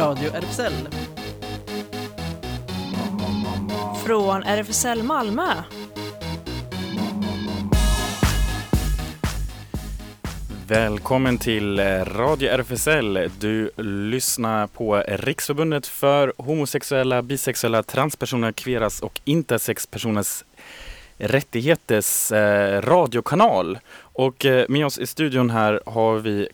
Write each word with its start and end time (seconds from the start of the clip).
Radio 0.00 0.30
RFSL. 0.34 0.72
Från 4.06 4.42
RFSL 4.42 5.02
Malmö. 5.02 5.42
Välkommen 10.68 11.38
till 11.38 11.78
eh, 11.78 11.84
Radio 12.04 12.48
RFSL. 12.50 13.30
Du 13.38 13.70
lyssnar 14.10 14.66
på 14.66 14.96
Riksförbundet 15.08 15.86
för 15.86 16.32
homosexuella, 16.36 17.22
bisexuella, 17.22 17.82
transpersoner, 17.82 18.52
kveras 18.52 19.00
och 19.00 19.20
intersexpersoners 19.24 20.44
rättigheters 21.20 22.32
eh, 22.32 22.82
radiokanal. 22.82 23.78
Och 24.00 24.44
eh, 24.46 24.64
med 24.68 24.86
oss 24.86 24.98
i 24.98 25.06
studion 25.06 25.50
här 25.50 25.80
har 25.86 26.16
vi, 26.16 26.48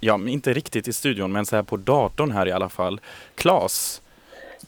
ja 0.00 0.20
inte 0.28 0.52
riktigt 0.52 0.88
i 0.88 0.92
studion 0.92 1.32
men 1.32 1.46
så 1.46 1.56
här 1.56 1.62
på 1.62 1.76
datorn 1.76 2.30
här 2.30 2.48
i 2.48 2.52
alla 2.52 2.68
fall, 2.68 3.00
Klas. 3.34 4.00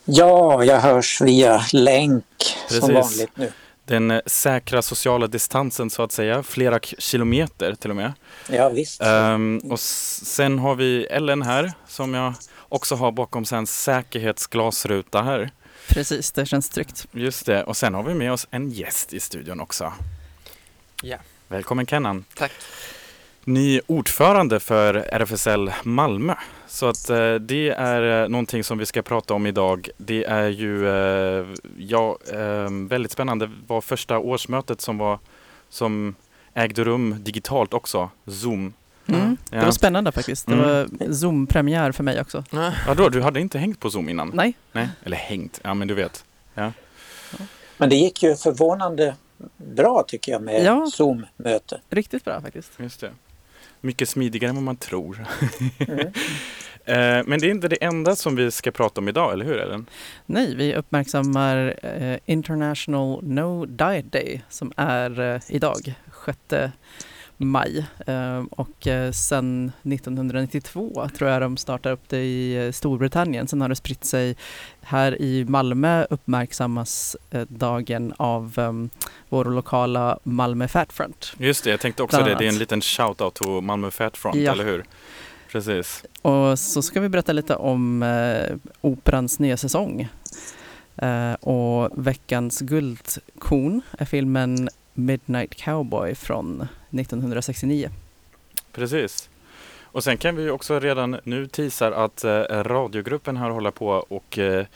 Ja, 0.05 0.65
jag 0.65 0.81
hörs 0.81 1.21
via 1.21 1.63
länk 1.73 2.25
Precis. 2.69 2.85
som 2.85 2.95
vanligt 2.95 3.37
nu. 3.37 3.53
Den 3.85 4.11
eh, 4.11 4.21
säkra 4.27 4.83
sociala 4.83 5.27
distansen 5.27 5.91
så 5.91 6.03
att 6.03 6.13
säga, 6.13 6.43
flera 6.43 6.79
kilometer 6.99 7.75
till 7.75 7.91
och 7.91 7.97
med. 7.97 8.13
Ja 8.51 8.69
visst. 8.69 9.03
Um, 9.03 9.59
och 9.59 9.81
sen 9.81 10.59
har 10.59 10.75
vi 10.75 11.05
Ellen 11.05 11.43
här 11.43 11.73
som 11.89 12.15
jag 12.15 12.35
också 12.69 12.95
har 12.95 13.13
bakom 13.13 13.45
sig 13.45 13.59
en 13.59 13.67
säkerhetsglasruta 13.67 15.23
här. 15.23 15.51
Precis, 15.91 16.33
det 16.33 16.47
känns 16.47 16.69
tryggt. 16.69 17.07
Just 17.13 17.47
det, 17.47 17.65
och 17.65 17.77
sen 17.77 17.95
har 17.95 18.03
vi 18.03 18.15
med 18.15 18.33
oss 18.33 18.47
en 18.51 18.71
gäst 18.71 19.13
i 19.13 19.21
studion 19.21 19.61
också. 19.61 19.93
Ja. 21.03 21.17
Välkommen 21.49 21.87
Kennan. 21.87 22.25
Tack. 22.35 22.53
Ny 23.45 23.81
ordförande 23.87 24.61
för 24.61 24.95
RFSL 24.95 25.73
Malmö. 25.83 26.35
Så 26.67 26.87
att 26.87 27.11
eh, 27.11 27.35
det 27.35 27.69
är 27.71 28.23
eh, 28.23 28.29
någonting 28.29 28.65
som 28.65 28.79
vi 28.79 28.87
ska 28.87 29.03
prata 29.03 29.35
om 29.35 29.47
idag. 29.47 29.89
Det 29.97 30.25
är 30.25 30.49
ju 30.49 30.89
eh, 30.89 31.47
ja, 31.79 32.19
eh, 32.33 32.71
väldigt 32.89 33.13
spännande. 33.13 33.47
Det 33.47 33.53
var 33.67 33.81
första 33.81 34.19
årsmötet 34.19 34.81
som, 34.81 34.99
var, 34.99 35.19
som 35.69 36.15
ägde 36.55 36.85
rum 36.85 37.17
digitalt 37.19 37.75
också, 37.75 38.11
Zoom. 38.27 38.73
Mm. 39.15 39.37
Ja. 39.51 39.59
Det 39.59 39.65
var 39.65 39.73
spännande 39.73 40.13
faktiskt. 40.13 40.47
Det 40.47 40.53
mm. 40.53 40.67
var 40.67 41.13
Zoom-premiär 41.13 41.93
för 41.93 42.05
mig 42.05 42.21
också. 42.21 42.45
Ja, 42.51 42.95
då, 42.97 43.09
du 43.09 43.23
hade 43.23 43.41
inte 43.41 43.59
hängt 43.59 43.81
på 43.81 43.91
Zoom 43.91 44.09
innan? 44.09 44.31
Nej. 44.35 44.55
Nej. 44.73 44.89
Eller 45.05 45.17
hängt, 45.17 45.61
ja 45.65 45.75
men 45.75 45.89
du 45.89 45.95
vet. 45.95 46.25
Ja. 46.55 46.73
Men 47.77 47.89
det 47.89 47.97
gick 47.97 48.23
ju 48.23 48.37
förvånande 48.37 49.15
bra 49.57 50.05
tycker 50.09 50.33
jag 50.33 50.43
med 50.43 50.65
ja. 50.65 50.87
Zoom-möte. 50.93 51.81
Riktigt 51.91 52.25
bra 52.25 52.41
faktiskt. 52.41 52.73
Just 52.79 53.01
det. 53.01 53.11
Mycket 53.81 54.09
smidigare 54.09 54.49
än 54.49 54.57
vad 54.57 54.65
man 54.65 54.77
tror. 54.77 55.27
Mm. 55.79 56.13
Eh, 56.85 57.23
men 57.27 57.41
det 57.41 57.47
är 57.47 57.51
inte 57.51 57.69
det 57.69 57.85
enda 57.85 58.17
som 58.17 58.37
vi 58.37 58.51
ska 58.51 58.71
prata 58.71 59.01
om 59.01 59.09
idag, 59.09 59.33
eller 59.33 59.45
hur 59.45 59.59
Ellen? 59.59 59.87
Nej, 60.27 60.55
vi 60.55 60.75
uppmärksammar 60.75 61.79
eh, 61.83 62.19
International 62.27 63.25
No 63.25 63.67
Diet 63.67 64.13
Day 64.13 64.43
som 64.49 64.73
är 64.77 65.21
eh, 65.21 65.41
idag, 65.49 65.95
6 66.25 66.39
maj. 67.45 67.87
Ehm, 68.07 68.47
och 68.47 68.87
eh, 68.87 69.13
sen 69.13 69.73
1992 69.83 71.09
tror 71.19 71.31
jag 71.31 71.43
de 71.43 71.57
startade 71.57 71.93
upp 71.93 72.09
det 72.09 72.19
i 72.19 72.67
eh, 72.67 72.73
Storbritannien. 72.73 73.49
Sen 73.49 73.61
har 73.61 73.69
det 73.69 73.77
spritt 73.77 74.05
sig 74.05 74.37
här 74.81 75.23
i 75.23 75.45
Malmö 75.45 76.05
uppmärksammas 76.11 77.17
eh, 77.31 77.47
dagen 77.49 78.15
av 78.17 78.55
um, 78.57 78.91
vår 79.29 79.45
lokala 79.45 80.19
Malmö 80.23 80.69
Fat 80.69 80.93
Front. 80.93 81.33
Just 81.39 81.65
det, 81.65 81.71
jag 81.71 81.81
tänkte 81.81 82.03
också 82.03 82.17
det. 82.17 82.35
Det 82.35 82.45
är 82.45 82.49
en 82.49 82.59
liten 82.59 82.81
shout-out 82.81 83.31
till 83.31 83.49
Malmö 83.49 83.91
Fat 83.91 84.17
Front, 84.17 84.37
ja. 84.37 84.53
eller 84.53 84.65
hur? 84.65 84.85
Precis. 85.53 86.05
Och 86.23 86.59
så 86.59 86.83
ska 86.83 87.01
vi 87.01 87.09
berätta 87.09 87.33
lite 87.33 87.57
om 87.57 88.03
eh, 88.03 88.57
Operans 88.81 89.39
nya 89.39 89.57
säsong. 89.57 90.09
Eh, 90.97 91.33
och 91.33 92.07
veckans 92.07 92.61
guldkorn 92.61 93.81
är 93.99 94.05
filmen 94.05 94.69
Midnight 94.95 95.55
Cowboy 95.55 96.15
från 96.15 96.69
1969. 96.91 97.91
Precis. 98.73 99.31
Och 99.93 100.05
sen 100.05 100.17
kan 100.17 100.37
vi 100.37 100.51
också 100.51 100.81
redan 100.81 101.21
nu 101.25 101.47
teasar 101.47 101.93
att 101.93 102.25
eh, 102.25 102.41
radiogruppen 102.41 103.37
här 103.37 103.51
håller 103.51 103.71
på 103.71 103.89
och 103.89 104.39
eh, 104.39 104.67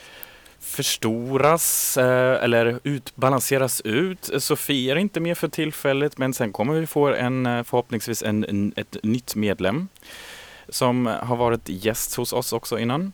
förstoras 0.60 1.96
eh, 1.96 2.44
eller 2.44 2.80
utbalanseras 2.82 3.80
ut. 3.80 4.30
Sofie 4.38 4.92
är 4.92 4.96
inte 4.96 5.20
med 5.20 5.38
för 5.38 5.48
tillfället 5.48 6.18
men 6.18 6.34
sen 6.34 6.52
kommer 6.52 6.74
vi 6.74 6.86
få 6.86 7.14
en 7.14 7.64
förhoppningsvis 7.64 8.22
en, 8.22 8.44
en, 8.44 8.72
ett 8.76 8.96
nytt 9.02 9.34
medlem 9.34 9.88
som 10.68 11.06
har 11.06 11.36
varit 11.36 11.68
gäst 11.68 12.14
hos 12.14 12.32
oss 12.32 12.52
också 12.52 12.78
innan. 12.78 13.12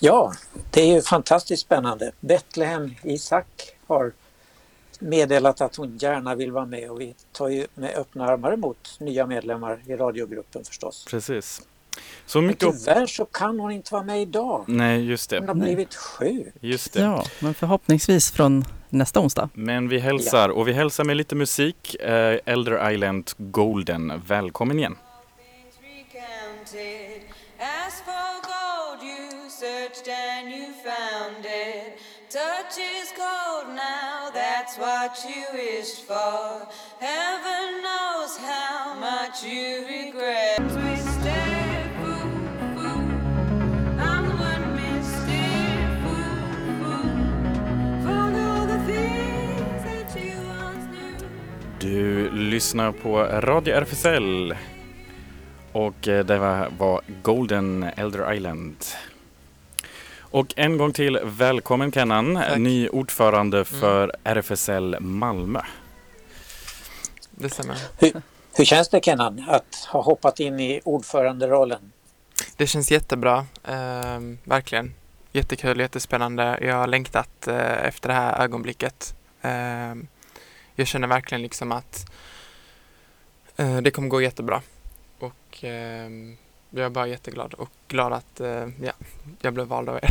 Ja, 0.00 0.32
det 0.70 0.80
är 0.80 0.94
ju 0.94 1.02
fantastiskt 1.02 1.62
spännande. 1.62 2.12
Betlehem 2.20 2.94
Isak 3.02 3.46
har 3.86 4.12
meddelat 5.04 5.60
att 5.60 5.76
hon 5.76 5.96
gärna 5.96 6.34
vill 6.34 6.52
vara 6.52 6.66
med 6.66 6.90
och 6.90 7.00
vi 7.00 7.14
tar 7.32 7.48
ju 7.48 7.66
med 7.74 7.94
öppna 7.96 8.26
armar 8.26 8.52
emot 8.52 8.96
nya 9.00 9.26
medlemmar 9.26 9.80
i 9.86 9.96
radiogruppen 9.96 10.64
förstås. 10.64 11.06
Precis. 11.10 11.62
Så 12.26 12.40
mycket... 12.40 12.68
Men 12.68 12.78
tyvärr 12.78 13.06
så 13.06 13.24
kan 13.24 13.60
hon 13.60 13.72
inte 13.72 13.94
vara 13.94 14.02
med 14.02 14.22
idag. 14.22 14.64
Nej, 14.68 15.04
just 15.04 15.30
det. 15.30 15.38
Hon 15.38 15.48
har 15.48 15.54
blivit 15.54 15.94
sjuk. 15.94 16.54
Just 16.60 16.92
det. 16.92 17.00
Ja, 17.00 17.24
men 17.40 17.54
förhoppningsvis 17.54 18.30
från 18.30 18.64
nästa 18.88 19.20
onsdag. 19.20 19.48
Men 19.54 19.88
vi 19.88 19.98
hälsar, 19.98 20.48
ja. 20.48 20.54
och 20.54 20.68
vi 20.68 20.72
hälsar 20.72 21.04
med 21.04 21.16
lite 21.16 21.34
musik. 21.34 21.96
Uh, 22.00 22.08
Elder 22.44 22.90
Island 22.92 23.30
Golden. 23.36 24.22
Välkommen 24.26 24.78
igen. 24.78 24.96
Touch 32.34 32.78
is 32.78 33.12
cold 33.12 33.68
now, 33.68 34.03
that's 34.76 35.24
what 35.24 35.36
you 35.36 35.44
wished 35.52 36.06
for. 36.06 36.66
Heaven 36.98 37.82
knows 37.82 38.38
how 38.38 38.94
much 38.94 39.44
you 39.44 39.86
regret. 39.86 40.60
We 40.60 40.96
stay 40.96 41.90
fool, 41.98 42.30
fool. 42.76 43.10
I'm 44.00 44.28
the 44.28 44.36
one 44.36 44.76
mistake, 44.76 45.88
fool, 46.02 46.38
fool. 48.02 48.66
The 48.66 48.78
things 48.86 49.84
that 49.84 50.16
you 50.16 50.36
once 50.48 50.86
knew. 50.90 51.28
Du 51.78 52.30
lyssnar 52.30 52.92
på 52.92 53.22
Radio 53.22 53.74
RFSL. 53.74 54.54
Och 55.72 56.08
eh, 56.08 56.24
det 56.24 56.38
var 56.38 57.00
Golden 57.22 57.82
Elder 57.96 58.32
Island. 58.32 58.76
Och 60.34 60.54
en 60.56 60.78
gång 60.78 60.92
till, 60.92 61.18
välkommen 61.22 61.92
Kennan, 61.92 62.34
Tack. 62.34 62.58
ny 62.58 62.88
ordförande 62.88 63.56
mm. 63.56 63.64
för 63.64 64.02
mm. 64.02 64.38
RFSL 64.38 65.00
Malmö. 65.00 65.60
Detsamma. 67.30 67.74
Hur, 67.98 68.22
hur 68.56 68.64
känns 68.64 68.88
det 68.88 69.04
Kennan 69.04 69.44
att 69.48 69.88
ha 69.92 70.02
hoppat 70.02 70.40
in 70.40 70.60
i 70.60 70.80
ordföranderollen? 70.84 71.92
Det 72.56 72.66
känns 72.66 72.90
jättebra, 72.90 73.46
eh, 73.64 74.20
verkligen. 74.44 74.94
Jättekul, 75.32 75.80
jättespännande. 75.80 76.58
Jag 76.60 76.74
har 76.74 76.86
längtat 76.86 77.48
eh, 77.48 77.86
efter 77.86 78.08
det 78.08 78.14
här 78.14 78.42
ögonblicket. 78.42 79.16
Eh, 79.42 79.94
jag 80.74 80.86
känner 80.86 81.08
verkligen 81.08 81.42
liksom 81.42 81.72
att 81.72 82.12
eh, 83.56 83.76
det 83.76 83.90
kommer 83.90 84.08
gå 84.08 84.22
jättebra. 84.22 84.62
Och 85.18 85.64
ehm, 85.64 86.36
jag 86.74 86.86
är 86.86 86.90
bara 86.90 87.06
jätteglad 87.06 87.54
och 87.54 87.68
glad 87.88 88.12
att 88.12 88.40
eh, 88.40 88.68
ja, 88.82 88.92
jag 89.40 89.54
blev 89.54 89.66
vald 89.66 89.88
av 89.88 89.96
er. 89.96 90.08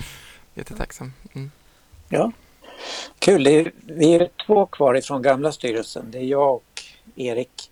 Jättetacksam. 0.54 1.12
Mm. 1.32 1.50
Ja, 2.08 2.32
kul. 3.18 3.46
Är, 3.46 3.72
vi 3.80 4.14
är 4.14 4.28
två 4.46 4.66
kvar 4.66 4.94
ifrån 4.94 5.22
gamla 5.22 5.52
styrelsen. 5.52 6.10
Det 6.10 6.18
är 6.18 6.24
jag 6.24 6.54
och 6.54 6.82
Erik. 7.16 7.70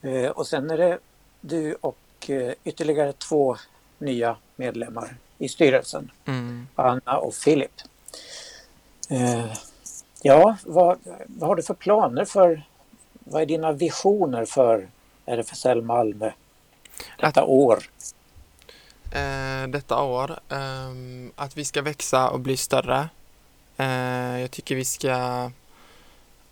Eh, 0.00 0.30
och 0.30 0.46
sen 0.46 0.70
är 0.70 0.78
det 0.78 0.98
du 1.40 1.74
och 1.74 2.30
eh, 2.30 2.52
ytterligare 2.64 3.12
två 3.12 3.56
nya 3.98 4.36
medlemmar 4.56 5.16
i 5.38 5.48
styrelsen. 5.48 6.10
Mm. 6.24 6.66
Anna 6.74 7.18
och 7.18 7.34
Filip. 7.34 7.72
Ja, 10.22 10.56
vad, 10.64 10.98
vad 11.26 11.48
har 11.48 11.56
du 11.56 11.62
för 11.62 11.74
planer 11.74 12.24
för, 12.24 12.62
vad 13.12 13.42
är 13.42 13.46
dina 13.46 13.72
visioner 13.72 14.44
för 14.44 14.88
RFSL 15.26 15.82
Malmö 15.82 16.30
detta 17.16 17.42
att, 17.42 17.48
år? 17.48 17.84
Eh, 19.10 19.68
detta 19.68 20.02
år, 20.02 20.40
eh, 20.48 20.92
att 21.36 21.56
vi 21.56 21.64
ska 21.64 21.82
växa 21.82 22.30
och 22.30 22.40
bli 22.40 22.56
större. 22.56 23.08
Eh, 23.76 24.40
jag 24.40 24.50
tycker 24.50 24.74
vi 24.74 24.84
ska 24.84 25.50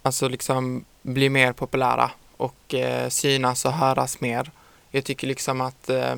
alltså 0.02 0.28
liksom 0.28 0.84
bli 1.02 1.28
mer 1.28 1.52
populära 1.52 2.10
och 2.37 2.75
eh, 2.75 3.08
synas 3.08 3.64
och 3.64 3.72
höras 3.72 4.20
mer. 4.20 4.50
Jag 4.90 5.04
tycker 5.04 5.26
liksom 5.26 5.60
att 5.60 5.90
eh, 5.90 6.16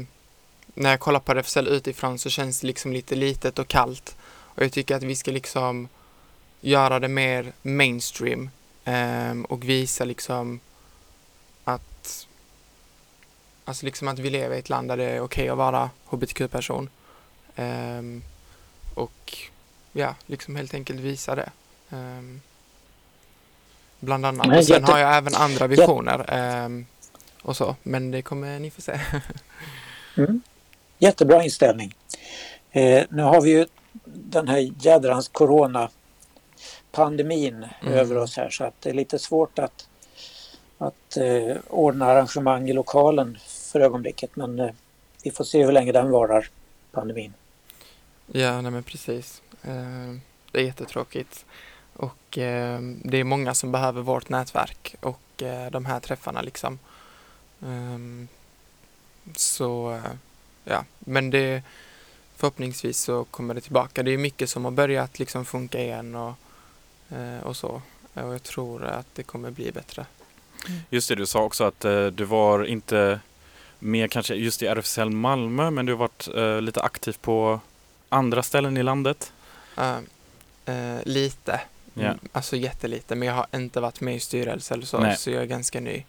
när 0.75 0.91
jag 0.91 1.01
kollar 1.01 1.21
på 1.21 1.33
RFSL 1.33 1.69
utifrån 1.69 2.19
så 2.19 2.31
känns 2.31 2.61
det 2.61 2.67
liksom 2.67 2.93
lite 2.93 3.15
litet 3.15 3.59
och 3.59 3.69
kallt. 3.69 4.17
Och 4.55 4.63
jag 4.63 4.73
tycker 4.73 4.97
att 4.97 5.03
vi 5.03 5.17
ska 5.17 5.31
liksom 5.31 5.89
göra 6.61 6.99
det 7.01 7.09
mer 7.09 7.53
mainstream 7.63 8.51
ehm, 8.85 9.45
och 9.45 9.69
visa 9.69 10.05
liksom 10.05 10.61
alltså 13.65 13.87
liksom 13.87 14.09
att 14.09 14.19
vi 14.19 14.31
lever 14.31 14.57
i 14.57 14.59
ett 14.59 14.69
land 14.69 14.89
där 14.89 14.97
det 14.97 15.05
är 15.05 15.21
okej 15.21 15.49
att 15.49 15.57
vara 15.59 15.91
hbtq-person. 16.07 16.89
Ehm, 17.57 18.23
och 18.95 19.37
ja, 19.93 20.15
liksom 20.27 20.57
helt 20.57 20.75
enkelt 20.75 21.01
visa 21.01 21.35
det. 21.35 21.51
Ehm, 21.91 22.41
bland 24.01 24.27
annat. 24.27 24.59
Och 24.59 24.65
sen 24.65 24.85
har 24.85 24.99
jag 24.99 25.17
även 25.17 25.35
andra 25.35 25.67
visioner 25.67 26.25
ehm, 26.29 26.87
och 27.43 27.57
så, 27.57 27.77
men 27.83 28.11
det 28.11 28.23
kommer 28.23 28.59
ni 28.59 28.71
få 28.71 28.81
se. 28.81 29.01
Mm. 30.17 30.41
Jättebra 30.99 31.45
inställning. 31.45 31.95
Eh, 32.71 33.05
nu 33.11 33.23
har 33.23 33.41
vi 33.41 33.51
ju 33.51 33.67
den 34.05 34.49
här 34.49 34.71
jädrans 34.81 35.29
coronapandemin 35.29 37.67
Mm. 37.83 37.95
över 37.95 38.17
oss 38.19 38.37
här 38.37 38.51
så 38.51 38.65
att 38.65 38.75
det 38.81 38.91
är 38.91 38.95
lite 38.95 39.19
svårt 39.19 39.59
att, 39.59 39.89
att 40.79 41.17
eh, 41.17 41.57
ordna 41.69 42.07
arrangemang 42.07 42.69
i 42.69 42.73
lokalen 42.73 43.39
för 43.47 43.81
ögonblicket 43.81 44.37
men 44.37 44.59
eh, 44.61 44.71
vi 45.23 45.31
får 45.31 45.45
se 45.45 45.65
hur 45.65 45.73
länge 45.73 45.93
den 45.93 46.11
varar, 46.11 46.49
pandemin. 46.93 47.35
Ja, 48.27 48.61
nej 48.61 48.73
men 48.73 48.83
precis. 48.83 49.43
Eh, 49.63 50.17
det 50.51 50.61
är 50.61 50.65
jättetråkigt. 50.65 51.45
Och 51.93 52.39
eh, 52.39 52.81
det 52.81 53.19
är 53.19 53.25
många 53.25 53.55
som 53.55 53.73
behöver 53.73 54.03
vårt 54.03 54.29
nätverk 54.29 54.95
och 55.01 55.43
eh, 55.43 55.71
de 55.71 55.85
här 55.85 56.01
träffarna 56.01 56.43
liksom. 56.43 56.79
Ehm, 57.63 58.29
så, 59.37 59.93
eh, 59.93 60.13
ja, 60.65 60.85
men 60.99 61.31
det 61.31 61.63
förhoppningsvis 62.37 63.01
så 63.01 63.25
kommer 63.25 63.55
det 63.55 63.61
tillbaka. 63.61 64.03
Det 64.03 64.11
är 64.11 64.19
mycket 64.19 64.51
som 64.51 64.65
har 64.65 64.73
börjat 64.73 65.19
liksom 65.19 65.45
funka 65.45 65.81
igen 65.81 66.15
och, 66.15 66.35
eh, 67.17 67.41
och 67.43 67.57
så. 67.57 67.83
Och 68.15 68.35
jag 68.35 68.43
tror 68.43 68.85
att 68.85 69.07
det 69.15 69.23
kommer 69.23 69.51
bli 69.51 69.73
bättre. 69.73 70.07
Just 70.91 71.09
det, 71.09 71.15
du 71.15 71.27
sa 71.27 71.43
också 71.43 71.65
att 71.65 71.85
eh, 71.85 72.07
du 72.07 72.25
var 72.25 72.65
inte 72.65 73.21
med 73.79 74.11
kanske 74.11 74.35
just 74.35 74.63
i 74.63 74.67
RFSL 74.67 75.11
Malmö 75.11 75.71
men 75.71 75.87
du 75.87 75.93
har 75.93 75.99
varit 75.99 76.29
eh, 76.35 76.61
lite 76.61 76.83
aktiv 76.83 77.17
på 77.21 77.61
andra 78.09 78.43
ställen 78.43 78.77
i 78.77 78.83
landet. 78.83 79.33
Eh, 79.77 79.99
eh, 80.65 81.01
lite, 81.05 81.61
Ja. 81.95 82.03
Mm, 82.03 82.19
alltså 82.33 82.57
jättelite, 82.57 83.15
men 83.15 83.29
jag 83.29 83.35
har 83.35 83.47
inte 83.55 83.81
varit 83.81 84.01
med 84.01 84.17
i 84.17 84.21
styrelse 84.21 84.75
eller 84.75 84.87
så, 84.87 84.99
Nej. 84.99 85.17
så 85.17 85.31
jag 85.31 85.43
är 85.43 85.47
ganska 85.47 85.81
ny. 85.81 86.05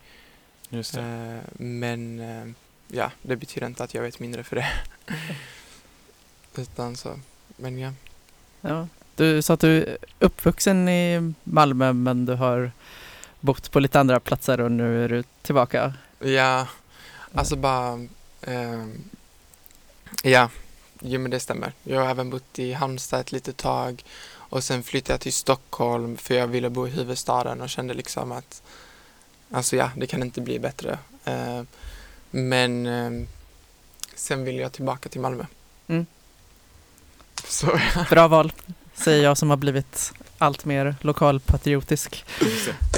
Just 0.70 0.94
det. 0.94 1.02
Eh, 1.02 1.64
men 1.64 2.20
eh, 2.20 2.54
ja, 2.98 3.12
det 3.22 3.36
betyder 3.36 3.68
inte 3.68 3.84
att 3.84 3.94
jag 3.94 4.02
vet 4.02 4.20
mindre 4.20 4.44
för 4.44 4.56
det. 4.56 4.68
Utan 6.62 6.96
så, 6.96 7.20
men 7.58 7.78
ja. 7.78 7.92
Ja. 8.62 8.88
Du 9.16 9.42
sa 9.42 9.54
att 9.54 9.60
du 9.60 9.84
är 9.84 9.98
uppvuxen 10.20 10.90
i 10.90 11.34
Malmö 11.44 11.94
men 11.94 12.26
du 12.26 12.34
har 12.34 12.72
bott 13.44 13.72
på 13.72 13.80
lite 13.80 14.00
andra 14.00 14.20
platser 14.20 14.62
och 14.62 14.72
nu 14.72 15.04
är 15.04 15.10
du 15.10 15.24
tillbaka. 15.42 15.94
Ja, 16.20 16.68
alltså 17.34 17.56
bara, 17.56 18.08
ehm, 18.42 19.04
ja, 20.24 20.50
jo 21.00 21.20
men 21.20 21.32
det 21.32 21.40
stämmer. 21.40 21.74
Jag 21.84 22.02
har 22.02 22.10
även 22.10 22.30
bott 22.30 22.60
i 22.60 22.74
Halmstad 22.74 23.20
ett 23.20 23.32
litet 23.32 23.58
tag 23.58 24.04
och 24.36 24.64
sen 24.64 24.84
flyttade 24.84 25.14
jag 25.14 25.22
till 25.22 25.34
Stockholm 25.34 26.18
för 26.18 26.36
jag 26.36 26.48
ville 26.48 26.70
bo 26.70 26.88
i 26.88 26.90
huvudstaden 26.90 27.62
och 27.62 27.70
kände 27.70 27.94
liksom 27.94 28.32
att, 28.32 28.62
alltså 29.52 29.76
ja, 29.76 29.92
det 29.98 30.08
kan 30.08 30.24
inte 30.24 30.42
bli 30.42 30.60
bättre. 30.60 30.98
Eh, 31.26 31.62
men 32.32 32.86
ehm, 32.86 33.28
sen 34.16 34.44
ville 34.44 34.62
jag 34.62 34.72
tillbaka 34.72 35.10
till 35.10 35.22
Malmö. 35.22 35.46
Mm. 35.88 36.06
Så 37.48 37.80
Bra 38.10 38.28
val, 38.28 38.54
säger 38.94 39.24
jag 39.24 39.38
som 39.38 39.50
har 39.50 39.58
blivit 39.58 40.14
allt 40.38 40.66
mer 40.66 40.96
lokalpatriotisk. 41.02 42.26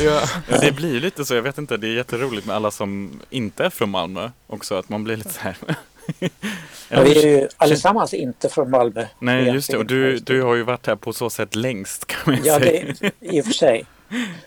Ja. 0.03 0.21
Ja, 0.49 0.57
det 0.61 0.71
blir 0.71 0.99
lite 0.99 1.25
så, 1.25 1.35
jag 1.35 1.41
vet 1.41 1.57
inte, 1.57 1.77
det 1.77 1.87
är 1.87 1.93
jätteroligt 1.93 2.47
med 2.47 2.55
alla 2.55 2.71
som 2.71 3.19
inte 3.29 3.65
är 3.65 3.69
från 3.69 3.89
Malmö 3.89 4.31
också, 4.47 4.75
att 4.75 4.89
man 4.89 5.03
blir 5.03 5.17
lite 5.17 5.33
så 5.33 5.39
här. 5.39 5.55
Ja, 6.89 7.03
vi 7.03 7.23
är 7.23 7.27
ju 7.41 7.47
allesammans 7.57 8.13
inte 8.13 8.49
från 8.49 8.69
Malmö. 8.69 9.05
Nej, 9.19 9.45
just 9.53 9.71
det, 9.71 9.77
och 9.77 9.85
du, 9.85 10.17
du 10.19 10.41
har 10.41 10.55
ju 10.55 10.63
varit 10.63 10.87
här 10.87 10.95
på 10.95 11.13
så 11.13 11.29
sätt 11.29 11.55
längst 11.55 12.05
kan 12.07 12.33
man 12.33 12.43
Ja, 12.45 12.59
säga. 12.59 12.93
det, 12.99 13.11
i 13.19 13.41
och 13.41 13.45
för 13.45 13.53
sig. 13.53 13.85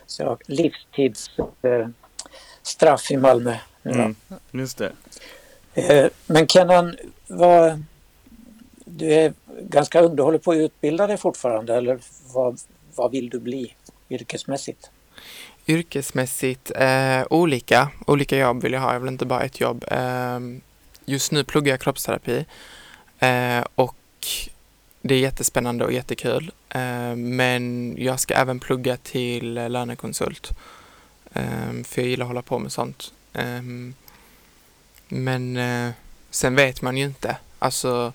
Så 0.05 0.21
jag 0.23 0.27
har 0.29 0.37
livstids 0.45 1.31
eh, 1.61 1.87
straff 2.63 3.11
i 3.11 3.17
Malmö. 3.17 3.55
Mm, 3.83 4.15
just 4.51 4.77
det. 4.77 4.91
Eh, 5.73 6.07
Men 6.25 6.47
Kenan, 6.47 6.97
vad, 7.27 7.83
du 8.85 9.13
är 9.13 9.33
ganska 9.61 10.01
ung. 10.01 10.15
Du 10.15 10.23
håller 10.23 10.37
på 10.37 10.51
att 10.51 10.57
utbilda 10.57 11.07
dig 11.07 11.17
fortfarande 11.17 11.75
eller 11.75 11.99
vad, 12.33 12.59
vad 12.99 13.11
vill 13.11 13.29
du 13.29 13.39
bli 13.39 13.73
yrkesmässigt? 14.09 14.89
Yrkesmässigt, 15.67 16.71
eh, 16.75 17.23
olika. 17.29 17.89
Olika 18.07 18.37
jobb 18.37 18.63
vill 18.63 18.73
jag 18.73 18.81
ha. 18.81 18.93
Jag 18.93 18.99
vill 18.99 19.09
inte 19.09 19.25
bara 19.25 19.41
ett 19.43 19.59
jobb. 19.59 19.85
Eh, 19.91 20.39
just 21.05 21.31
nu 21.31 21.43
pluggar 21.43 21.73
jag 21.73 21.81
kroppsterapi 21.81 22.45
eh, 23.19 23.63
och 23.75 24.27
det 25.01 25.15
är 25.15 25.19
jättespännande 25.19 25.85
och 25.85 25.93
jättekul. 25.93 26.51
Eh, 26.69 27.15
men 27.15 27.95
jag 27.97 28.19
ska 28.19 28.33
även 28.33 28.59
plugga 28.59 28.97
till 28.97 29.53
lönekonsult. 29.53 30.51
Eh, 31.33 31.83
för 31.83 32.01
jag 32.01 32.09
gillar 32.09 32.25
att 32.25 32.29
hålla 32.29 32.41
på 32.41 32.59
med 32.59 32.71
sånt. 32.71 33.13
Eh, 33.33 33.61
men 35.07 35.57
eh, 35.57 35.91
sen 36.29 36.55
vet 36.55 36.81
man 36.81 36.97
ju 36.97 37.05
inte. 37.05 37.37
Alltså, 37.59 38.13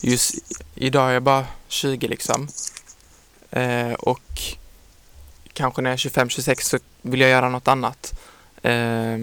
just 0.00 0.34
idag 0.74 1.08
är 1.08 1.12
jag 1.12 1.22
bara 1.22 1.46
20 1.68 2.08
liksom. 2.08 2.48
Eh, 3.54 3.92
och 3.92 4.42
kanske 5.52 5.82
när 5.82 5.90
jag 5.90 5.94
är 5.94 6.26
25-26 6.26 6.60
så 6.60 6.78
vill 7.02 7.20
jag 7.20 7.30
göra 7.30 7.48
något 7.48 7.68
annat. 7.68 8.20
Eh, 8.62 9.18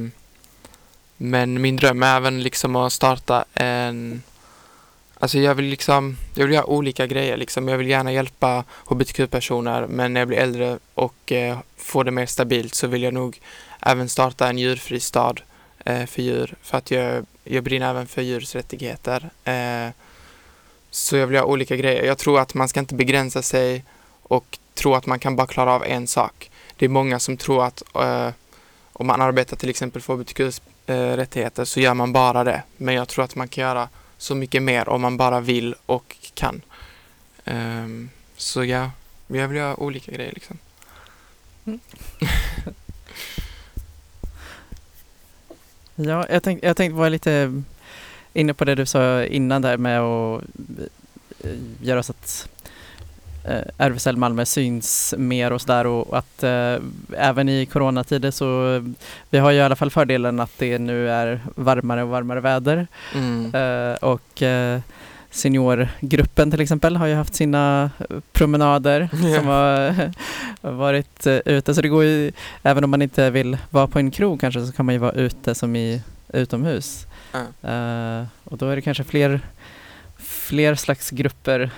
men 1.18 1.62
min 1.62 1.76
dröm 1.76 2.04
är 2.04 2.18
även 2.18 2.44
liksom 2.44 2.76
att 2.76 2.94
starta 2.94 3.46
en 3.54 4.24
Alltså 5.22 5.40
jag 5.40 5.56
vill 5.56 5.66
liksom, 5.66 6.18
jag 6.36 6.46
vill 6.46 6.54
göra 6.54 6.66
olika 6.66 7.08
grejer 7.08 7.38
liksom. 7.38 7.68
Jag 7.68 7.78
vill 7.78 7.88
gärna 7.88 8.12
hjälpa 8.12 8.64
hbtq-personer 8.86 9.88
men 9.88 10.14
när 10.14 10.22
jag 10.22 10.28
blir 10.28 10.38
äldre 10.38 10.80
och 10.94 11.32
eh, 11.32 11.58
får 11.78 12.04
det 12.04 12.12
mer 12.12 12.26
stabilt 12.26 12.76
så 12.76 12.88
vill 12.88 13.04
jag 13.04 13.14
nog 13.14 13.40
även 13.82 14.10
starta 14.10 14.50
en 14.50 14.58
djurfri 14.58 15.00
stad 15.00 15.42
eh, 15.86 16.06
för 16.06 16.22
djur. 16.22 16.56
För 16.62 16.78
att 16.78 16.92
jag, 16.92 17.26
jag 17.44 17.64
brinner 17.64 17.90
även 17.90 18.08
för 18.08 18.22
djurs 18.22 18.56
rättigheter. 18.56 19.30
Eh, 19.44 19.90
så 20.92 21.18
jag 21.18 21.28
vill 21.28 21.36
göra 21.36 21.46
olika 21.46 21.76
grejer. 21.76 22.04
Jag 22.04 22.18
tror 22.18 22.40
att 22.40 22.54
man 22.54 22.68
ska 22.68 22.80
inte 22.80 22.96
begränsa 22.96 23.42
sig 23.42 23.84
och 24.32 24.60
tro 24.74 24.96
att 24.96 25.06
man 25.06 25.20
kan 25.20 25.36
bara 25.36 25.48
klara 25.48 25.74
av 25.74 25.86
en 25.86 26.08
sak. 26.08 26.52
Det 26.78 26.86
är 26.86 26.90
många 26.90 27.20
som 27.20 27.38
tror 27.38 27.66
att 27.66 27.84
eh, 27.96 28.30
om 28.94 29.08
man 29.08 29.22
arbetar 29.22 29.58
till 29.58 29.70
exempel 29.70 30.02
för 30.02 30.14
hbtq-rättigheter 30.14 31.66
så 31.66 31.80
gör 31.80 31.94
man 31.94 32.14
bara 32.14 32.44
det. 32.44 32.64
Men 32.78 32.96
jag 32.96 33.08
tror 33.08 33.26
att 33.26 33.36
man 33.36 33.48
kan 33.48 33.62
göra 33.62 33.90
så 34.18 34.36
mycket 34.36 34.64
mer 34.64 34.90
om 34.90 35.02
man 35.02 35.18
bara 35.18 35.40
vill 35.40 35.76
och 35.86 36.18
kan. 36.34 36.62
Um, 37.46 38.10
så 38.38 38.64
ja, 38.64 38.92
jag 39.28 39.48
vill 39.48 39.58
göra 39.58 39.80
olika 39.80 40.12
grejer 40.12 40.32
liksom. 40.34 40.58
Mm. 41.66 41.80
Ja, 45.96 46.26
jag 46.30 46.44
tänkte 46.44 46.68
jag 46.68 46.78
tänkt 46.78 46.94
vara 46.94 47.10
lite 47.10 47.64
inne 48.34 48.54
på 48.54 48.66
det 48.66 48.76
du 48.76 48.86
sa 48.86 49.24
innan 49.24 49.62
där 49.62 49.78
med 49.78 50.02
att 50.02 50.44
eh, 51.40 51.58
göra 51.82 52.04
så 52.04 52.12
att 52.12 52.51
eh, 53.44 53.62
RFSL 53.78 54.18
Malmö 54.18 54.46
syns 54.46 55.14
mer 55.18 55.52
och 55.54 55.62
sådär 55.62 55.88
och 55.88 56.18
att 56.18 56.44
eh, 56.44 56.76
även 57.18 57.50
i 57.50 57.66
coronatider 57.66 58.32
så 58.32 58.80
vi 59.30 59.38
har 59.38 59.52
ju 59.52 59.58
i 59.58 59.62
alla 59.62 59.76
fall 59.76 59.90
fördelen 59.92 60.40
att 60.40 60.52
det 60.58 60.80
nu 60.80 61.10
är 61.10 61.40
varmare 61.56 62.04
och 62.04 62.10
varmare 62.10 62.40
väder 62.40 62.88
Mm. 63.16 63.56
Eh, 63.56 63.96
och 63.96 64.42
eh, 64.42 64.80
seniorgruppen 65.30 66.52
till 66.52 66.62
exempel 66.62 66.96
har 66.96 67.08
ju 67.08 67.16
haft 67.16 67.36
sina 67.36 67.92
promenader 68.34 69.10
Ja. 69.24 69.38
som 69.38 69.48
har 69.48 70.12
har 70.62 70.72
varit 70.72 71.28
eh, 71.28 71.40
ute. 71.46 71.74
Så 71.76 71.82
det 71.82 71.88
går 71.90 72.04
ju, 72.04 72.32
även 72.64 72.84
om 72.84 72.90
man 72.90 73.02
inte 73.02 73.30
vill 73.30 73.58
vara 73.70 73.88
på 73.88 74.00
en 74.00 74.12
krog 74.12 74.40
kanske, 74.42 74.66
så 74.66 74.72
kan 74.72 74.86
man 74.86 74.96
ju 74.96 75.00
vara 75.00 75.12
ute 75.12 75.56
som 75.56 75.76
i 75.76 76.02
utomhus. 76.34 77.06
Eh, 77.64 78.24
och 78.44 78.58
då 78.58 78.68
är 78.70 78.76
det 78.76 78.82
kanske 78.82 79.04
fler, 79.04 79.40
fler 80.18 80.76
slags 80.76 81.10
grupper 81.10 81.72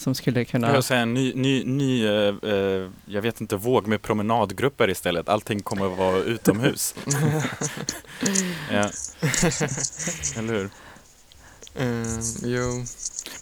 som 0.00 0.14
skulle 0.14 0.44
kunna... 0.44 0.66
Jag 0.66 0.74
vill 0.74 0.82
säga 0.82 1.00
en 1.00 1.14
ny, 1.14 1.34
ny, 1.34 1.64
ny 1.64 2.06
eh, 2.06 2.34
eh, 2.42 2.90
jag 3.06 3.22
vet 3.22 3.40
inte, 3.40 3.56
våg 3.56 3.86
med 3.86 4.02
promenadgrupper 4.02 4.90
istället. 4.90 5.28
Allting 5.28 5.60
kommer 5.60 5.92
att 5.92 5.98
vara 5.98 6.16
utomhus. 6.16 6.94
ja. 8.70 8.90
Eller 10.38 10.52
hur? 10.52 10.70
Ehm, 11.74 12.20
jo. 12.44 12.84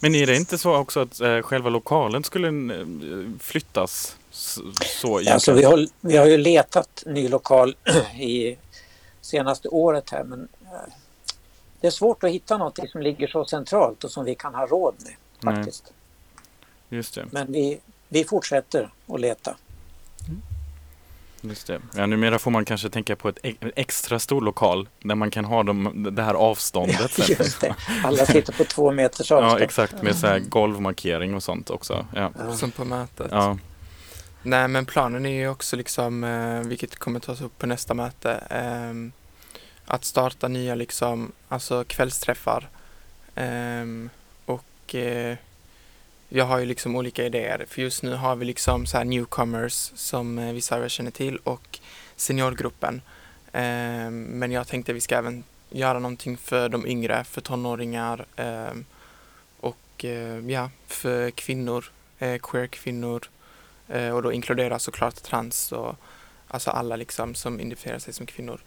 Men 0.01 0.15
är 0.15 0.27
det 0.27 0.35
inte 0.35 0.57
så 0.57 0.75
också 0.75 0.99
att 0.99 1.21
eh, 1.21 1.41
själva 1.41 1.69
lokalen 1.69 2.23
skulle 2.23 2.51
flyttas 3.39 4.15
så? 5.01 5.17
Alltså, 5.17 5.53
vi, 5.53 5.63
har, 5.63 5.87
vi 6.01 6.17
har 6.17 6.25
ju 6.25 6.37
letat 6.37 7.03
ny 7.05 7.27
lokal 7.27 7.75
i 8.19 8.57
senaste 9.21 9.67
året 9.67 10.09
här 10.09 10.23
men 10.23 10.47
det 11.81 11.87
är 11.87 11.91
svårt 11.91 12.23
att 12.23 12.31
hitta 12.31 12.57
någonting 12.57 12.87
som 12.87 13.01
ligger 13.01 13.27
så 13.27 13.45
centralt 13.45 14.03
och 14.03 14.11
som 14.11 14.25
vi 14.25 14.35
kan 14.35 14.55
ha 14.55 14.65
råd 14.65 14.95
med 14.99 15.15
faktiskt. 15.43 15.93
Just 16.89 17.15
det. 17.15 17.25
Men 17.31 17.51
vi, 17.51 17.79
vi 18.07 18.23
fortsätter 18.23 18.89
att 19.07 19.19
leta. 19.19 19.55
Just 21.41 21.67
det. 21.67 21.79
Ja, 21.95 22.05
numera 22.05 22.39
får 22.39 22.51
man 22.51 22.65
kanske 22.65 22.89
tänka 22.89 23.15
på 23.15 23.29
ett 23.29 23.37
e- 23.43 23.55
extra 23.75 24.19
stor 24.19 24.41
lokal 24.41 24.89
där 25.03 25.15
man 25.15 25.31
kan 25.31 25.45
ha 25.45 25.63
dem, 25.63 26.07
det 26.15 26.23
här 26.23 26.33
avståndet. 26.33 27.11
sen. 27.11 27.25
Just 27.39 27.61
det. 27.61 27.75
Alla 28.03 28.25
sitter 28.25 28.53
på 28.53 28.63
två 28.63 28.91
meters 28.91 29.31
Ja, 29.31 29.37
avstånd. 29.37 29.61
exakt. 29.63 30.01
Med 30.03 30.15
så 30.15 30.27
här 30.27 30.39
golvmarkering 30.39 31.35
och 31.35 31.43
sånt 31.43 31.69
också. 31.69 32.05
Ja. 32.15 32.31
Ja. 32.39 32.53
Som 32.55 32.71
på 32.71 32.85
mötet. 32.85 33.27
Ja. 33.31 33.57
Nej 34.43 34.67
men 34.67 34.85
planen 34.85 35.25
är 35.25 35.29
ju 35.39 35.49
också 35.49 35.75
liksom, 35.75 36.23
eh, 36.23 36.59
vilket 36.59 36.95
kommer 36.95 37.19
tas 37.19 37.41
upp 37.41 37.57
på 37.57 37.67
nästa 37.67 37.93
möte, 37.93 38.31
ehm, 38.49 39.11
att 39.85 40.05
starta 40.05 40.47
nya 40.47 40.75
liksom, 40.75 41.31
alltså 41.47 41.83
kvällsträffar. 41.87 42.69
Ehm, 43.35 44.09
och 44.45 44.95
eh, 44.95 45.37
jag 46.29 46.45
har 46.45 46.59
ju 46.59 46.65
liksom 46.65 46.95
olika 46.95 47.25
idéer, 47.25 47.65
för 47.69 47.81
just 47.81 48.03
nu 48.03 48.15
har 48.15 48.35
vi 48.35 48.45
liksom 48.45 48.85
så 48.85 48.97
här 48.97 49.05
newcomers 49.05 49.91
som 49.95 50.39
eh, 50.39 50.53
vissa 50.53 50.75
av 50.75 50.83
er 50.83 50.89
känner 50.89 51.11
till 51.11 51.37
och 51.37 51.79
seniorgruppen. 52.15 53.01
Ehm, 53.51 54.23
men 54.23 54.51
jag 54.51 54.67
tänkte 54.67 54.93
vi 54.93 55.01
ska 55.01 55.15
även 55.15 55.43
göra 55.69 55.99
någonting 55.99 56.37
för 56.37 56.69
de 56.69 56.87
yngre, 56.87 57.23
för 57.23 57.41
tonåringar 57.41 58.25
ehm, 58.35 58.85
och 59.59 60.05
eh, 60.05 60.49
ja, 60.49 60.69
för 60.87 61.31
kvinnor, 61.31 61.91
eh, 62.19 62.37
queer-kvinnor 62.37 63.29
och 64.13 64.23
då 64.23 64.33
inkluderas 64.33 64.83
såklart 64.83 65.23
trans 65.23 65.71
och 65.71 65.95
alltså 66.47 66.71
alla 66.71 66.95
liksom 66.95 67.35
som 67.35 67.59
identifierar 67.59 67.99
sig 67.99 68.13
som 68.13 68.25
kvinnor. 68.25 68.61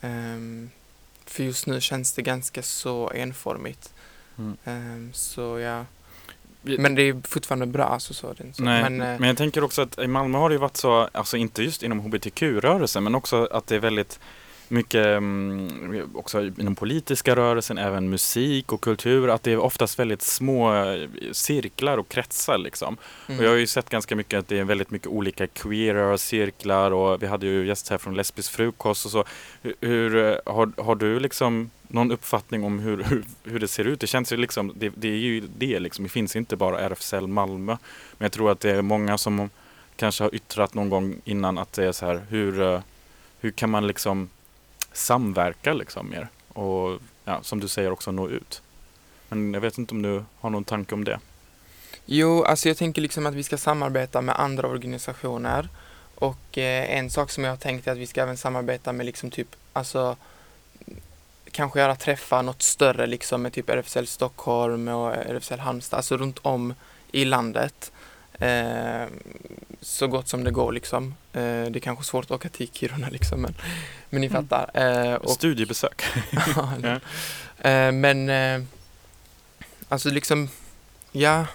Ehm, 0.00 0.70
för 1.24 1.42
just 1.42 1.66
nu 1.66 1.80
känns 1.80 2.12
det 2.12 2.22
ganska 2.22 2.62
så 2.62 3.10
enformigt. 3.10 3.94
Mm. 4.38 5.10
Så 5.14 5.58
ja. 5.58 5.84
Men 6.62 6.94
det 6.94 7.02
är 7.02 7.28
fortfarande 7.28 7.66
bra. 7.66 7.84
Alltså, 7.84 8.14
så, 8.14 8.34
så. 8.52 8.62
Nej, 8.62 8.82
men, 8.82 8.96
men, 8.96 9.22
eh, 9.22 9.26
jag 9.26 9.36
tänker 9.36 9.64
också 9.64 9.82
att 9.82 9.98
i 9.98 10.06
Malmö 10.06 10.38
har 10.38 10.48
det 10.48 10.52
ju 10.52 10.58
varit 10.58 10.76
så, 10.76 11.08
alltså 11.12 11.36
inte 11.36 11.62
just 11.62 11.82
inom 11.82 12.00
hbtq-rörelsen, 12.00 13.04
men 13.04 13.14
också 13.14 13.48
att 13.50 13.66
det 13.66 13.74
är 13.74 13.80
väldigt 13.80 14.20
mycket 14.72 15.06
mm, 15.06 16.10
också 16.14 16.44
inom 16.44 16.74
politiska 16.74 17.36
rörelsen, 17.36 17.78
även 17.78 18.10
musik 18.10 18.72
och 18.72 18.80
kultur, 18.80 19.30
att 19.30 19.42
det 19.42 19.52
är 19.52 19.58
oftast 19.58 19.98
väldigt 19.98 20.22
små 20.22 20.74
eh, 20.74 21.08
cirklar 21.32 21.98
och 21.98 22.08
kretsar 22.08 22.58
liksom. 22.58 22.96
mm. 23.26 23.38
Och 23.38 23.44
jag 23.44 23.50
har 23.50 23.56
ju 23.56 23.66
sett 23.66 23.90
ganska 23.90 24.16
mycket 24.16 24.38
att 24.38 24.48
det 24.48 24.58
är 24.58 24.64
väldigt 24.64 24.90
mycket 24.90 25.08
olika 25.08 25.46
queera 25.46 26.18
cirklar 26.18 26.90
och 26.90 27.22
vi 27.22 27.26
hade 27.26 27.46
ju 27.46 27.66
gäst 27.66 27.88
här 27.88 27.98
från 27.98 28.14
Lesbisk 28.14 28.52
frukost 28.52 29.04
och 29.04 29.10
så. 29.12 29.24
Hur, 29.62 29.74
hur 29.80 30.16
eh, 30.16 30.52
har, 30.52 30.82
har 30.82 30.94
du 30.94 31.20
liksom 31.20 31.70
någon 31.88 32.12
uppfattning 32.12 32.64
om 32.64 32.78
hur, 32.78 33.02
hur, 33.02 33.24
hur 33.44 33.60
det 33.60 33.68
ser 33.68 33.84
ut? 33.84 34.00
Det 34.00 34.06
känns 34.06 34.32
ju 34.32 34.36
liksom, 34.36 34.72
det, 34.76 34.92
det 34.96 35.08
är 35.08 35.16
ju 35.16 35.42
det 35.58 35.78
liksom, 35.78 36.02
det 36.02 36.08
finns 36.08 36.36
inte 36.36 36.56
bara 36.56 36.80
RFSL 36.80 37.26
Malmö. 37.26 37.76
Men 38.18 38.24
jag 38.24 38.32
tror 38.32 38.50
att 38.50 38.60
det 38.60 38.70
är 38.70 38.82
många 38.82 39.18
som 39.18 39.50
kanske 39.96 40.24
har 40.24 40.34
yttrat 40.34 40.74
någon 40.74 40.90
gång 40.90 41.20
innan 41.24 41.58
att 41.58 41.72
det 41.72 41.84
är 41.84 41.92
så 41.92 42.06
här, 42.06 42.22
hur, 42.28 42.62
eh, 42.62 42.80
hur 43.40 43.50
kan 43.50 43.70
man 43.70 43.86
liksom 43.86 44.28
samverka 44.92 45.72
liksom 45.72 46.10
mer? 46.10 46.28
Och 46.48 47.00
ja, 47.24 47.42
som 47.42 47.60
du 47.60 47.68
säger 47.68 47.90
också 47.90 48.12
nå 48.12 48.28
ut. 48.28 48.62
Men 49.28 49.54
jag 49.54 49.60
vet 49.60 49.78
inte 49.78 49.94
om 49.94 50.02
du 50.02 50.24
har 50.40 50.50
någon 50.50 50.64
tanke 50.64 50.94
om 50.94 51.04
det? 51.04 51.20
Jo, 52.06 52.44
alltså 52.44 52.68
jag 52.68 52.76
tänker 52.76 53.02
liksom 53.02 53.26
att 53.26 53.34
vi 53.34 53.42
ska 53.42 53.58
samarbeta 53.58 54.20
med 54.20 54.40
andra 54.40 54.68
organisationer 54.68 55.68
och 56.14 56.58
eh, 56.58 56.98
en 56.98 57.10
sak 57.10 57.30
som 57.30 57.44
jag 57.44 57.52
har 57.52 57.56
tänkt 57.56 57.86
är 57.86 57.92
att 57.92 57.98
vi 57.98 58.06
ska 58.06 58.22
även 58.22 58.36
samarbeta 58.36 58.92
med 58.92 59.06
liksom 59.06 59.30
typ, 59.30 59.48
alltså 59.72 60.16
kanske 61.50 61.80
göra 61.80 61.96
träffar 61.96 62.42
något 62.42 62.62
större 62.62 63.06
liksom 63.06 63.42
med 63.42 63.52
typ 63.52 63.70
RFSL 63.70 64.06
Stockholm 64.06 64.88
och 64.88 65.12
RFSL 65.12 65.58
Halmstad, 65.58 65.96
alltså 65.96 66.16
runt 66.16 66.38
om 66.42 66.74
i 67.12 67.24
landet. 67.24 67.92
Eh, 68.38 69.06
så 69.80 70.06
gott 70.06 70.28
som 70.28 70.44
det 70.44 70.50
går 70.50 70.72
liksom. 70.72 71.14
Eh, 71.32 71.40
det 71.42 71.76
är 71.76 71.80
kanske 71.80 72.04
svårt 72.04 72.24
att 72.24 72.30
åka 72.30 72.48
till 72.48 72.68
Kiruna 72.72 73.08
liksom, 73.08 73.40
men, 73.42 73.54
men 74.10 74.20
ni 74.20 74.26
Mm. 74.26 74.42
fattar. 74.48 74.70
Eh, 75.10 75.14
och, 75.14 75.30
Studiebesök. 75.30 76.02
Ja, 76.82 77.00
Eh, 77.70 77.92
men 77.92 78.28
eh, 78.28 78.62
alltså 79.88 80.10
liksom, 80.10 80.48
ja, 81.12 81.46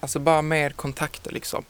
alltså 0.00 0.18
bara 0.18 0.42
mer 0.42 0.70
kontakter 0.70 1.30
liksom. 1.32 1.64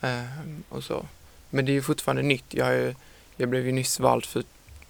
Eh, 0.00 0.22
och 0.68 0.84
så. 0.84 1.06
Men 1.50 1.64
det 1.64 1.72
är 1.72 1.74
ju 1.74 1.82
fortfarande 1.82 2.22
nytt. 2.22 2.44
Jag, 2.54 2.74
ju, 2.74 2.94
jag 3.36 3.48
blev 3.48 3.66
ju 3.66 3.72
nyss 3.72 4.00
vald 4.00 4.26
för, 4.26 4.40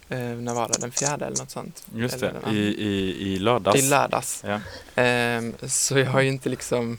eh, 0.09 0.19
när 0.19 0.53
var 0.53 0.67
det, 0.67 0.77
den 0.81 0.91
fjärde 0.91 1.25
eller 1.25 1.37
något 1.37 1.51
sånt? 1.51 1.85
Just 1.95 2.15
Eller 2.15 2.33
det, 2.45 2.51
i, 2.51 2.81
i, 2.87 3.33
i 3.33 3.39
lördags. 3.39 3.79
I 3.79 3.81
lördags. 3.89 4.43
Ja. 4.47 4.59
Ehm, 4.95 5.53
så 5.67 5.99
jag 5.99 6.07
har 6.11 6.21
ju 6.21 6.27
inte 6.29 6.49
liksom 6.49 6.97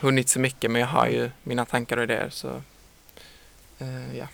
hunnit 0.00 0.28
så 0.28 0.40
mycket 0.40 0.70
men 0.70 0.80
jag 0.80 0.88
har 0.88 1.06
ju 1.06 1.30
mina 1.42 1.64
tankar 1.64 1.96
och 1.96 2.02
idéer 2.02 2.28
så 2.30 2.48
eh, 3.78 4.16
ja. 4.18 4.26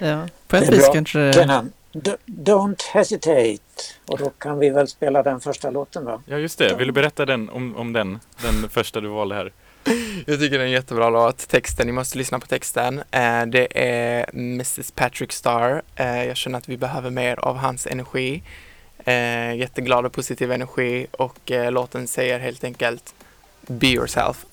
Ja, 0.00 0.28
på 0.46 0.56
ett 0.56 0.72
vis 0.72 0.88
kanske... 0.92 1.32
Kenan, 1.32 1.72
don't 2.26 2.82
hesitate. 2.92 3.58
Och 4.06 4.18
då 4.18 4.30
kan 4.30 4.58
vi 4.58 4.70
väl 4.70 4.88
spela 4.88 5.22
den 5.22 5.40
första 5.40 5.70
låten 5.70 6.04
va? 6.04 6.22
ja, 6.26 6.38
just 6.38 6.58
det. 6.58 6.74
Vill 6.74 6.86
du 6.86 6.92
berätta 6.92 7.26
den, 7.26 7.48
om, 7.48 7.76
om 7.76 7.92
den? 7.92 8.20
Den 8.42 8.68
första 8.68 9.00
du 9.00 9.08
valde 9.08 9.34
här. 9.34 9.52
Jag 10.26 10.40
tycker 10.40 10.58
det 10.58 10.64
är 10.64 10.66
en 10.66 10.70
jättebra 10.70 11.10
låt. 11.10 11.48
Texten, 11.48 11.86
ni 11.86 11.92
måste 11.92 12.18
lyssna 12.18 12.40
på 12.40 12.46
texten. 12.46 12.98
Eh, 13.10 13.46
det 13.46 13.68
är 13.74 14.30
Mrs 14.32 14.90
Patrick 14.90 15.32
Star. 15.32 15.82
Eh, 15.96 16.24
jag 16.24 16.36
känner 16.36 16.58
att 16.58 16.68
vi 16.68 16.76
behöver 16.76 17.10
mer 17.10 17.38
av 17.38 17.56
hans 17.56 17.86
energi. 17.86 18.42
Eh, 18.98 19.56
jätteglad 19.56 20.06
och 20.06 20.12
positiv 20.12 20.52
energi 20.52 21.06
och 21.12 21.50
låten 21.70 22.06
säger 22.06 22.38
helt 22.38 22.64
enkelt 22.64 23.14
Be 23.66 23.86
yourself. 23.86 24.44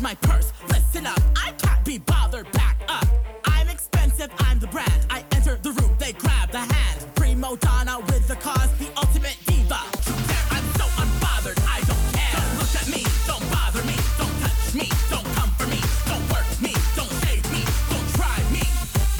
Hold 0.00 0.16
my 0.16 0.28
purse. 0.28 0.50
Listen 0.68 1.06
up. 1.06 1.20
I 1.36 1.52
can't 1.52 1.84
be 1.84 1.98
bothered. 1.98 2.50
Back 2.52 2.80
up. 2.88 3.06
I'm 3.44 3.68
expensive. 3.68 4.30
I'm 4.38 4.58
the 4.58 4.66
brand. 4.66 5.06
I 5.10 5.24
enter 5.32 5.56
the 5.56 5.72
room. 5.72 5.94
They 5.98 6.12
grab 6.14 6.50
the 6.50 6.60
hand. 6.60 7.14
Primo 7.14 7.56
donna 7.56 7.98
with 8.00 8.26
the 8.26 8.36
cause. 8.36 8.70
The 8.78 8.88
ultimate 8.96 9.36
diva. 9.46 9.80
True 10.04 10.16
care. 10.26 10.46
I'm 10.56 10.64
so 10.80 10.86
unbothered. 11.02 11.60
I 11.68 11.80
don't 11.84 12.06
care. 12.16 12.32
Don't 12.32 12.58
look 12.60 12.74
at 12.80 12.88
me. 12.88 13.04
Don't 13.26 13.44
bother 13.52 13.84
me. 13.84 13.96
Don't 14.16 14.36
touch 14.40 14.74
me. 14.74 14.88
Don't 15.10 15.28
come 15.36 15.50
for 15.58 15.66
me. 15.68 15.80
Don't 16.08 16.24
work 16.32 16.48
me. 16.62 16.72
Don't 16.96 17.12
save 17.24 17.44
me. 17.52 17.62
Don't 17.92 18.08
try 18.16 18.38
me. 18.56 18.64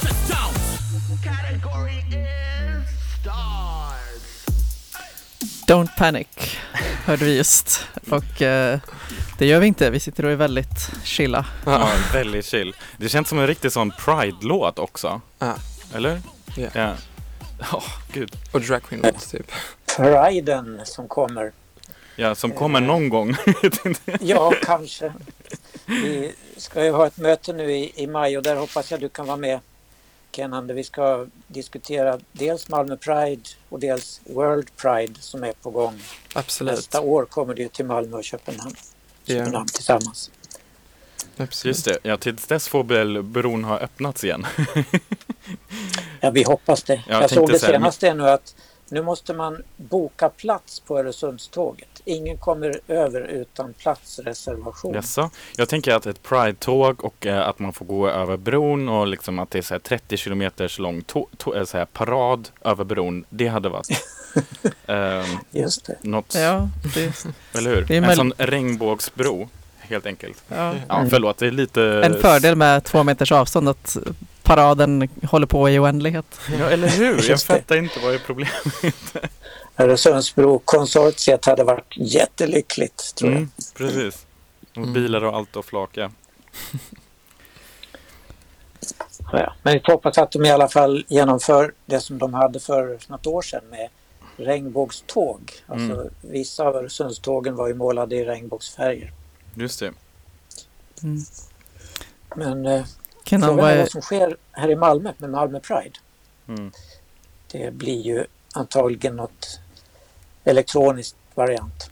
Just 0.00 0.22
don't. 0.32 0.56
Category 1.20 2.04
is 2.10 2.88
stars. 3.20 4.46
Don't 5.66 5.90
panic 5.96 6.58
hörde 7.10 7.24
vi 7.24 7.36
just. 7.36 7.88
Och 8.10 8.42
eh, 8.42 8.80
det 9.40 9.46
gör 9.46 9.60
vi 9.60 9.66
inte, 9.66 9.90
vi 9.90 10.00
sitter 10.00 10.24
och 10.24 10.30
är 10.30 10.36
väldigt 10.36 10.90
chilla. 11.04 11.46
Ja, 11.66 11.88
väldigt 12.12 12.44
chill. 12.44 12.74
Det 12.96 13.08
känns 13.08 13.28
som 13.28 13.38
en 13.38 13.46
riktig 13.46 13.72
sån 13.72 13.90
Pride-låt 13.90 14.78
också. 14.78 15.20
Ja. 15.38 15.54
Eller? 15.94 16.20
Ja. 16.56 16.68
Ja. 16.74 16.94
Ja, 17.72 17.82
gud. 18.12 18.32
Och 18.52 18.60
drag 18.60 18.82
queen 18.82 19.02
låt 19.02 19.30
typ. 19.30 19.52
Priden 19.96 20.80
som 20.84 21.08
kommer. 21.08 21.52
Ja, 22.16 22.34
som 22.34 22.52
kommer 22.52 22.80
någon 22.80 23.08
gång. 23.08 23.36
Ja, 24.20 24.52
kanske. 24.62 25.12
Vi 25.86 26.32
ska 26.56 26.84
ju 26.84 26.90
ha 26.90 27.06
ett 27.06 27.18
möte 27.18 27.52
nu 27.52 27.72
i, 27.72 27.92
i 27.96 28.06
maj 28.06 28.36
och 28.36 28.42
där 28.42 28.56
hoppas 28.56 28.90
jag 28.90 29.00
du 29.00 29.08
kan 29.08 29.26
vara 29.26 29.36
med 29.36 29.60
Kenan. 30.32 30.66
där 30.66 30.74
Vi 30.74 30.84
ska 30.84 31.26
diskutera 31.46 32.18
dels 32.32 32.68
Malmö 32.68 32.96
Pride 32.96 33.42
och 33.68 33.80
dels 33.80 34.20
World 34.24 34.76
Pride 34.76 35.14
som 35.20 35.44
är 35.44 35.52
på 35.52 35.70
gång. 35.70 36.00
Absolut. 36.34 36.74
Nästa 36.74 37.00
år 37.00 37.24
kommer 37.24 37.54
det 37.54 37.62
ju 37.62 37.68
till 37.68 37.84
Malmö 37.84 38.16
och 38.16 38.24
Köpenhamn, 38.24 38.74
Ja. 39.30 39.38
Köpenhamn 39.38 39.68
tillsammans. 39.68 40.30
Absolut. 41.36 41.76
Just 41.76 41.84
det, 41.84 41.98
ja 42.02 42.16
tills 42.16 42.46
dess 42.46 42.68
får 42.68 42.84
väl 42.84 43.22
bron 43.22 43.64
ha 43.64 43.78
öppnats 43.78 44.24
igen. 44.24 44.46
Ja, 46.20 46.30
vi 46.30 46.42
hoppas 46.42 46.82
det. 46.82 47.02
Jag 47.08 47.22
jag 47.22 47.30
såg 47.30 47.50
det 47.50 47.58
senaste 47.58 48.08
är 48.08 48.14
nu 48.14 48.28
att 48.28 48.54
nu 48.90 49.02
måste 49.02 49.34
man 49.34 49.62
boka 49.76 50.28
plats 50.28 50.80
på 50.80 50.98
Öresundståget. 50.98 52.02
Ingen 52.04 52.38
kommer 52.38 52.80
över 52.88 53.20
utan 53.20 53.72
platsreservation. 53.72 54.94
Jaså? 54.94 55.30
Jag 55.56 55.68
tänker 55.68 55.94
att 55.94 56.06
ett 56.06 56.22
Pride-tåg 56.22 57.04
och 57.04 57.26
eh, 57.26 57.48
att 57.48 57.58
man 57.58 57.72
får 57.72 57.86
gå 57.86 58.08
över 58.08 58.36
bron 58.36 58.88
och 58.88 59.06
liksom 59.06 59.38
att 59.38 59.50
det 59.50 59.58
är 59.58 59.62
så 59.62 59.74
här 59.74 59.78
30 59.78 60.16
kilometers 60.16 60.78
lång 60.78 60.96
eh, 60.96 61.64
så 61.64 61.78
här 61.78 61.84
parad 61.84 62.48
över 62.64 62.84
bron. 62.84 63.24
Det 63.30 63.46
hade 63.46 63.68
varit 63.68 63.88
eh, 64.86 65.24
Just 65.50 65.84
det. 65.86 65.96
något, 66.02 66.34
Ja, 66.34 66.68
det, 66.94 67.24
eller 67.58 67.74
hur? 67.74 67.84
det 67.84 67.96
är 67.96 68.02
en 68.02 68.16
sån 68.16 68.32
regnbågsbro, 68.38 69.48
helt 69.78 70.06
enkelt. 70.06 70.42
ja. 70.48 70.74
Ja, 70.88 71.06
förlåt, 71.10 71.38
det 71.38 71.46
är 71.46 71.50
lite... 71.50 71.82
En 72.04 72.20
fördel 72.20 72.56
med 72.56 72.84
två 72.84 73.02
meters 73.02 73.32
avstånd 73.32 73.68
att 73.68 73.96
paraden 74.42 75.08
håller 75.30 75.46
på 75.46 75.68
i 75.70 75.78
oändlighet. 75.78 76.40
Ja, 76.58 76.70
eller 76.70 76.88
hur? 76.88 77.30
Jag 77.30 77.42
fattar 77.42 77.76
inte 77.76 78.00
vad 78.00 78.14
är 78.14 78.18
problemet. 78.18 79.14
Öresundsbrokonsortiet 79.76 81.44
hade 81.44 81.64
varit 81.64 81.94
jättelyckligt 81.96 83.14
tror 83.14 83.30
jag. 83.30 83.36
Mm, 83.38 83.50
precis. 83.76 84.26
Och 84.70 84.76
Mm. 84.76 84.92
bilar 84.92 85.24
och 85.24 85.36
allt 85.36 85.56
och 85.56 85.64
flak, 85.64 85.90
ja. 85.92 86.10
Ja, 89.32 89.52
men 89.62 89.74
vi 89.74 89.80
får 89.80 89.92
hoppas 89.92 90.18
att 90.18 90.32
de 90.32 90.44
i 90.44 90.50
alla 90.50 90.68
fall 90.68 91.04
genomför 91.08 91.72
det 91.86 92.00
som 92.00 92.18
de 92.18 92.34
hade 92.34 92.60
för 92.60 92.98
något 93.08 93.26
år 93.26 93.42
sedan 93.42 93.60
med 93.70 93.88
regnbågståg. 94.40 95.52
Alltså, 95.66 95.94
Mm. 96.00 96.10
Vissa 96.20 96.64
av 96.64 96.76
Öresundstågen 96.76 97.56
var 97.56 97.68
ju 97.68 97.74
målade 97.74 98.16
i 98.16 98.24
regnbågsfärger. 98.24 99.12
Just 99.54 99.80
det. 99.80 99.92
Mm. 101.02 101.22
Men 102.36 102.66
eh, 102.66 102.84
frågan 103.26 103.56
vad 103.56 103.70
är 103.70 103.74
är, 103.74 103.78
vad 103.78 103.90
som 103.90 104.02
sker 104.02 104.36
här 104.52 104.70
i 104.70 104.76
Malmö 104.76 105.12
med 105.18 105.30
Malmö 105.30 105.60
Pride. 105.60 105.98
Mm. 106.48 106.72
Det 107.52 107.74
blir 107.74 108.00
ju 108.00 108.24
antagligen 108.54 109.16
något 109.16 109.60
elektroniskt 110.44 111.16
variant. 111.34 111.90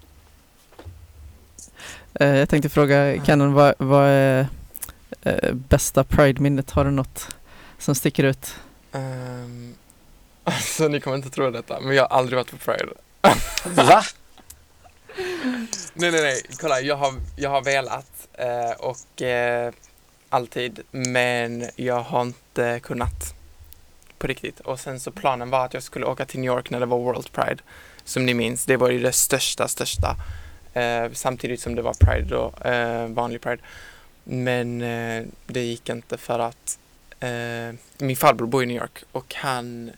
eh, 2.14 2.36
jag 2.36 2.48
tänkte 2.48 2.68
fråga 2.68 3.24
Kenan, 3.24 3.52
vad, 3.52 3.74
vad 3.78 4.04
är 4.04 4.46
eh, 5.22 5.52
bästa 5.54 6.04
Pride-minnet? 6.04 6.70
Har 6.70 6.84
du 6.84 6.90
något 6.90 7.36
som 7.78 7.94
sticker 7.94 8.24
ut? 8.24 8.54
Ehm, 8.92 9.74
alltså 10.52 10.88
ni 10.88 11.00
kommer 11.00 11.16
inte 11.16 11.30
tro 11.30 11.50
detta, 11.50 11.80
men 11.80 11.96
jag 11.96 12.02
har 12.02 12.18
aldrig 12.18 12.36
varit 12.36 12.50
på 12.50 12.56
Pride. 12.56 12.92
Va? 13.64 14.02
Nej, 15.94 16.10
nej, 16.10 16.22
nej. 16.22 16.42
Kolla, 16.60 16.80
jag 16.80 16.96
har, 16.96 17.14
jag 17.36 17.50
har 17.50 17.62
velat 17.62 18.28
eh, 18.32 18.70
och 18.78 19.22
eh, 19.22 19.72
alltid, 20.28 20.80
men 20.90 21.70
jag 21.76 22.00
har 22.00 22.22
inte 22.22 22.80
kunnat 22.82 23.34
på 24.18 24.26
riktigt. 24.26 24.60
Och 24.60 24.80
sen 24.80 25.00
så 25.00 25.10
planen 25.10 25.50
var 25.50 25.64
att 25.64 25.74
jag 25.74 25.82
skulle 25.82 26.06
åka 26.06 26.24
till 26.24 26.40
New 26.40 26.52
York 26.52 26.70
när 26.70 26.80
det 26.80 26.86
var 26.86 26.98
World 26.98 27.32
Pride. 27.32 27.62
Som 28.04 28.26
ni 28.26 28.34
minns, 28.34 28.64
det 28.64 28.76
var 28.76 28.90
ju 28.90 28.98
det 28.98 29.12
största, 29.12 29.68
största. 29.68 30.16
Eh, 30.74 31.12
samtidigt 31.12 31.60
som 31.60 31.74
det 31.74 31.82
var 31.82 31.94
Pride 31.94 32.28
då, 32.28 32.68
eh, 32.68 33.06
vanlig 33.06 33.40
Pride. 33.40 33.62
Men 34.24 34.82
eh, 34.82 35.24
det 35.46 35.60
gick 35.60 35.88
inte 35.88 36.18
för 36.18 36.38
att 36.38 36.78
eh, 37.20 37.74
min 37.98 38.16
farbror 38.16 38.46
bor 38.46 38.62
i 38.62 38.66
New 38.66 38.76
York 38.76 39.04
och 39.12 39.34
han 39.34 39.90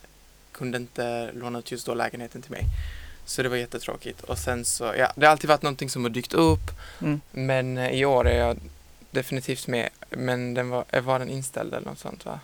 kunde 0.61 0.79
inte 0.79 1.31
låna 1.33 1.59
ut 1.59 1.73
just 1.73 1.87
då 1.87 1.95
lägenheten 1.95 2.43
till 2.43 2.51
mig. 2.51 2.65
Så 3.25 3.43
det 3.43 3.49
var 3.49 3.57
jättetråkigt. 3.57 4.21
Och 4.21 4.39
sen 4.39 4.65
så, 4.65 4.85
ja, 4.99 5.13
det 5.17 5.27
har 5.27 5.33
alltid 5.33 5.49
varit 5.49 5.63
någonting 5.63 5.91
som 5.91 6.03
har 6.03 6.11
dykt 6.11 6.35
upp. 6.35 6.71
Mm. 7.01 7.21
Men 7.31 7.79
eh, 7.79 7.91
i 7.91 8.05
år 8.05 8.29
är 8.29 8.39
jag 8.39 8.57
definitivt 9.11 9.67
med. 9.67 9.89
Men 10.11 10.55
den 10.55 10.69
var, 10.69 10.85
eh, 10.91 11.03
var 11.03 11.19
den 11.19 11.29
inställd 11.31 11.75
eller 11.75 11.87
något 11.87 11.99
sånt 11.99 12.25
va? 12.25 12.41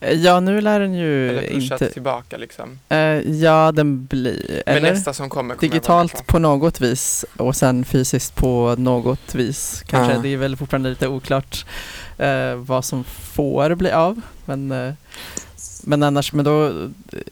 Eh, 0.00 0.12
Ja, 0.12 0.40
nu 0.40 0.60
lär 0.60 0.80
den 0.80 0.94
ju 0.94 1.30
Eller 1.30 1.52
inte... 1.52 1.90
tillbaka 1.90 2.36
liksom. 2.36 2.78
Eh, 2.88 2.98
ja, 3.30 3.72
den 3.72 4.06
blir... 4.06 4.62
Men 4.66 4.76
Eller? 4.76 4.92
nästa 4.92 5.12
som 5.12 5.30
kommer 5.30 5.54
kommer 5.54 5.70
Digitalt 5.70 6.26
på 6.26 6.38
något 6.38 6.80
vis 6.80 7.24
och 7.36 7.56
sen 7.56 7.84
fysiskt 7.84 8.34
på 8.34 8.74
något 8.78 9.34
vis. 9.34 9.82
Kanske. 9.86 10.14
Ja. 10.14 10.20
Det 10.20 10.28
är 10.28 10.36
väl 10.36 10.56
fortfarande 10.56 10.88
lite 10.88 11.08
oklart 11.08 11.66
eh, 12.18 12.54
vad 12.54 12.84
som 12.84 13.04
får 13.04 13.74
bli 13.74 13.90
av. 13.90 14.20
Men, 14.44 14.94
men 15.82 16.02
annars, 16.02 16.32
men 16.32 16.44
då 16.44 16.64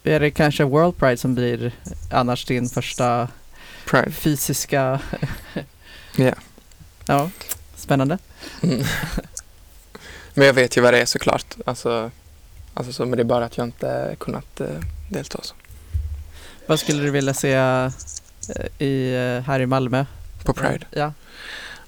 är 0.05 0.21
det 0.21 0.31
kanske 0.31 0.65
World 0.65 0.97
Pride 0.97 1.17
som 1.17 1.35
blir 1.35 1.73
annars 2.11 2.45
din 2.45 2.69
första 2.69 3.29
Pride. 3.87 4.11
fysiska... 4.11 5.01
Ja. 6.17 6.35
Ja, 7.07 7.31
spännande. 7.77 8.19
Mm. 8.63 8.85
Men 10.35 10.47
jag 10.47 10.55
vet 10.55 10.77
ju 10.77 10.81
vad 10.81 10.95
det 10.95 11.01
är 11.01 11.07
såklart. 11.07 11.57
Alltså, 11.67 12.11
alltså 12.75 12.93
så, 12.93 13.07
men 13.07 13.17
det 13.17 13.23
är 13.23 13.25
bara 13.25 13.45
att 13.45 13.57
jag 13.57 13.67
inte 13.67 14.17
kunnat 14.19 14.61
eh, 14.61 14.67
delta. 15.09 15.39
Så. 15.43 15.55
Vad 16.67 16.81
skulle 16.81 17.03
du 17.03 17.11
vilja 17.11 17.35
se 17.35 17.53
eh, 17.53 17.91
i, 18.79 19.15
eh, 19.15 19.47
här 19.47 19.61
i 19.61 19.67
Malmö? 19.67 20.05
På 20.45 20.53
Pride. 20.53 20.87
Ja. 20.91 21.13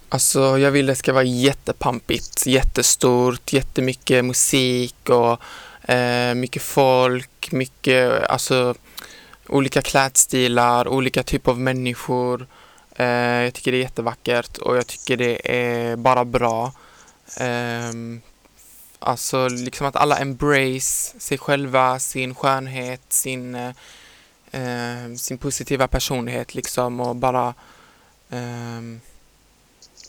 Alltså 0.09 0.59
jag 0.59 0.71
vill 0.71 0.87
det 0.87 0.95
ska 0.95 1.13
vara 1.13 1.25
jättepampigt, 1.25 2.47
jättestort, 2.47 3.53
jättemycket 3.53 4.25
musik 4.25 5.09
och 5.09 5.41
eh, 5.83 6.35
mycket 6.35 6.63
folk, 6.63 7.53
mycket, 7.53 8.25
alltså 8.25 8.75
olika 9.49 9.83
klädstilar, 9.83 10.89
olika 10.89 11.23
typer 11.23 11.53
av 11.53 11.61
människor. 11.61 12.47
Eh, 12.97 13.07
jag 13.45 13.55
tycker 13.55 13.73
det 13.73 13.79
är 13.79 13.83
jättevackert 13.83 14.59
och 14.59 14.77
jag 14.77 14.87
tycker 14.87 15.17
det 15.17 15.57
är 15.57 15.97
bara 15.97 16.25
bra. 16.25 16.73
Eh, 17.41 17.93
alltså 18.99 19.49
liksom 19.49 19.87
att 19.87 19.97
alla 19.97 20.19
embrace 20.19 21.21
sig 21.21 21.39
själva, 21.39 21.99
sin 21.99 22.35
skönhet, 22.35 23.03
sin, 23.09 23.55
eh, 24.51 25.15
sin 25.19 25.39
positiva 25.39 25.89
personlighet 25.89 26.55
liksom 26.55 27.01
och 27.01 27.17
bara 27.17 27.55
ehm, 28.31 29.01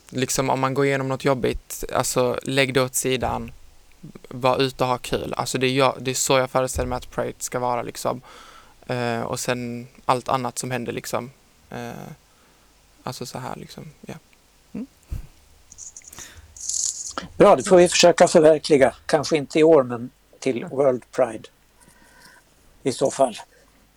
liksom 0.09 0.49
om 0.49 0.59
man 0.59 0.73
går 0.73 0.85
igenom 0.85 1.07
något 1.07 1.25
jobbigt, 1.25 1.83
alltså 1.93 2.39
lägg 2.43 2.73
det 2.73 2.81
åt 2.81 2.95
sidan, 2.95 3.51
var 4.27 4.61
ute 4.61 4.83
och 4.83 4.89
ha 4.89 4.97
kul. 4.97 5.33
Alltså 5.37 5.57
det 5.57 5.67
är, 5.67 5.71
jag, 5.71 5.95
det 5.99 6.11
är 6.11 6.15
så 6.15 6.37
jag 6.37 6.49
föreställer 6.49 6.87
mig 6.87 6.97
att 6.97 7.11
Pride 7.11 7.33
ska 7.39 7.59
vara 7.59 7.81
liksom. 7.81 8.21
Eh, 8.87 9.21
och 9.21 9.39
sen 9.39 9.87
allt 10.05 10.29
annat 10.29 10.59
som 10.59 10.71
händer 10.71 10.93
liksom. 10.93 11.31
Eh, 11.69 11.91
alltså 13.03 13.25
så 13.25 13.39
här 13.39 13.55
liksom, 13.55 13.85
ja. 14.01 14.15
Bra, 17.37 17.55
det 17.55 17.63
får 17.63 17.77
vi 17.77 17.87
försöka 17.87 18.27
förverkliga. 18.27 18.95
Kanske 19.05 19.37
inte 19.37 19.59
i 19.59 19.63
år, 19.63 19.83
men 19.83 20.09
till 20.39 20.65
World 20.65 21.11
Pride. 21.11 21.49
I 22.83 22.91
så 22.91 23.11
fall. 23.11 23.37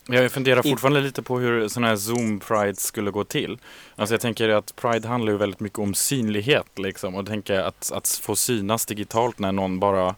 Jag 0.09 0.33
funderar 0.33 0.63
fortfarande 0.63 1.01
lite 1.01 1.23
på 1.23 1.39
hur 1.39 1.69
sådana 1.69 1.89
här 1.89 1.97
Zoom 1.97 2.41
Pride 2.41 2.77
skulle 2.77 3.11
gå 3.11 3.25
till. 3.25 3.59
Alltså 3.97 4.15
jag 4.15 4.21
tänker 4.21 4.49
att 4.49 4.77
Pride 4.77 5.09
handlar 5.09 5.33
ju 5.33 5.39
väldigt 5.39 5.61
mycket 5.61 5.79
om 5.79 5.95
synlighet 5.95 6.79
liksom. 6.79 7.15
Och 7.15 7.27
tänker 7.27 7.61
att, 7.61 7.93
att 7.93 8.09
få 8.09 8.37
synas 8.37 8.87
digitalt 8.87 9.39
när 9.39 9.53
någon 9.53 9.81
bara... 9.81 10.15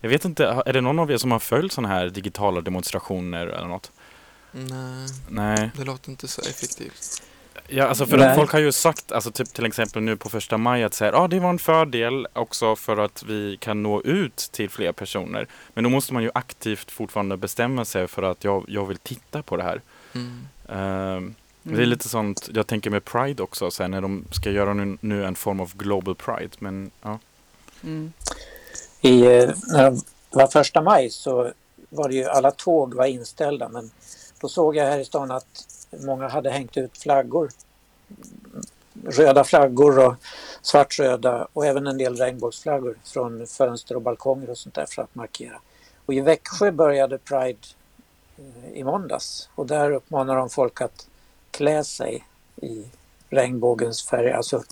Jag 0.00 0.08
vet 0.08 0.24
inte, 0.24 0.62
är 0.66 0.72
det 0.72 0.80
någon 0.80 0.98
av 0.98 1.10
er 1.10 1.16
som 1.16 1.32
har 1.32 1.38
följt 1.38 1.72
sådana 1.72 1.94
här 1.94 2.08
digitala 2.08 2.60
demonstrationer 2.60 3.46
eller 3.46 3.68
något? 3.68 3.92
Nej, 4.52 5.08
Nej. 5.28 5.70
det 5.76 5.84
låter 5.84 6.10
inte 6.10 6.28
så 6.28 6.40
effektivt. 6.40 7.22
Ja, 7.68 7.84
alltså 7.84 8.06
för 8.06 8.34
folk 8.34 8.52
har 8.52 8.58
ju 8.58 8.72
sagt, 8.72 9.12
alltså 9.12 9.30
typ 9.30 9.52
till 9.54 9.66
exempel 9.66 10.02
nu 10.02 10.16
på 10.16 10.28
första 10.28 10.56
maj 10.58 10.84
att 10.84 10.94
säga, 10.94 11.16
ah, 11.16 11.28
det 11.28 11.40
var 11.40 11.50
en 11.50 11.58
fördel 11.58 12.26
också 12.32 12.76
för 12.76 12.96
att 12.96 13.22
vi 13.22 13.56
kan 13.60 13.82
nå 13.82 14.02
ut 14.02 14.36
till 14.36 14.70
fler 14.70 14.92
personer. 14.92 15.46
Men 15.74 15.84
då 15.84 15.90
måste 15.90 16.14
man 16.14 16.22
ju 16.22 16.30
aktivt 16.34 16.90
fortfarande 16.90 17.36
bestämma 17.36 17.84
sig 17.84 18.06
för 18.06 18.22
att 18.22 18.44
jag, 18.44 18.64
jag 18.68 18.86
vill 18.86 18.98
titta 18.98 19.42
på 19.42 19.56
det 19.56 19.62
här. 19.62 19.80
Mm. 20.14 20.48
Ehm, 20.68 21.34
Det 21.62 21.82
är 21.82 21.86
lite 21.86 22.08
sånt, 22.08 22.50
jag 22.54 22.66
tänker 22.66 22.90
med 22.90 23.04
Pride 23.04 23.42
också, 23.42 23.70
så 23.70 23.82
här, 23.82 23.88
när 23.88 24.00
de 24.00 24.24
ska 24.32 24.50
göra 24.50 24.74
nu, 24.74 24.98
nu 25.00 25.24
en 25.24 25.34
form 25.34 25.60
av 25.60 25.76
Global 25.76 26.14
Pride. 26.14 26.50
Men 26.58 26.90
ja, 27.02 27.18
Mm. 27.82 28.12
I, 29.00 29.20
eh, 29.20 29.50
när 29.66 29.90
det 29.90 30.00
var 30.30 30.46
första 30.46 30.82
maj 30.82 31.10
så 31.10 31.52
var 31.88 32.08
det 32.08 32.14
ju 32.14 32.24
alla 32.24 32.50
tåg 32.50 32.94
var 32.94 33.06
inställda 33.06 33.68
men 33.68 33.90
då 34.40 34.48
såg 34.48 34.76
jag 34.76 34.84
här 34.84 34.98
i 34.98 35.04
stan 35.04 35.30
att 35.30 35.66
många 36.00 36.28
hade 36.28 36.50
hängt 36.50 36.76
ut 36.76 36.98
flaggor. 36.98 37.48
Röda 39.04 39.44
flaggor 39.44 40.06
och 40.06 40.14
svartröda 40.62 41.48
och 41.52 41.66
även 41.66 41.86
en 41.86 41.98
del 41.98 42.16
regnbågsflaggor 42.16 42.98
från 43.04 43.46
fönster 43.46 43.94
och 43.94 44.02
balkonger 44.02 44.50
och 44.50 44.58
sånt 44.58 44.74
där 44.74 44.86
för 44.86 45.02
att 45.02 45.14
markera. 45.14 45.60
Och 46.06 46.14
i 46.14 46.20
Växjö 46.20 46.72
började 46.72 47.18
Pride 47.18 47.58
eh, 48.38 48.72
i 48.72 48.84
måndags 48.84 49.48
och 49.54 49.66
där 49.66 49.90
uppmanar 49.90 50.36
de 50.36 50.50
folk 50.50 50.80
att 50.80 51.06
klä 51.50 51.84
sig 51.84 52.24
i 52.56 52.84
regnbågens 53.30 54.06
färg. 54.06 54.32
Alltså 54.32 54.62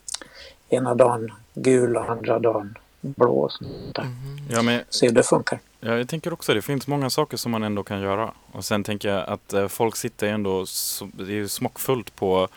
ena 0.68 0.94
dagen 0.94 1.32
gul 1.54 1.96
och 1.96 2.10
andra 2.10 2.38
dagen 2.38 2.78
blå 3.00 3.38
och 3.38 3.52
sånt 3.52 3.94
där. 3.94 4.02
Mhm. 4.02 4.38
ja 4.50 4.62
men 4.62 4.80
Se 4.90 5.06
hur 5.06 5.14
det 5.14 5.22
funkar. 5.22 5.60
Ja, 5.86 5.96
jag 5.96 6.08
tänker 6.08 6.32
också 6.32 6.54
det 6.54 6.62
finns 6.62 6.86
många 6.86 7.10
saker 7.10 7.36
som 7.36 7.52
man 7.52 7.62
ändå 7.62 7.82
kan 7.82 8.00
göra. 8.00 8.32
Och 8.52 8.64
sen 8.64 8.84
tänker 8.84 9.08
jag 9.08 9.28
att 9.28 9.52
eh, 9.52 9.68
folk 9.68 9.96
sitter 9.96 10.28
ändå, 10.28 10.66
det 11.12 11.22
är 11.22 11.36
ju 11.36 11.48
smockfullt 11.48 12.16
på, 12.16 12.48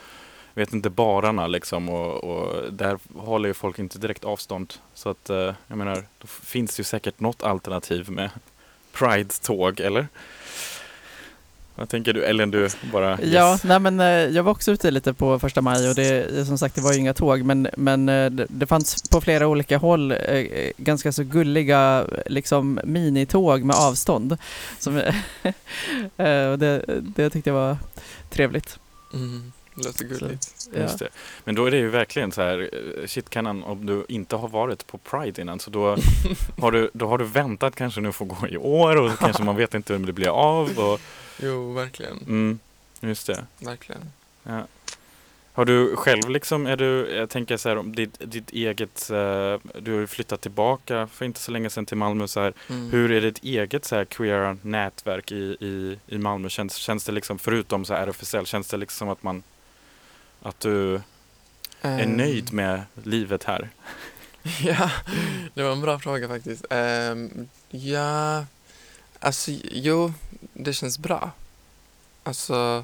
vet 0.53 0.73
inte, 0.73 0.89
bararna 0.89 1.47
liksom. 1.47 1.89
Och, 1.89 2.23
och 2.23 2.73
där 2.73 2.99
håller 3.15 3.47
ju 3.47 3.53
folk 3.53 3.79
inte 3.79 3.99
direkt 3.99 4.25
avstånd. 4.25 4.73
Så 4.93 5.09
att, 5.09 5.29
eh, 5.29 5.53
jag 5.67 5.77
menar, 5.77 6.03
då 6.17 6.27
finns 6.27 6.75
det 6.75 6.79
ju 6.79 6.83
säkert 6.83 7.19
något 7.19 7.43
alternativ 7.43 8.11
med 8.11 8.29
Pride-tåg, 8.91 9.79
eller? 9.79 10.07
Vad 11.77 11.89
tänker 11.89 12.13
du? 12.13 12.23
Eller 12.23 12.45
du 12.45 12.69
bara 12.91 13.19
Ja, 13.21 13.51
yes. 13.51 13.63
nej 13.63 13.79
men 13.79 13.99
eh, 13.99 14.05
jag 14.07 14.43
var 14.43 14.51
också 14.51 14.71
ute 14.71 14.91
lite 14.91 15.13
på 15.13 15.39
första 15.39 15.61
maj 15.61 15.89
och 15.89 15.95
det, 15.95 16.45
som 16.45 16.57
sagt 16.57 16.75
det 16.75 16.81
var 16.81 16.93
ju 16.93 16.99
inga 16.99 17.13
tåg 17.13 17.43
men, 17.43 17.67
men 17.77 18.09
eh, 18.09 18.29
det, 18.31 18.65
fanns 18.65 19.09
på 19.09 19.21
flera 19.21 19.47
olika 19.47 19.77
håll 19.77 20.11
eh, 20.11 20.71
ganska 20.77 21.11
så 21.11 21.23
gulliga 21.23 22.05
liksom 22.25 22.79
minitåg 22.83 23.63
med 23.63 23.75
avstånd. 23.75 24.37
Som, 24.79 24.95
och 26.51 26.59
det, 26.59 26.83
det 27.01 27.29
tyckte 27.29 27.49
jag 27.49 27.55
var 27.55 27.77
trevligt. 28.29 28.79
Mm. 29.13 29.51
Låter 29.75 30.05
gulligt. 30.05 30.69
Ja. 30.73 30.81
Just 30.81 30.99
det. 30.99 31.07
Men 31.43 31.55
då 31.55 31.65
är 31.65 31.71
det 31.71 31.77
ju 31.77 31.89
verkligen 31.89 32.31
så 32.31 32.41
här, 32.41 32.69
shit 33.05 33.29
kanan, 33.29 33.63
om 33.63 33.85
du 33.85 34.05
inte 34.07 34.35
har 34.35 34.47
varit 34.47 34.87
på 34.87 34.97
Pride 34.97 35.41
innan 35.41 35.59
så 35.59 35.69
då 35.69 35.97
har 36.57 36.71
du, 36.71 36.89
då 36.93 37.07
har 37.07 37.17
du 37.17 37.25
väntat 37.25 37.75
kanske 37.75 38.01
nu 38.01 38.11
får 38.11 38.25
gå 38.25 38.47
i 38.47 38.57
år 38.57 38.95
och 38.95 39.19
kanske 39.19 39.43
man 39.43 39.55
vet 39.55 39.73
inte 39.73 39.95
om 39.95 40.05
det 40.05 40.13
blir 40.13 40.29
av. 40.29 40.79
Och, 40.79 40.99
Jo, 41.41 41.73
verkligen. 41.73 42.17
mm, 42.17 42.59
just 42.99 43.27
det. 43.27 43.45
Verkligen. 43.59 44.01
Ja. 44.43 44.67
Har 45.53 45.65
du 45.65 45.95
själv 45.95 46.29
liksom, 46.29 46.65
är 46.65 46.77
du, 46.77 47.15
jag 47.15 47.29
tänker 47.29 47.57
så 47.57 47.69
här 47.69 47.77
om 47.77 47.95
ditt, 47.95 48.17
ditt 48.19 48.49
eget, 48.49 49.09
eh, 49.09 49.57
du 49.81 49.93
har 49.93 49.99
ju 49.99 50.07
flyttat 50.07 50.41
tillbaka 50.41 51.07
för 51.07 51.25
inte 51.25 51.39
så 51.39 51.51
länge 51.51 51.69
sedan 51.69 51.85
till 51.85 51.97
Malmö 51.97 52.27
så 52.27 52.39
här. 52.39 52.53
Mm. 52.69 52.91
Hur 52.91 53.11
är 53.11 53.21
ditt 53.21 53.43
eget 53.43 53.85
så 53.85 53.95
här 53.95 54.05
queer 54.05 54.57
nätverk 54.61 55.31
i, 55.31 55.57
i, 55.59 55.99
i 56.07 56.17
Malmö? 56.17 56.49
Känns, 56.49 56.75
känns 56.75 57.03
det 57.03 57.11
liksom, 57.11 57.39
förutom 57.39 57.85
så 57.85 57.93
här 57.93 58.07
RFSL, 58.07 58.45
känns 58.45 58.67
det 58.67 58.77
liksom 58.77 59.09
att 59.09 59.23
man, 59.23 59.43
att 60.41 60.59
du 60.59 61.01
är 61.81 62.03
Ehm, 62.03 62.11
nöjd 62.11 62.53
med 62.53 62.81
livet 63.03 63.43
här? 63.43 63.69
Ja, 64.61 64.91
det 65.53 65.63
var 65.63 65.71
en 65.71 65.81
bra 65.81 65.99
fråga 65.99 66.27
faktiskt. 66.27 66.65
Ehm, 66.69 67.47
ja, 67.69 68.45
alltså 69.19 69.51
jo, 69.71 70.13
det 70.59 70.73
känns 70.73 70.99
bra. 70.99 71.31
Alltså, 72.23 72.83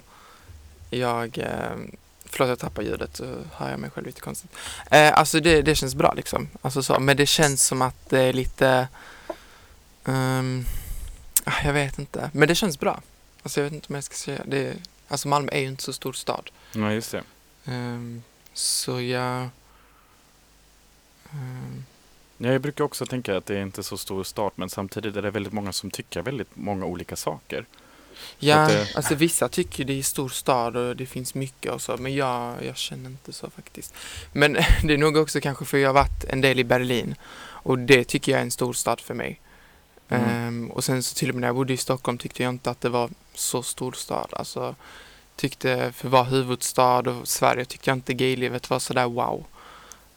jag... 0.89 1.37
ehm, 1.37 1.91
förlåt, 2.25 2.49
jag 2.49 2.59
tappar 2.59 2.83
ljudet 2.83 3.17
så 3.17 3.35
hör 3.53 3.69
jag 3.69 3.79
mig 3.79 3.89
själv 3.89 4.07
lite 4.07 4.21
konstigt. 4.21 4.51
Eh, 4.91 5.17
alltså 5.17 5.39
det, 5.39 5.61
det 5.61 5.75
känns 5.75 5.95
bra 5.95 6.13
liksom. 6.13 6.49
Alltså 6.61 6.83
så, 6.83 6.99
men 6.99 7.17
det 7.17 7.25
känns 7.25 7.63
som 7.65 7.81
att 7.81 8.09
det 8.09 8.19
är 8.19 8.33
lite... 8.33 8.87
ah, 11.43 11.63
jag 11.63 11.73
vet 11.73 11.99
inte, 11.99 12.29
men 12.33 12.47
det 12.47 12.55
känns 12.55 12.79
bra. 12.79 13.01
Alltså 13.43 13.59
jag 13.59 13.63
vet 13.63 13.73
inte 13.73 13.87
om 13.89 13.95
jag 13.95 14.03
ska 14.03 14.15
säga 14.15 14.41
det. 14.45 14.73
Alltså 15.07 15.27
Malmö 15.27 15.51
är 15.51 15.59
ju 15.59 15.67
inte 15.67 15.83
så 15.83 15.93
stor 15.93 16.13
stad. 16.13 16.49
Ja, 16.71 16.91
just 16.91 17.11
det. 17.11 17.23
Ehm, 17.65 18.23
så 18.53 19.01
jag... 19.01 19.49
Ja, 21.31 21.39
jag 22.37 22.61
brukar 22.61 22.83
också 22.83 23.05
tänka 23.05 23.37
att 23.37 23.45
det 23.45 23.55
är 23.57 23.61
inte 23.61 23.83
så 23.83 23.97
stor 23.97 24.23
start 24.23 24.53
men 24.55 24.69
samtidigt 24.69 25.15
är 25.15 25.21
det 25.21 25.31
väldigt 25.31 25.53
många 25.53 25.73
som 25.73 25.91
tycker 25.91 26.21
väldigt 26.21 26.55
många 26.55 26.85
olika 26.85 27.15
saker. 27.15 27.65
Ja, 28.39 28.67
det- 28.67 28.95
alltså 28.95 29.15
vissa 29.15 29.49
tycker 29.49 29.83
det 29.83 29.99
är 29.99 30.03
stor 30.03 30.29
stad 30.29 30.75
och 30.77 30.95
det 30.95 31.05
finns 31.05 31.35
mycket 31.35 31.71
och 31.71 31.81
så, 31.81 31.97
men 31.97 32.15
jag, 32.15 32.65
jag 32.65 32.77
känner 32.77 33.09
inte 33.09 33.33
så 33.33 33.49
faktiskt. 33.49 33.93
Men 34.33 34.53
det 34.83 34.93
är 34.93 34.97
nog 34.97 35.17
också 35.17 35.41
kanske 35.41 35.65
för 35.65 35.77
jag 35.77 35.89
har 35.89 35.93
varit 35.93 36.23
en 36.23 36.41
del 36.41 36.59
i 36.59 36.63
Berlin 36.63 37.15
och 37.43 37.79
det 37.79 38.03
tycker 38.03 38.31
jag 38.31 38.39
är 38.39 38.43
en 38.45 38.51
stor 38.51 38.73
stad 38.73 38.99
för 39.01 39.13
mig. 39.13 39.39
Mm. 40.09 40.29
Ehm, 40.29 40.71
och 40.71 40.83
sen 40.83 41.03
så 41.03 41.15
till 41.15 41.29
och 41.29 41.35
med 41.35 41.41
när 41.41 41.47
jag 41.47 41.55
bodde 41.55 41.73
i 41.73 41.77
Stockholm 41.77 42.17
tyckte 42.17 42.43
jag 42.43 42.49
inte 42.49 42.71
att 42.71 42.81
det 42.81 42.89
var 42.89 43.09
så 43.33 43.63
stor 43.63 43.91
stad. 43.91 44.27
Alltså, 44.31 44.75
tyckte 45.35 45.91
för 45.95 46.07
att 46.07 46.11
vara 46.11 46.23
huvudstad 46.23 46.99
och 47.09 47.27
Sverige 47.27 47.65
tyckte 47.65 47.89
jag 47.89 47.97
inte 47.97 48.13
gaylivet 48.13 48.69
var 48.69 48.79
sådär 48.79 49.05
wow. 49.05 49.45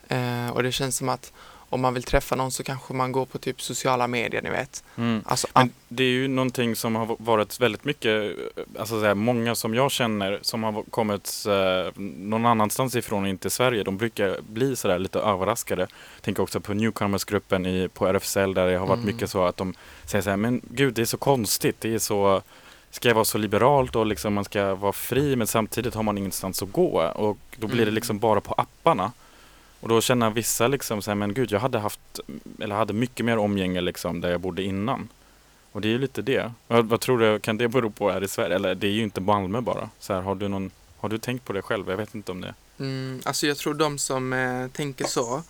Ehm, 0.08 0.50
och 0.50 0.62
det 0.62 0.72
känns 0.72 0.96
som 0.96 1.08
att 1.08 1.32
om 1.76 1.82
man 1.82 1.94
vill 1.94 2.02
träffa 2.02 2.36
någon 2.36 2.50
så 2.50 2.62
kanske 2.62 2.94
man 2.94 3.12
går 3.12 3.26
på 3.26 3.38
typ 3.38 3.62
sociala 3.62 4.06
medier, 4.06 4.42
ni 4.42 4.50
vet. 4.50 4.84
Mm. 4.96 5.22
Alltså, 5.26 5.46
Men 5.54 5.70
det 5.88 6.02
är 6.04 6.08
ju 6.08 6.28
någonting 6.28 6.76
som 6.76 6.96
har 6.96 7.16
varit 7.18 7.60
väldigt 7.60 7.84
mycket, 7.84 8.36
alltså 8.78 9.00
så 9.00 9.06
här, 9.06 9.14
många 9.14 9.54
som 9.54 9.74
jag 9.74 9.90
känner 9.90 10.38
som 10.42 10.62
har 10.64 10.82
kommit 10.90 11.44
eh, 11.48 11.92
någon 12.16 12.46
annanstans 12.46 12.96
ifrån, 12.96 13.26
inte 13.26 13.50
Sverige, 13.50 13.82
de 13.82 13.96
brukar 13.96 14.36
bli 14.48 14.76
sådär 14.76 14.98
lite 14.98 15.18
överraskade. 15.18 15.86
Tänker 16.20 16.42
också 16.42 16.60
på 16.60 16.74
Newcomers-gruppen 16.74 17.66
i, 17.66 17.88
på 17.88 18.06
RFSL 18.06 18.54
där 18.54 18.66
det 18.66 18.76
har 18.78 18.86
varit 18.86 18.96
Mm. 19.02 19.14
mycket 19.14 19.30
så 19.30 19.44
att 19.44 19.56
de 19.56 19.74
säger 20.04 20.22
så 20.22 20.30
här, 20.30 20.36
men 20.36 20.60
gud 20.70 20.94
det 20.94 21.02
är 21.02 21.06
så 21.06 21.16
konstigt, 21.16 21.76
det 21.80 21.94
är 21.94 21.98
så 21.98 22.42
Ska 22.90 23.14
vara 23.14 23.24
så 23.24 23.38
liberalt 23.38 23.96
och 23.96 24.06
liksom 24.06 24.34
man 24.34 24.44
ska 24.44 24.74
vara 24.74 24.92
fri 24.92 25.36
men 25.36 25.46
samtidigt 25.46 25.94
har 25.94 26.02
man 26.02 26.18
ingenstans 26.18 26.62
att 26.62 26.72
gå 26.72 27.02
och 27.14 27.38
då 27.56 27.66
blir 27.66 27.76
det 27.76 27.82
Mm. 27.82 27.94
liksom 27.94 28.18
bara 28.18 28.40
på 28.40 28.52
apparna. 28.52 29.12
Och 29.86 29.90
då 29.90 30.00
känner 30.00 30.30
vissa 30.30 30.68
liksom 30.68 31.02
så 31.02 31.10
här, 31.10 31.14
men 31.14 31.34
gud 31.34 31.52
jag 31.52 31.60
hade 31.60 31.78
haft, 31.78 32.20
eller 32.60 32.74
hade 32.74 32.92
mycket 32.92 33.26
mer 33.26 33.38
omgänge 33.38 33.80
liksom 33.80 34.20
där 34.20 34.30
jag 34.30 34.40
bodde 34.40 34.62
innan. 34.62 35.08
Och 35.72 35.80
det 35.80 35.88
är 35.88 35.90
ju 35.90 35.98
lite 35.98 36.22
det. 36.22 36.52
Vad, 36.66 36.86
vad 36.86 37.00
tror 37.00 37.18
du, 37.18 37.38
kan 37.38 37.58
det 37.58 37.68
bero 37.68 37.90
på 37.90 38.10
här 38.10 38.24
i 38.24 38.28
Sverige? 38.28 38.54
Eller 38.54 38.74
det 38.74 38.86
är 38.86 38.90
ju 38.90 39.02
inte 39.02 39.20
Malmö 39.20 39.60
bara. 39.60 39.90
Så 39.98 40.12
här, 40.12 40.20
har, 40.20 40.34
du 40.34 40.48
någon, 40.48 40.70
har 40.98 41.08
du 41.08 41.18
tänkt 41.18 41.44
på 41.44 41.52
det 41.52 41.62
själv? 41.62 41.90
Jag 41.90 41.96
vet 41.96 42.14
inte 42.14 42.32
om 42.32 42.40
det. 42.40 42.54
Mm, 42.78 43.20
alltså 43.24 43.46
jag 43.46 43.56
tror 43.56 43.74
de 43.74 43.98
som 43.98 44.32
eh, 44.32 44.68
tänker 44.68 45.04
så, 45.04 45.42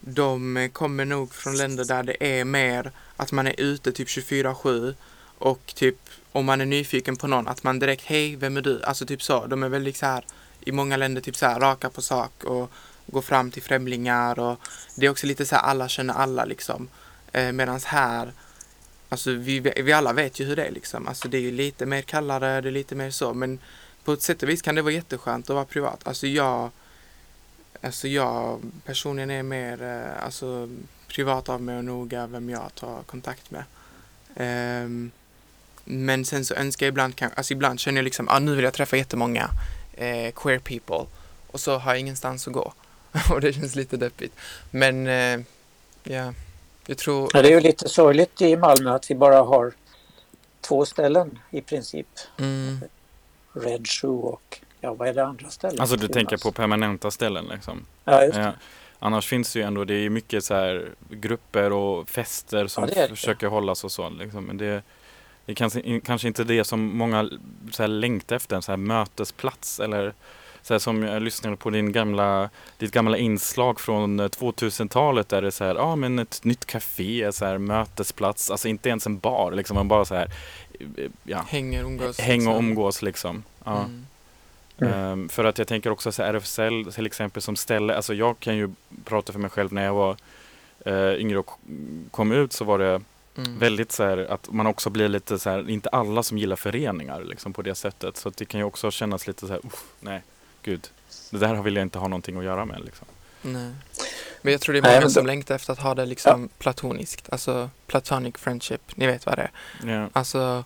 de 0.00 0.56
eh, 0.56 0.70
kommer 0.70 1.04
nog 1.04 1.34
från 1.34 1.56
länder 1.56 1.84
där 1.84 2.02
det 2.02 2.40
är 2.40 2.44
mer 2.44 2.90
att 3.16 3.32
man 3.32 3.46
är 3.46 3.60
ute 3.60 3.92
typ 3.92 4.08
24-7 4.08 4.94
och 5.38 5.72
typ 5.76 5.96
om 6.32 6.46
man 6.46 6.60
är 6.60 6.66
nyfiken 6.66 7.16
på 7.16 7.26
någon, 7.26 7.48
att 7.48 7.62
man 7.62 7.78
direkt 7.78 8.04
hej, 8.04 8.36
vem 8.36 8.56
är 8.56 8.62
du? 8.62 8.82
Alltså 8.82 9.06
typ 9.06 9.22
så, 9.22 9.46
de 9.46 9.62
är 9.62 9.68
väldigt 9.68 9.86
liksom 9.86 10.06
så 10.06 10.12
här 10.12 10.24
i 10.60 10.72
många 10.72 10.96
länder 10.96 11.20
typ 11.20 11.36
så 11.36 11.46
här 11.46 11.60
raka 11.60 11.90
på 11.90 12.02
sak 12.02 12.44
och 12.44 12.70
gå 13.06 13.22
fram 13.22 13.50
till 13.50 13.62
främlingar 13.62 14.38
och 14.38 14.58
det 14.96 15.06
är 15.06 15.10
också 15.10 15.26
lite 15.26 15.46
så 15.46 15.54
här 15.54 15.62
alla 15.62 15.88
känner 15.88 16.14
alla 16.14 16.44
liksom. 16.44 16.88
Eh, 17.32 17.52
Medan 17.52 17.80
här, 17.86 18.32
alltså 19.08 19.32
vi, 19.32 19.60
vi 19.60 19.92
alla 19.92 20.12
vet 20.12 20.40
ju 20.40 20.44
hur 20.44 20.56
det 20.56 20.64
är 20.64 20.70
liksom. 20.70 21.08
Alltså 21.08 21.28
det 21.28 21.36
är 21.36 21.40
ju 21.40 21.50
lite 21.50 21.86
mer 21.86 22.02
kallare, 22.02 22.60
det 22.60 22.68
är 22.68 22.72
lite 22.72 22.94
mer 22.94 23.10
så, 23.10 23.34
men 23.34 23.58
på 24.04 24.12
ett 24.12 24.22
sätt 24.22 24.42
och 24.42 24.48
vis 24.48 24.62
kan 24.62 24.74
det 24.74 24.82
vara 24.82 24.92
jätteskönt 24.92 25.50
att 25.50 25.54
vara 25.54 25.64
privat. 25.64 26.00
Alltså 26.06 26.26
jag, 26.26 26.70
alltså 27.80 28.08
jag 28.08 28.60
personligen 28.84 29.30
är 29.30 29.42
mer 29.42 29.82
eh, 29.82 30.24
alltså, 30.24 30.68
privat 31.08 31.48
av 31.48 31.62
mig 31.62 31.76
och 31.78 31.84
noga 31.84 32.26
vem 32.26 32.50
jag 32.50 32.74
tar 32.74 33.02
kontakt 33.02 33.50
med. 33.50 33.64
Eh, 34.36 34.88
men 35.84 36.24
sen 36.24 36.44
så 36.44 36.54
önskar 36.54 36.86
jag 36.86 36.92
ibland, 36.92 37.16
kan- 37.16 37.30
alltså 37.36 37.52
ibland 37.52 37.80
känner 37.80 37.98
jag 37.98 38.04
liksom, 38.04 38.28
ah, 38.28 38.38
nu 38.38 38.54
vill 38.54 38.64
jag 38.64 38.74
träffa 38.74 38.96
jättemånga 38.96 39.50
eh, 39.94 40.32
queer 40.34 40.58
people 40.58 41.06
och 41.46 41.60
så 41.60 41.78
har 41.78 41.90
jag 41.92 42.00
ingenstans 42.00 42.46
att 42.46 42.52
gå. 42.54 42.72
och 43.30 43.40
det 43.40 43.52
känns 43.52 43.76
lite 43.76 43.96
deppigt. 43.96 44.34
Men 44.70 45.06
eh, 45.06 45.40
ja, 46.02 46.32
jag 46.86 46.98
tror... 46.98 47.30
Ja, 47.32 47.42
det 47.42 47.48
är 47.48 47.52
ju 47.52 47.60
lite 47.60 47.88
sorgligt 47.88 48.42
i 48.42 48.56
Malmö 48.56 48.94
att 48.94 49.10
vi 49.10 49.14
bara 49.14 49.42
har 49.42 49.72
två 50.60 50.86
ställen 50.86 51.38
i 51.50 51.60
princip. 51.60 52.06
Mm, 52.38 52.80
Red 53.52 53.88
Shoe 53.88 54.22
och 54.22 54.60
ja, 54.80 54.94
vad 54.94 55.08
är 55.08 55.14
det 55.14 55.24
andra 55.24 55.50
ställen? 55.50 55.80
Alltså 55.80 55.96
du 55.96 56.08
tänker 56.08 56.36
på 56.36 56.52
permanenta 56.52 57.10
ställen 57.10 57.44
liksom? 57.52 57.86
Ja, 58.04 58.22
just 58.22 58.34
det. 58.34 58.40
Ja. 58.40 58.52
Annars 58.98 59.26
finns 59.26 59.52
det 59.52 59.58
ju 59.58 59.64
ändå, 59.64 59.84
det 59.84 59.94
är 59.94 59.98
ju 59.98 60.10
mycket 60.10 60.44
så 60.44 60.54
här 60.54 60.88
grupper 61.10 61.72
och 61.72 62.08
fester 62.08 62.66
som 62.66 62.84
Ja, 62.84 62.94
det 62.94 63.00
det. 63.00 63.08
försöker 63.08 63.46
hållas 63.46 63.84
och 63.84 63.92
så. 63.92 64.08
Liksom. 64.08 64.44
Men 64.44 64.56
det, 64.56 64.82
det 65.46 65.52
är 65.52 65.56
kanske, 65.56 66.00
kanske 66.00 66.28
inte 66.28 66.44
det 66.44 66.64
som 66.64 66.96
många 66.96 67.30
så 67.72 67.82
här, 67.82 67.88
längtar 67.88 68.36
efter, 68.36 68.56
en 68.56 68.62
så 68.62 68.72
här 68.72 68.76
mötesplats 68.76 69.80
eller 69.80 70.14
så 70.64 70.74
här, 70.74 70.78
som 70.78 71.02
jag 71.02 71.22
lyssnade 71.22 71.56
på 71.56 71.70
din 71.70 71.92
gamla, 71.92 72.50
ditt 72.78 72.90
gamla 72.92 73.16
inslag 73.16 73.80
från 73.80 74.20
eh, 74.20 74.28
2000-talet 74.28 75.28
där 75.28 75.42
det 75.42 75.48
är 75.48 75.50
så 75.50 75.64
här, 75.64 75.74
ja 75.74 75.80
ah, 75.82 75.96
men 75.96 76.18
ett 76.18 76.44
nytt 76.44 76.64
café, 76.64 77.32
så 77.32 77.44
här, 77.44 77.58
mötesplats, 77.58 78.50
alltså 78.50 78.68
inte 78.68 78.88
ens 78.88 79.06
en 79.06 79.18
bar 79.18 79.52
liksom, 79.52 79.74
man 79.74 79.88
bara 79.88 80.04
så 80.04 80.14
här, 80.14 80.30
eh, 80.96 81.10
ja, 81.24 81.44
hänger, 81.48 81.82
umgås. 81.84 82.18
häng 82.18 82.46
och 82.46 82.52
liksom. 82.54 82.66
umgås 82.66 83.02
liksom. 83.02 83.42
Ja. 83.64 83.78
Mm. 83.78 84.06
Mm. 84.78 84.92
Ehm, 84.94 85.28
för 85.28 85.44
att 85.44 85.58
jag 85.58 85.68
tänker 85.68 85.90
också 85.90 86.12
så 86.12 86.22
här, 86.22 86.34
RFSL 86.34 86.92
till 86.92 87.06
exempel 87.06 87.42
som 87.42 87.56
ställe, 87.56 87.96
alltså 87.96 88.14
jag 88.14 88.38
kan 88.40 88.56
ju 88.56 88.70
prata 89.04 89.32
för 89.32 89.40
mig 89.40 89.50
själv 89.50 89.72
när 89.72 89.84
jag 89.84 89.94
var 89.94 90.16
uh, 90.86 91.20
yngre 91.20 91.38
och 91.38 91.50
kom 92.10 92.32
ut 92.32 92.52
så 92.52 92.64
var 92.64 92.78
det 92.78 93.00
Mm. 93.38 93.58
väldigt 93.58 93.92
så 93.92 94.04
här 94.04 94.18
att 94.30 94.52
man 94.52 94.66
också 94.66 94.90
blir 94.90 95.08
lite 95.08 95.38
så 95.38 95.50
här, 95.50 95.70
inte 95.70 95.88
alla 95.88 96.22
som 96.22 96.38
gillar 96.38 96.56
föreningar 96.56 97.24
liksom 97.24 97.52
på 97.52 97.62
det 97.62 97.74
sättet. 97.74 98.16
Så 98.16 98.28
att 98.28 98.36
det 98.36 98.44
kan 98.44 98.60
ju 98.60 98.64
också 98.64 98.90
kännas 98.90 99.26
lite 99.26 99.46
så 99.46 99.52
här, 99.52 99.60
"Uff, 99.66 99.84
nej, 100.00 100.22
gud, 100.64 100.88
det 101.30 101.38
där 101.38 101.62
vill 101.62 101.76
jag 101.76 101.82
inte 101.82 101.98
ha 101.98 102.08
någonting 102.08 102.36
att 102.38 102.44
göra 102.44 102.64
med 102.64 102.84
liksom. 102.84 103.06
Nej. 103.42 103.70
Men 104.42 104.52
jag 104.52 104.60
tror 104.60 104.72
det 104.72 104.78
är 104.78 104.82
Nej, 104.82 104.90
många 104.90 105.00
men 105.00 105.10
som 105.10 105.22
då- 105.24 105.26
längtar 105.26 105.54
efter 105.54 105.72
att 105.72 105.78
ha 105.78 105.94
det 105.94 106.06
liksom 106.06 106.48
platoniskt, 106.58 107.28
alltså 107.32 107.70
platonic 107.86 108.34
friendship, 108.38 108.80
ni 108.96 109.06
vet 109.06 109.26
vad 109.26 109.38
det 109.38 109.50
är. 109.82 109.90
Ja. 109.94 110.08
Alltså 110.12 110.64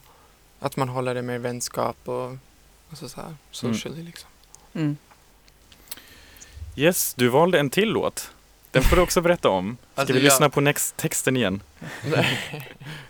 att 0.61 0.77
man 0.77 0.89
håller 0.89 1.15
det 1.15 1.23
med 1.23 1.41
vänskap 1.41 1.97
och 2.05 2.37
alltså 2.91 3.09
så 3.09 3.21
här, 3.21 3.35
socially 3.51 4.03
liksom. 4.03 4.29
Mm. 4.75 4.97
Yes, 6.77 7.15
du 7.15 7.29
valde 7.29 7.59
en 7.61 7.71
till 7.71 7.89
låt. 7.89 8.31
Den 8.71 8.83
får 8.83 8.97
du 8.97 9.03
också 9.03 9.21
berätta 9.21 9.49
om. 9.49 9.77
Ska 9.93 10.01
Alltså, 10.01 10.13
vi 10.15 10.19
jag- 10.19 10.25
lyssna 10.25 10.51
på 10.51 10.61
next 10.61 10.97
texten 10.97 11.37
igen? 11.37 11.63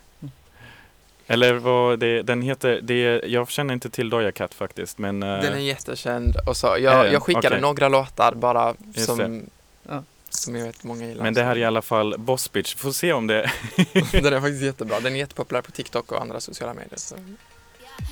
Eller 1.30 1.54
vad 1.54 1.98
det, 1.98 2.22
den 2.22 2.42
heter, 2.42 2.80
det, 2.82 3.22
jag 3.26 3.50
känner 3.50 3.74
inte 3.74 3.90
till 3.90 4.10
Doja 4.10 4.32
Cat 4.32 4.54
faktiskt 4.54 4.98
men 4.98 5.22
eh, 5.22 5.28
Den 5.28 5.52
är 5.52 5.58
jättekänd 5.58 6.36
och 6.46 6.56
så. 6.56 6.76
Jag, 6.80 7.12
jag 7.12 7.22
skickade 7.22 7.48
Okej. 7.48 7.60
några 7.60 7.88
låtar 7.88 8.34
bara 8.34 8.74
som, 8.94 9.46
som 10.28 10.56
jag 10.56 10.66
vet 10.66 10.84
många 10.84 11.06
gillar. 11.06 11.22
Men 11.22 11.34
det 11.34 11.42
här 11.42 11.50
är 11.50 11.56
i 11.56 11.64
alla 11.64 11.82
fall 11.82 12.14
Boss 12.18 12.52
Bitch. 12.52 12.74
Får 12.74 12.92
se 12.92 13.12
om 13.12 13.26
det... 13.26 13.50
Den 14.12 14.32
är 14.32 14.40
faktiskt 14.40 14.62
jättebra. 14.62 15.00
Den 15.00 15.14
är 15.14 15.18
jättepopulär 15.18 15.62
på 15.62 15.70
TikTok 15.70 16.12
och 16.12 16.20
andra 16.20 16.40
sociala 16.40 16.74
medier. 16.74 16.96
Så 16.96 17.14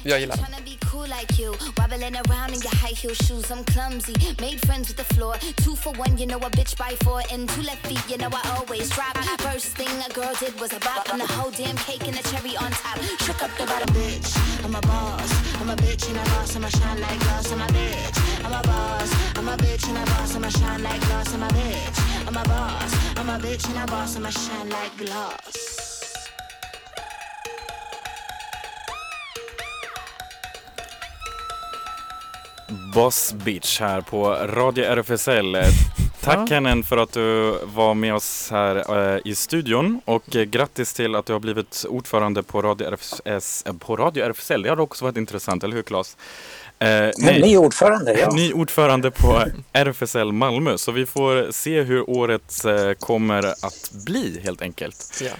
jag 0.02 0.20
gillar 0.20 0.36
den. 0.36 0.46
Cool 0.92 1.08
like 1.08 1.36
you, 1.38 1.50
wobbling 1.76 2.16
around 2.16 2.54
in 2.54 2.60
your 2.62 2.76
high 2.82 2.94
heel 2.94 3.14
shoes. 3.14 3.50
I'm 3.50 3.64
clumsy, 3.64 4.14
made 4.40 4.58
friends 4.66 4.88
with 4.88 4.96
the 4.96 5.14
floor. 5.14 5.34
Two 5.64 5.74
for 5.74 5.92
one, 5.98 6.16
you 6.16 6.26
know 6.26 6.38
a 6.38 6.50
bitch 6.50 6.76
by 6.78 6.94
four, 7.04 7.20
and 7.32 7.48
two 7.50 7.62
left 7.62 7.84
feet, 7.86 8.04
you 8.08 8.16
know 8.16 8.30
I 8.32 8.42
always 8.56 8.88
drop. 8.90 9.16
First 9.40 9.76
thing 9.76 9.90
a 10.08 10.10
girl 10.12 10.32
did 10.38 10.58
was 10.60 10.72
a 10.72 10.80
bop, 10.80 11.08
and 11.12 11.20
the 11.20 11.26
whole 11.26 11.50
damn 11.50 11.76
cake 11.76 12.06
and 12.08 12.16
the 12.16 12.22
cherry 12.30 12.56
on 12.56 12.70
top. 12.70 12.98
Shook 13.24 13.42
up 13.42 13.50
the 13.58 13.66
bottom, 13.66 13.90
bitch. 13.94 14.30
I'm 14.64 14.74
a 14.74 14.80
boss, 14.80 15.30
I'm 15.60 15.70
a 15.70 15.76
bitch 15.76 16.08
and 16.08 16.16
a 16.16 16.24
boss, 16.30 16.56
I'ma 16.56 16.68
shine 16.68 17.00
like 17.00 17.20
glass. 17.20 17.52
I'm 17.52 17.60
a 17.60 17.66
bitch, 17.66 18.18
I'm 18.46 18.52
a 18.52 18.62
boss, 18.62 19.10
I'm 19.36 19.48
a 19.48 19.56
bitch 19.56 19.88
and 19.88 19.98
a 19.98 20.04
boss, 20.10 20.36
I'ma 20.36 20.48
shine 20.48 20.82
like 20.82 21.00
glass. 21.06 21.34
I'm 21.34 21.42
a 21.42 21.48
bitch, 21.48 21.98
I'm 22.28 22.36
a 22.36 22.44
boss, 22.44 22.92
I'm 23.18 23.28
a 23.28 23.38
bitch 23.38 23.68
and 23.68 23.78
a 23.82 23.86
boss, 23.90 24.16
I'ma 24.16 24.30
shine 24.30 24.68
like 24.70 24.96
glass. 24.96 25.85
Boss 32.96 33.32
Bitch 33.32 33.80
här 33.80 34.00
på 34.00 34.28
Radio 34.34 34.84
RFSL. 34.84 35.56
Tack. 36.20 36.50
Hennen 36.50 36.82
för 36.82 36.96
att 36.96 37.12
du 37.12 37.58
var 37.64 37.94
med 37.94 38.14
oss 38.14 38.48
här 38.50 38.98
eh, 39.14 39.20
i 39.24 39.34
studion 39.34 40.00
och 40.04 40.36
eh, 40.36 40.42
grattis 40.42 40.94
till 40.94 41.14
att 41.14 41.26
du 41.26 41.32
har 41.32 41.40
blivit 41.40 41.84
ordförande 41.88 42.42
på 42.42 42.62
Radio, 42.62 42.86
RFS, 42.86 43.62
eh, 43.66 43.72
på 43.72 43.96
Radio 43.96 44.24
RFSL. 44.24 44.62
Det 44.62 44.68
har 44.68 44.80
också 44.80 45.04
varit 45.04 45.16
intressant, 45.16 45.64
eller 45.64 45.76
hur 45.76 45.82
Claes? 45.82 46.16
Eh, 46.78 46.88
nej, 46.88 47.40
ny 47.42 47.56
ordförande, 47.56 48.18
ja. 48.20 48.30
ny 48.30 48.52
ordförande 48.52 49.10
på 49.10 49.44
RFSL 49.72 50.32
Malmö. 50.32 50.78
Så 50.78 50.92
vi 50.92 51.06
får 51.06 51.52
se 51.52 51.82
hur 51.82 52.10
året 52.10 52.64
eh, 52.64 52.92
kommer 52.92 53.46
att 53.46 53.90
bli 54.06 54.40
helt 54.44 54.62
enkelt. 54.62 55.22
Ja. 55.22 55.30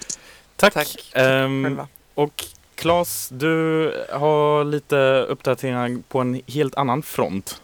Tack! 0.57 0.75
Tack 0.75 0.89
själva. 1.15 1.89
och 2.15 2.45
Claes, 2.77 3.29
du 3.33 3.93
har 4.11 4.65
lite 4.65 5.27
uppdateringar 5.29 6.03
på 6.09 6.19
en 6.19 6.41
helt 6.47 6.75
annan 6.75 7.03
front. 7.03 7.61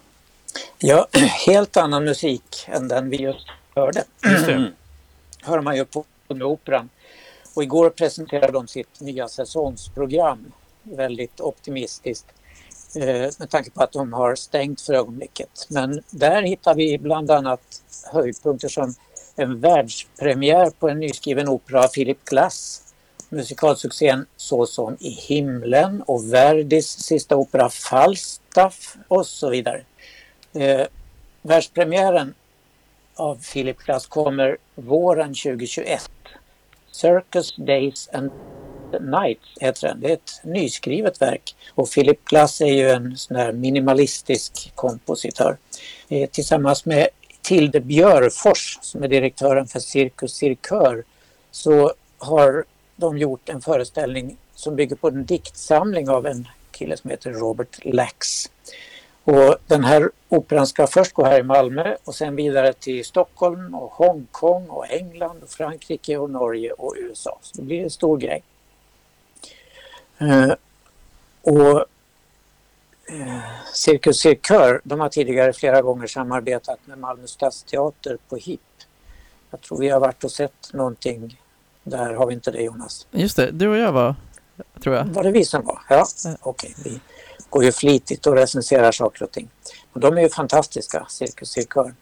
Ja, 0.78 1.06
helt 1.46 1.76
annan 1.76 2.04
musik 2.04 2.66
än 2.66 2.88
den 2.88 3.10
vi 3.10 3.16
just 3.16 3.46
hörde. 3.74 4.04
Just 4.24 4.46
det. 4.46 4.72
hör 5.42 5.60
man 5.60 5.76
ju 5.76 5.84
på 5.84 6.04
med 6.28 6.42
Operan. 6.42 6.88
Och 7.54 7.62
igår 7.62 7.90
presenterade 7.90 8.52
de 8.52 8.68
sitt 8.68 9.00
nya 9.00 9.28
säsongsprogram. 9.28 10.52
Väldigt 10.82 11.40
optimistiskt. 11.40 12.26
Eh, 12.96 13.30
med 13.38 13.50
tanke 13.50 13.70
på 13.70 13.82
att 13.82 13.92
de 13.92 14.12
har 14.12 14.34
stängt 14.34 14.80
för 14.80 14.94
ögonblicket. 14.94 15.66
Men 15.68 16.02
där 16.10 16.42
hittar 16.42 16.74
vi 16.74 16.98
bland 16.98 17.30
annat 17.30 17.82
höjdpunkter 18.12 18.68
som 18.68 18.94
en 19.36 19.60
världspremiär 19.60 20.70
på 20.70 20.88
en 20.88 20.98
nyskriven 20.98 21.48
opera 21.48 21.84
av 21.84 21.88
Philip 21.88 22.24
Glass. 22.24 22.82
Musikalsuccén 23.32 24.26
Så 24.36 24.66
som 24.66 24.96
i 25.00 25.10
himlen 25.10 26.02
och 26.02 26.32
Verdis 26.32 26.88
sista 26.88 27.36
opera 27.36 27.68
Falstaff 27.68 28.96
och 29.08 29.26
så 29.26 29.50
vidare. 29.50 29.82
Eh, 30.52 30.86
världspremiären 31.42 32.34
av 33.14 33.34
Philip 33.52 33.78
Glass 33.78 34.06
kommer 34.06 34.56
våren 34.74 35.34
2021. 35.34 36.10
Circus 36.90 37.56
Days 37.56 38.08
and 38.12 38.30
Nights 39.00 39.54
heter 39.60 39.88
den. 39.88 40.00
Det 40.00 40.08
är 40.08 40.12
ett 40.12 40.40
nyskrivet 40.44 41.22
verk 41.22 41.56
och 41.74 41.90
Philip 41.90 42.24
Glass 42.24 42.60
är 42.60 42.66
ju 42.66 42.90
en 42.90 43.16
sån 43.16 43.36
här 43.36 43.52
minimalistisk 43.52 44.72
kompositör. 44.74 45.56
Eh, 46.08 46.30
tillsammans 46.30 46.84
med 46.84 47.08
Tilde 47.42 47.80
Björfors 47.80 48.78
som 48.82 49.02
är 49.02 49.08
direktören 49.08 49.66
för 49.66 49.80
Cirkus 49.80 50.34
Cirkör 50.34 51.04
så 51.50 51.92
har 52.18 52.64
de 53.02 53.18
gjort 53.18 53.48
en 53.48 53.60
föreställning 53.60 54.36
som 54.54 54.76
bygger 54.76 54.96
på 54.96 55.08
en 55.08 55.24
diktsamling 55.24 56.08
av 56.08 56.26
en 56.26 56.48
kille 56.70 56.96
som 56.96 57.10
heter 57.10 57.30
Robert 57.32 57.78
Lax. 57.84 58.50
Och 59.24 59.56
den 59.66 59.84
här 59.84 60.10
operan 60.28 60.66
ska 60.66 60.86
först 60.86 61.12
gå 61.12 61.24
här 61.24 61.40
i 61.40 61.42
Malmö 61.42 61.96
och 62.04 62.14
sen 62.14 62.36
vidare 62.36 62.72
till 62.72 63.04
Stockholm 63.04 63.74
och 63.74 63.92
Hongkong 63.92 64.68
och 64.68 64.90
England 64.90 65.42
och 65.42 65.50
Frankrike 65.50 66.16
och 66.16 66.30
Norge 66.30 66.72
och 66.72 66.94
USA. 66.98 67.38
Så 67.42 67.56
det 67.56 67.62
blir 67.62 67.82
en 67.82 67.90
stor 67.90 68.18
grej. 68.18 68.42
Eh, 70.18 70.52
och 71.42 71.78
eh, 73.08 73.38
Cirkus 73.74 74.20
Cirkör, 74.20 74.80
de 74.84 75.00
har 75.00 75.08
tidigare 75.08 75.52
flera 75.52 75.82
gånger 75.82 76.06
samarbetat 76.06 76.78
med 76.84 76.98
Malmö 76.98 77.26
stadsteater 77.26 78.18
på 78.28 78.36
HIP. 78.36 78.60
Jag 79.50 79.60
tror 79.60 79.78
vi 79.78 79.88
har 79.88 80.00
varit 80.00 80.24
och 80.24 80.32
sett 80.32 80.72
någonting. 80.72 81.41
Där 81.84 82.14
har 82.14 82.26
vi 82.26 82.34
inte 82.34 82.50
det 82.50 82.62
Jonas. 82.62 83.06
Just 83.10 83.36
det, 83.36 83.50
du 83.50 83.68
och 83.68 83.76
jag 83.76 83.92
var, 83.92 84.14
tror 84.82 84.96
jag. 84.96 85.04
Var 85.04 85.22
det 85.22 85.30
vi 85.30 85.44
som 85.44 85.64
var? 85.64 85.80
Ja, 85.88 86.06
okej. 86.40 86.74
Vi 86.84 87.00
går 87.50 87.64
ju 87.64 87.72
flitigt 87.72 88.26
och 88.26 88.36
recenserar 88.36 88.92
saker 88.92 89.24
och 89.24 89.30
ting. 89.30 89.50
Och 89.92 90.00
de 90.00 90.18
är 90.18 90.22
ju 90.22 90.28
fantastiska, 90.28 91.06
Cirkus 91.08 91.50
Cirkör. 91.50 91.94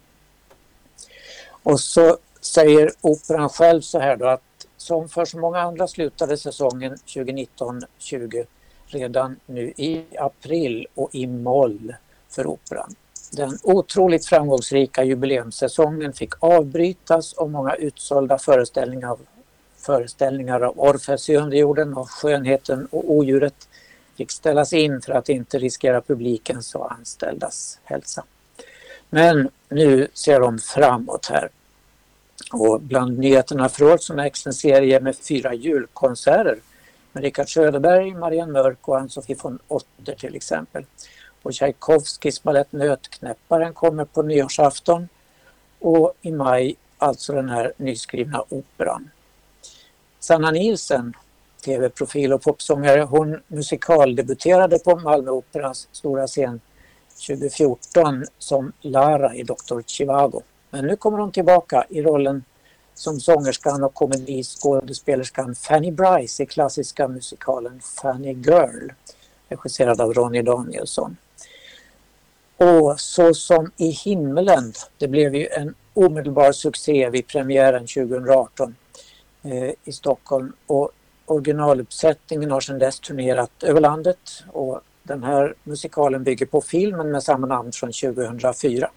Och 1.62 1.80
så 1.80 2.16
säger 2.40 2.90
operan 3.00 3.48
själv 3.48 3.80
så 3.80 3.98
här 3.98 4.16
då 4.16 4.26
att 4.26 4.42
som 4.76 5.08
för 5.08 5.24
så 5.24 5.38
många 5.38 5.60
andra 5.60 5.88
slutade 5.88 6.36
säsongen 6.36 6.96
2019-20 6.96 8.46
redan 8.86 9.36
nu 9.46 9.72
i 9.76 10.04
april 10.18 10.86
och 10.94 11.14
i 11.14 11.26
moll 11.26 11.94
för 12.28 12.46
operan. 12.46 12.94
Den 13.32 13.58
otroligt 13.62 14.26
framgångsrika 14.26 15.04
jubileumssäsongen 15.04 16.12
fick 16.12 16.32
avbrytas 16.38 17.32
och 17.32 17.50
många 17.50 17.74
utsålda 17.74 18.38
föreställningar 18.38 19.08
av, 19.08 19.20
föreställningar 19.80 20.60
av 20.60 20.80
Orfeus 20.80 21.28
i 21.30 21.36
underjorden 21.36 21.94
och 21.94 22.10
Skönheten 22.10 22.86
och 22.90 23.10
odjuret 23.10 23.68
fick 24.16 24.30
ställas 24.30 24.72
in 24.72 25.00
för 25.00 25.12
att 25.12 25.28
inte 25.28 25.58
riskera 25.58 26.00
publikens 26.00 26.74
och 26.74 26.92
anställdas 26.92 27.78
hälsa. 27.84 28.24
Men 29.10 29.48
nu 29.68 30.08
ser 30.14 30.40
de 30.40 30.58
framåt 30.58 31.26
här. 31.26 31.48
Och 32.52 32.80
bland 32.80 33.18
nyheterna 33.18 33.68
för 33.68 33.84
året 33.84 34.02
så 34.02 34.14
märks 34.14 34.46
en 34.46 34.52
serie 34.52 35.00
med 35.00 35.16
fyra 35.16 35.54
julkonserter 35.54 36.58
med 37.12 37.22
Richard 37.22 37.52
Söderberg, 37.54 38.14
Marianne 38.14 38.52
Mörk 38.52 38.88
och 38.88 38.98
Ann-Sofie 38.98 39.36
von 39.42 39.58
Otter 39.68 40.14
till 40.14 40.34
exempel. 40.34 40.84
Och 41.42 41.52
Tchaikovskys 41.52 42.42
balett 42.42 42.72
Nötknäpparen 42.72 43.74
kommer 43.74 44.04
på 44.04 44.22
nyårsafton 44.22 45.08
och 45.78 46.12
i 46.22 46.32
maj 46.32 46.76
alltså 46.98 47.32
den 47.32 47.48
här 47.48 47.72
nyskrivna 47.76 48.44
operan. 48.48 49.10
Sanna 50.20 50.50
Nielsen, 50.50 51.14
tv-profil 51.64 52.32
och 52.32 52.42
popsångare, 52.42 53.00
hon 53.00 53.40
musikaldebuterade 53.46 54.78
på 54.78 54.96
Malmö 54.96 55.30
Operas 55.30 55.88
stora 55.92 56.26
scen 56.26 56.60
2014 57.26 58.24
som 58.38 58.72
Lara 58.80 59.34
i 59.34 59.42
Dr. 59.42 59.80
Chivago. 59.86 60.42
Men 60.70 60.86
nu 60.86 60.96
kommer 60.96 61.18
hon 61.18 61.32
tillbaka 61.32 61.86
i 61.88 62.02
rollen 62.02 62.44
som 62.94 63.20
sångerskan 63.20 63.84
och 63.84 63.94
komediskådespelerskan 63.94 65.54
Fanny 65.54 65.90
Bryce 65.90 66.42
i 66.42 66.46
klassiska 66.46 67.08
musikalen 67.08 67.80
Fanny 67.80 68.32
Girl 68.32 68.90
regisserad 69.48 70.00
av 70.00 70.14
Ronny 70.14 70.42
Danielsson. 70.42 71.16
Och 72.56 73.00
Så 73.00 73.34
som 73.34 73.70
i 73.76 73.90
himlen, 73.90 74.72
det 74.98 75.08
blev 75.08 75.34
ju 75.34 75.46
en 75.46 75.74
omedelbar 75.94 76.52
succé 76.52 77.10
vid 77.10 77.26
premiären 77.26 77.86
2018 77.86 78.74
eh, 79.42 79.70
i 79.84 79.92
Stockholm 79.92 80.52
och 80.66 80.90
originaluppsättningen 81.26 82.50
har 82.50 82.60
sedan 82.60 82.78
dess 82.78 83.00
turnerat 83.00 83.62
över 83.62 83.80
landet 83.80 84.44
och 84.48 84.80
den 85.02 85.22
här 85.22 85.54
musikalen 85.64 86.24
bygger 86.24 86.46
på 86.46 86.60
filmen 86.60 87.10
med 87.10 87.22
samma 87.22 87.46
namn 87.46 87.72
från 87.72 87.92
2004. 87.92 88.90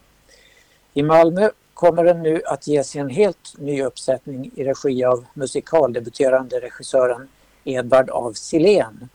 I 0.93 1.03
Malmö 1.03 1.49
kommer 1.73 2.03
den 2.03 2.21
nu 2.23 2.41
att 2.45 2.67
ges 2.67 2.95
i 2.95 2.99
en 2.99 3.09
helt 3.09 3.57
ny 3.57 3.83
uppsättning 3.83 4.51
i 4.55 4.63
regi 4.63 5.05
av 5.05 5.25
musikaldebuterande 5.33 6.59
regissören 6.59 7.27
Edvard 7.63 8.09
av 8.09 8.33
Silén 8.33 9.09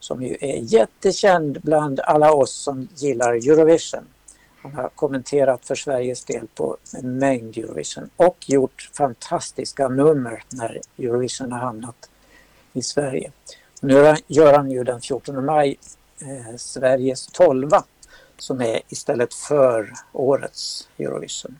som 0.00 0.22
ju 0.22 0.36
är 0.40 0.74
jättekänd 0.74 1.60
bland 1.62 2.00
alla 2.00 2.32
oss 2.32 2.52
som 2.52 2.88
gillar 2.96 3.32
Eurovision. 3.32 4.04
Han 4.62 4.74
har 4.74 4.88
kommenterat 4.88 5.66
för 5.66 5.74
Sveriges 5.74 6.24
del 6.24 6.46
på 6.54 6.76
en 6.98 7.18
mängd 7.18 7.58
Eurovision 7.58 8.10
och 8.16 8.36
gjort 8.46 8.90
fantastiska 8.92 9.88
nummer 9.88 10.44
när 10.48 10.80
Eurovision 10.98 11.52
har 11.52 11.58
hamnat 11.58 12.10
i 12.72 12.82
Sverige. 12.82 13.32
Nu 13.80 14.16
gör 14.26 14.54
han 14.54 14.70
ju 14.70 14.84
den 14.84 15.00
14 15.00 15.44
maj 15.44 15.78
eh, 16.20 16.56
Sveriges 16.56 17.26
tolva 17.26 17.84
som 18.36 18.60
är 18.60 18.80
istället 18.88 19.34
för 19.34 19.92
årets 20.12 20.88
Eurovision. 20.98 21.58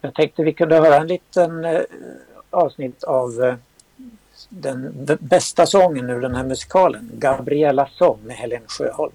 Jag 0.00 0.14
tänkte 0.14 0.42
vi 0.42 0.52
kunde 0.52 0.76
höra 0.76 0.96
en 0.96 1.06
liten 1.06 1.64
eh, 1.64 1.80
avsnitt 2.50 3.04
av 3.04 3.44
eh, 3.44 3.54
den 4.48 5.06
bästa 5.20 5.66
sången 5.66 6.10
ur 6.10 6.20
den 6.20 6.34
här 6.34 6.44
musikalen, 6.44 7.10
Gabriella 7.14 7.88
sång 7.92 8.18
med 8.22 8.36
Helen 8.36 8.62
Sjöholm. 8.66 9.12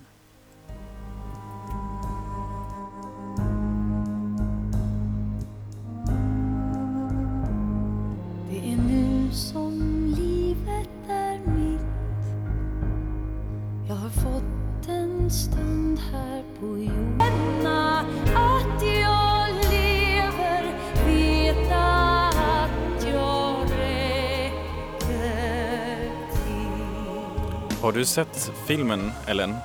Har 27.84 27.92
du 27.92 28.06
sett 28.06 28.52
filmen, 28.68 29.12
Ellen? 29.28 29.56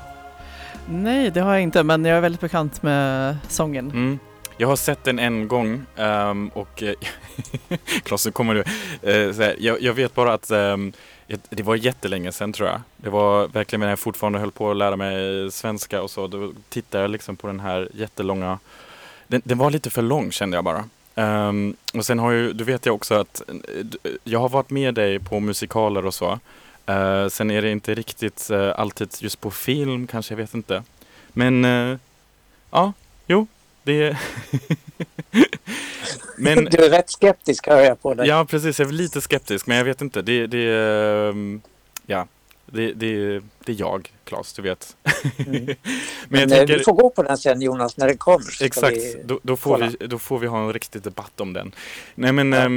Nej, 0.88 1.30
det 1.30 1.40
har 1.40 1.52
jag 1.52 1.62
inte, 1.62 1.82
men 1.82 2.04
jag 2.04 2.16
är 2.16 2.20
väldigt 2.20 2.40
bekant 2.40 2.82
med 2.82 3.36
sången. 3.48 3.90
Mm. 3.90 4.18
Jag 4.56 4.68
har 4.68 4.76
sett 4.76 5.04
den 5.04 5.18
en 5.18 5.48
gång 5.48 5.82
ehm, 5.96 6.48
och 6.48 6.82
eh, 6.82 6.94
Klas, 8.02 8.26
nu 8.26 8.32
kommer 8.32 8.54
du. 8.54 8.64
Så 9.34 9.42
här, 9.42 9.56
jag, 9.58 9.82
jag 9.82 9.94
vet 9.94 10.14
bara 10.14 10.32
att 10.32 10.50
jag- 10.50 10.92
det 11.50 11.62
var 11.62 11.74
jättelänge 11.76 12.32
sedan 12.32 12.52
tror 12.52 12.68
jag. 12.68 12.80
Det 12.96 13.10
var 13.10 13.48
verkligen 13.48 13.80
när 13.80 13.88
jag 13.88 13.98
fortfarande 13.98 14.38
höll 14.38 14.50
på 14.52 14.70
att 14.70 14.76
lära 14.76 14.96
mig 14.96 15.50
svenska 15.52 16.02
och 16.02 16.10
så. 16.10 16.26
Då 16.26 16.52
tittade 16.68 17.04
jag 17.04 17.10
liksom 17.10 17.36
på 17.36 17.46
den 17.46 17.60
här 17.60 17.88
jättelånga. 17.94 18.58
Den, 19.26 19.42
den 19.44 19.58
var 19.58 19.70
lite 19.70 19.90
för 19.90 20.02
lång 20.02 20.30
kände 20.32 20.56
jag 20.56 20.64
bara. 20.64 20.84
Ehm, 21.14 21.76
och 21.94 22.04
sen 22.04 22.18
har 22.18 22.30
ju, 22.30 22.52
du 22.52 22.64
vet 22.64 22.86
jag 22.86 22.94
också 22.94 23.14
att 23.14 23.42
eh, 23.48 24.10
jag 24.24 24.38
har 24.40 24.48
varit 24.48 24.70
med 24.70 24.94
dig 24.94 25.18
på 25.18 25.40
musikaler 25.40 26.06
och 26.06 26.14
så. 26.14 26.38
Eh, 26.88 27.28
sen 27.28 27.50
är 27.50 27.62
det 27.62 27.70
inte 27.70 27.94
riktigt 27.94 28.50
eh, 28.50 28.72
alltid 28.76 29.08
just 29.20 29.40
på 29.40 29.50
film 29.50 30.06
kanske, 30.06 30.32
jag 30.32 30.36
vet 30.38 30.54
inte. 30.54 30.82
Men 31.28 31.64
eh, 31.64 31.98
ja, 32.70 32.92
jo, 33.26 33.46
det 33.82 34.16
Men 36.36 36.64
Du 36.64 36.84
är 36.84 36.90
rätt 36.90 37.10
skeptisk 37.10 37.66
hör 37.66 37.80
jag 37.80 38.02
på 38.02 38.14
dig. 38.14 38.28
ja, 38.28 38.44
precis. 38.44 38.78
Jag 38.78 38.88
är 38.88 38.92
lite 38.92 39.20
skeptisk, 39.20 39.66
men 39.66 39.76
jag 39.76 39.84
vet 39.84 40.00
inte. 40.02 40.22
Det, 40.22 40.46
det, 40.46 40.74
ehm, 41.28 41.60
ja, 42.06 42.26
det, 42.66 42.92
det, 42.92 43.40
det 43.64 43.72
är 43.72 43.76
jag, 43.80 44.12
Claes, 44.24 44.52
du 44.52 44.62
vet. 44.62 44.96
Mm. 45.46 45.64
men 45.66 45.76
Men 46.28 46.48
tänker, 46.48 46.78
Du 46.78 46.84
får 46.84 46.92
gå 46.92 47.10
på 47.10 47.22
den 47.22 47.38
sen 47.38 47.60
Jonas 47.62 47.96
när 47.96 48.06
den 48.06 48.18
kommer. 48.18 48.62
Exakt, 48.62 48.96
vi- 48.96 49.22
då, 49.24 49.40
då, 49.42 49.56
får 49.56 49.70
kolla. 49.70 49.92
vi, 50.00 50.06
då 50.06 50.18
får 50.18 50.38
vi 50.38 50.46
ha 50.46 50.58
en 50.58 50.72
riktig 50.72 51.02
debatt 51.02 51.40
om 51.40 51.52
den. 51.52 51.72
Nej 52.14 52.32
men 52.32 52.52
Ja. 52.52 52.58
eh, 52.64 52.70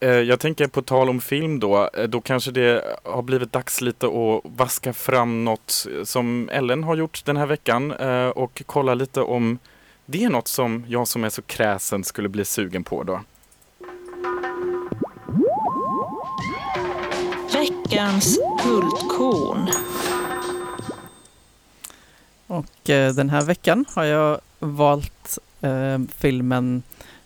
jag 0.00 0.40
tänker 0.40 0.66
på 0.66 0.82
tal 0.82 1.08
om 1.08 1.20
film 1.20 1.60
då, 1.60 1.90
eh, 1.94 2.04
då 2.04 2.20
kanske 2.20 2.50
det 2.50 2.98
har 3.04 3.22
blivit 3.22 3.52
dags 3.52 3.80
lite 3.80 4.06
att 4.06 4.40
vaska 4.44 4.92
fram 4.92 5.44
något 5.44 5.86
som 6.04 6.48
Ellen 6.52 6.84
har 6.84 6.96
gjort 6.96 7.24
den 7.24 7.36
här 7.36 7.46
veckan 7.46 7.92
eh, 7.92 8.28
och 8.28 8.62
kolla 8.66 8.94
lite 8.94 9.20
om 9.20 9.58
det 10.06 10.24
är 10.24 10.30
något 10.30 10.48
som 10.48 10.84
jag 10.88 11.08
som 11.08 11.24
är 11.24 11.28
så 11.28 11.42
kräsen 11.42 12.04
skulle 12.04 12.28
bli 12.28 12.44
sugen 12.44 12.84
på 12.84 13.02
då. 13.02 13.20
Veckans 17.52 18.38
guldkorn. 18.64 19.70
Och 22.46 22.90
eh, 22.90 23.14
den 23.14 23.30
här 23.30 23.42
veckan 23.42 23.84
har 23.94 24.04
jag 24.04 24.40
valt 24.58 25.38
eh, 25.60 25.98
filmen 26.16 26.82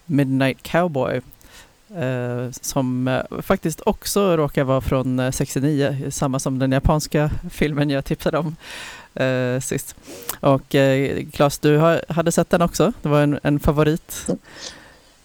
Midnight 0.06 0.62
Cowboy 0.62 1.16
eh, 1.16 1.22
som 2.60 3.08
eh, 3.08 3.40
faktiskt 3.42 3.80
också 3.86 4.36
råkar 4.36 4.64
vara 4.64 4.80
från 4.80 5.18
eh, 5.18 5.30
69, 5.30 6.10
samma 6.10 6.38
som 6.38 6.58
den 6.58 6.72
japanska 6.72 7.30
filmen 7.50 7.90
jag 7.90 8.04
tipsade 8.04 8.38
om 8.38 8.56
eh, 9.14 9.60
sist. 9.60 9.96
Och 10.40 10.74
eh, 10.74 11.24
Claes, 11.32 11.58
du 11.58 11.78
hade 12.08 12.32
sett 12.32 12.50
den 12.50 12.62
också, 12.62 12.92
det 13.02 13.08
var 13.08 13.20
en, 13.22 13.38
en 13.42 13.60
favorit. 13.60 14.26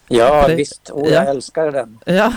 Ja, 0.07 0.47
visst. 0.47 0.89
Oh, 0.91 1.09
jag 1.13 1.25
ja. 1.25 1.29
älskar 1.29 1.71
den. 1.71 1.99
Ja, 2.05 2.33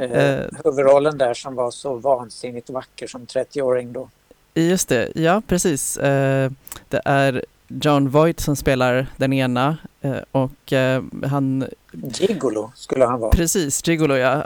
Eh, 0.00 0.10
Eh. 0.12 0.46
huvudrollen 0.64 1.18
där 1.18 1.34
som 1.34 1.54
var 1.54 1.70
så 1.70 1.94
vansinnigt 1.94 2.70
vacker 2.70 3.06
som 3.06 3.26
30-åring 3.26 3.92
då. 3.92 4.08
just 4.54 4.88
det, 4.88 5.12
ja 5.14 5.42
precis. 5.46 5.96
Eh, 5.96 6.50
det 6.88 7.00
är 7.04 7.44
John 7.68 8.08
Voight 8.08 8.40
som 8.40 8.56
spelar 8.56 9.06
den 9.16 9.32
ena 9.32 9.76
eh, 10.00 10.16
och 10.32 10.72
eh, 10.72 11.02
han 11.26 11.64
Gigolo 11.92 12.72
skulle 12.74 13.04
han 13.04 13.20
vara. 13.20 13.30
Precis, 13.30 13.88
Gigolo 13.88 14.14
ja. 14.14 14.42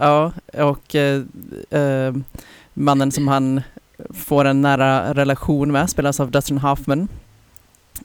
ja. 0.53 0.65
Och 0.65 0.95
eh, 0.95 1.23
eh, 1.71 2.15
mannen 2.75 3.13
som 3.13 3.29
han 3.29 3.61
får 4.11 4.45
en 4.45 4.63
nära 4.63 5.15
relation 5.15 5.73
med 5.73 5.91
spelas 5.91 6.21
av 6.21 6.31
Dustin 6.31 6.59
Hoffman. 6.59 7.09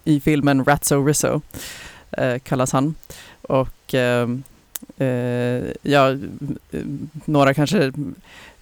I 0.04 0.20
filmen 0.20 0.66
Ratso 0.66 1.06
Rizzo 1.06 1.42
eh, 2.12 2.40
kallas 2.40 2.72
han. 2.72 2.96
Och 3.42 3.94
eh, 3.94 4.30
ja, 5.82 6.18
några 7.26 7.54
kanske 7.54 7.92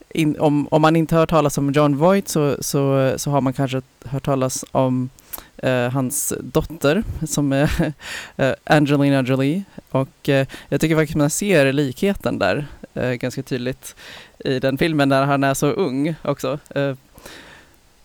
in, 0.10 0.40
om, 0.40 0.68
om 0.72 0.82
man 0.82 0.96
inte 0.96 1.16
hört 1.16 1.30
talas 1.30 1.58
om 1.58 1.72
John 1.72 1.98
Voight 1.98 2.28
så, 2.28 2.58
så, 2.60 3.14
så 3.18 3.32
har 3.32 3.42
man 3.42 3.54
kanske 3.54 3.82
hört 4.06 4.26
talas 4.26 4.66
om 4.72 5.10
Eh, 5.58 5.90
hans 5.90 6.34
dotter 6.40 7.04
som 7.28 7.52
är 7.54 7.94
eh, 8.36 8.54
Angelina 8.64 9.22
Jolie. 9.22 9.64
Och 9.90 10.30
eh, 10.30 10.48
jag 10.70 10.82
tycker 10.82 10.96
faktiskt 10.96 11.18
man 11.18 11.30
ser 11.30 11.74
likheten 11.74 12.40
där 12.40 12.68
eh, 12.94 13.12
ganska 13.12 13.44
tydligt 13.44 13.96
i 14.40 14.60
den 14.60 14.78
filmen 14.78 15.10
när 15.10 15.26
han 15.26 15.44
är 15.44 15.54
så 15.54 15.68
ung 15.68 16.16
också. 16.22 16.60
Eh, 16.76 16.96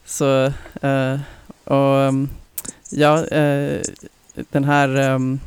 så, 0.05 0.53
eh, 0.83 1.19
och 1.65 1.99
mm, 2.01 2.29
ja, 2.91 3.27
eh, 3.27 3.81
den 4.51 4.65
här 4.65 4.89
mm, 4.89 5.41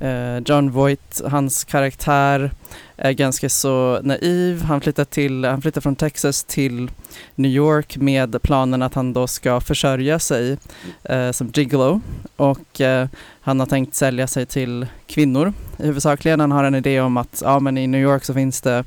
eh, 0.00 0.38
John 0.46 0.70
Voight, 0.70 1.20
hans 1.30 1.64
karaktär 1.64 2.50
är 2.96 3.12
ganska 3.12 3.48
så 3.48 4.00
naiv. 4.02 4.62
Han 4.62 4.80
flyttar, 4.80 5.04
till, 5.04 5.44
han 5.44 5.62
flyttar 5.62 5.80
från 5.80 5.96
Texas 5.96 6.44
till 6.44 6.90
New 7.34 7.50
York 7.50 7.96
med 7.96 8.42
planen 8.42 8.82
att 8.82 8.94
han 8.94 9.12
då 9.12 9.26
ska 9.26 9.60
försörja 9.60 10.18
sig 10.18 10.58
eh, 11.04 11.30
som 11.30 11.50
gigolo 11.54 12.00
och 12.36 12.80
eh, 12.80 13.08
han 13.40 13.60
har 13.60 13.66
tänkt 13.66 13.94
sälja 13.94 14.26
sig 14.26 14.46
till 14.46 14.86
kvinnor 15.06 15.52
huvudsakligen. 15.78 16.40
Han 16.40 16.52
har 16.52 16.64
en 16.64 16.74
idé 16.74 17.00
om 17.00 17.16
att 17.16 17.42
ja, 17.44 17.60
men 17.60 17.78
i 17.78 17.86
New 17.86 18.00
York 18.00 18.24
så 18.24 18.34
finns 18.34 18.60
det 18.60 18.84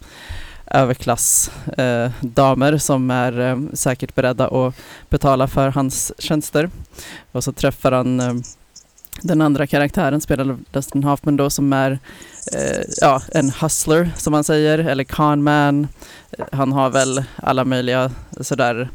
överklassdamer 0.66 2.74
eh, 2.74 2.78
som 2.78 3.12
är 3.12 3.40
eh, 3.40 3.58
säkert 3.74 4.16
beredda 4.16 4.48
att 4.48 4.76
betala 5.10 5.48
för 5.48 5.70
hans 5.70 6.14
tjänster. 6.18 6.70
Och 7.32 7.44
så 7.44 7.52
träffar 7.52 7.92
han 7.92 8.20
eh, 8.20 8.34
den 9.22 9.42
andra 9.42 9.68
karaktären 9.68 10.22
spelad 10.22 10.50
av 10.50 10.64
Dustin 10.72 11.04
Hoffman 11.04 11.38
då 11.38 11.50
som 11.50 11.74
är 11.74 12.00
eh, 12.54 12.84
ja, 13.02 13.22
en 13.32 13.50
hustler 13.62 14.12
som 14.18 14.32
man 14.32 14.44
säger, 14.44 14.80
eller 14.80 15.04
con 15.04 15.44
man. 15.44 15.88
Han 16.52 16.72
har 16.72 16.90
väl 16.90 17.24
alla 17.36 17.66
möjliga 17.66 18.12
sådär 18.42 18.90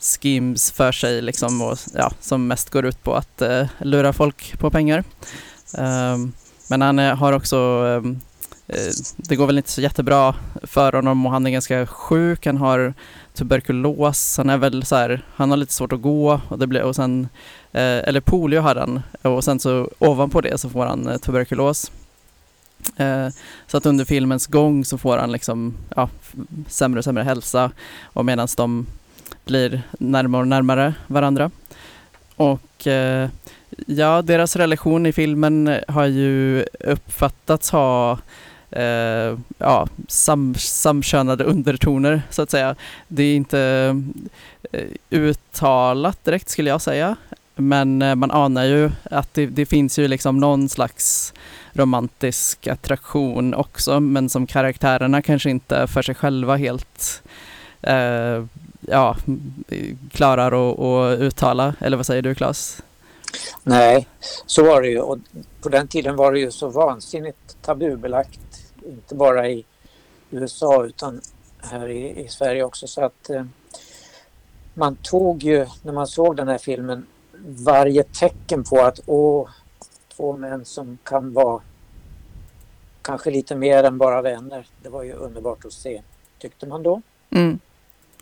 schemes 0.00 0.70
för 0.70 0.92
sig 0.92 1.22
liksom 1.22 1.62
och 1.62 1.78
ja, 1.94 2.12
som 2.20 2.46
mest 2.46 2.70
går 2.70 2.86
ut 2.86 3.02
på 3.02 3.14
att 3.14 3.42
eh, 3.42 3.66
lura 3.78 4.12
folk 4.12 4.58
på 4.58 4.70
pengar. 4.70 5.04
Um, 5.78 6.32
men 6.68 6.82
han 6.82 6.98
är, 6.98 7.14
har 7.14 7.32
också 7.32 7.56
um, 7.56 8.20
eh, 8.66 8.92
det 9.16 9.36
går 9.36 9.46
väl 9.46 9.58
inte 9.58 9.70
så 9.70 9.80
jättebra 9.80 10.34
för 10.62 10.92
honom 10.92 11.26
och 11.26 11.32
han 11.32 11.46
är 11.46 11.50
ganska 11.50 11.86
sjuk. 11.86 12.46
Han 12.46 12.56
har 12.56 12.94
tuberkulos. 13.34 14.36
Han 14.36 14.50
är 14.50 14.58
väl 14.58 14.84
så 14.84 14.96
här, 14.96 15.24
han 15.34 15.50
har 15.50 15.56
lite 15.56 15.72
svårt 15.72 15.92
att 15.92 16.02
gå 16.02 16.40
och 16.48 16.58
det 16.58 16.66
blir 16.66 16.82
och 16.82 16.96
sen 16.96 17.28
Eh, 17.72 18.08
eller 18.08 18.20
polio 18.20 18.60
har 18.60 18.74
han 18.74 19.02
och 19.22 19.44
sen 19.44 19.60
så 19.60 19.90
ovanpå 19.98 20.40
det 20.40 20.58
så 20.58 20.70
får 20.70 20.86
han 20.86 21.08
eh, 21.08 21.16
tuberkulos. 21.16 21.92
Eh, 22.96 23.28
så 23.66 23.76
att 23.76 23.86
under 23.86 24.04
filmens 24.04 24.46
gång 24.46 24.84
så 24.84 24.98
får 24.98 25.18
han 25.18 25.32
liksom 25.32 25.74
ja, 25.96 26.08
sämre 26.68 26.98
och 26.98 27.04
sämre 27.04 27.22
hälsa 27.22 27.70
och 28.02 28.24
medan 28.24 28.48
de 28.56 28.86
blir 29.44 29.82
närmare 29.98 30.40
och 30.40 30.48
närmare 30.48 30.94
varandra. 31.06 31.50
Och 32.36 32.86
ja, 33.86 34.22
deras 34.22 34.56
relation 34.56 35.06
i 35.06 35.12
filmen 35.12 35.78
har 35.88 36.06
ju 36.06 36.64
uppfattats 36.80 37.70
ha 37.70 38.18
eh, 38.70 39.38
ja, 39.58 39.88
sam, 40.08 40.54
samkönade 40.54 41.44
undertoner 41.44 42.22
så 42.30 42.42
att 42.42 42.50
säga. 42.50 42.76
Det 43.08 43.22
är 43.22 43.36
inte 43.36 44.02
uttalat 45.10 46.24
direkt 46.24 46.48
skulle 46.48 46.70
jag 46.70 46.80
säga. 46.80 47.16
Men 47.60 48.02
eh, 48.02 48.14
man 48.14 48.30
anar 48.30 48.64
ju 48.64 48.90
att 49.10 49.34
det, 49.34 49.46
det 49.46 49.66
finns 49.66 49.98
ju 49.98 50.08
liksom 50.08 50.40
någon 50.40 50.68
slags 50.68 51.34
romantisk 51.72 52.66
attraktion 52.66 53.54
också 53.54 54.00
men 54.00 54.28
som 54.28 54.46
karaktärerna 54.46 55.22
kanske 55.22 55.50
inte 55.50 55.86
för 55.86 56.02
sig 56.02 56.14
själva 56.14 56.56
helt 56.56 57.22
eh, 57.82 58.44
ja, 58.80 59.16
klarar 60.12 60.70
att 60.70 60.78
att 60.78 61.20
uttala. 61.20 61.74
Eller 61.80 61.96
vad 61.96 62.06
säger 62.06 62.22
du 62.22 62.34
Claes? 62.34 62.82
Nej, 63.62 64.08
så 64.46 64.64
var 64.64 64.82
det 64.82 64.88
ju. 64.88 65.00
Och 65.00 65.18
på 65.62 65.68
den 65.68 65.88
tiden 65.88 66.16
var 66.16 66.32
det 66.32 66.40
ju 66.40 66.50
så 66.50 66.68
vansinnigt 66.68 67.56
tabubelagt. 67.62 68.40
Inte 68.86 69.14
bara 69.14 69.48
i 69.48 69.64
USA 70.30 70.84
utan 70.84 71.20
här 71.58 71.88
i, 71.88 72.24
i 72.24 72.28
Sverige 72.28 72.64
också. 72.64 72.86
Så 72.86 73.04
att 73.04 73.30
eh, 73.30 73.44
man 74.74 74.96
tog 74.96 75.42
ju, 75.42 75.66
när 75.82 75.92
man 75.92 76.06
såg 76.06 76.36
den 76.36 76.48
här 76.48 76.58
filmen, 76.58 77.06
varje 77.44 78.02
tecken 78.02 78.64
på 78.64 78.80
att 78.80 79.00
åh, 79.06 79.48
två 80.16 80.36
män 80.36 80.64
som 80.64 80.98
kan 81.04 81.32
vara 81.32 81.62
kanske 83.02 83.30
lite 83.30 83.56
mer 83.56 83.84
än 83.84 83.98
bara 83.98 84.22
vänner. 84.22 84.66
Det 84.82 84.88
var 84.88 85.02
ju 85.02 85.12
underbart 85.12 85.64
att 85.64 85.72
se, 85.72 86.02
tyckte 86.38 86.66
man 86.66 86.82
då. 86.82 87.02
Mm. 87.30 87.58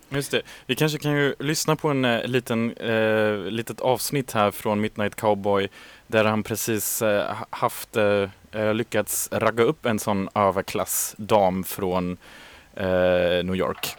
Just 0.08 0.30
det. 0.30 0.42
Vi 0.66 0.74
kanske 0.74 0.98
kan 0.98 1.12
ju 1.12 1.34
lyssna 1.38 1.76
på 1.76 1.88
en 1.88 2.04
eh, 2.04 2.24
liten, 2.24 2.72
eh, 2.76 3.36
litet 3.36 3.80
avsnitt 3.80 4.32
här 4.32 4.50
från 4.50 4.80
Midnight 4.80 5.14
Cowboy 5.14 5.68
där 6.06 6.24
han 6.24 6.42
precis 6.42 7.02
eh, 7.02 7.34
ha- 7.34 7.46
haft, 7.50 7.96
eh, 7.96 8.28
eh, 8.52 8.74
lyckats 8.74 9.28
ragga 9.32 9.64
upp 9.64 9.86
en 9.86 9.98
sån 9.98 10.28
överklassdam 10.34 11.64
från 11.64 12.16
eh, 12.74 12.86
New 13.44 13.54
York. 13.56 13.96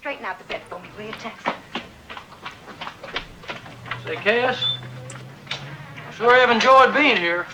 Straighten 0.00 0.26
out 0.26 0.36
the 0.48 0.54
bed 0.54 0.60
for 0.68 0.78
me, 0.78 0.86
will 0.96 1.06
you, 1.06 1.14
Tex? 1.22 1.34
Say, 4.10 4.16
Cass, 4.16 4.64
I 5.52 6.12
sure 6.14 6.34
have 6.34 6.50
enjoyed 6.50 6.92
being 6.92 7.16
here. 7.16 7.46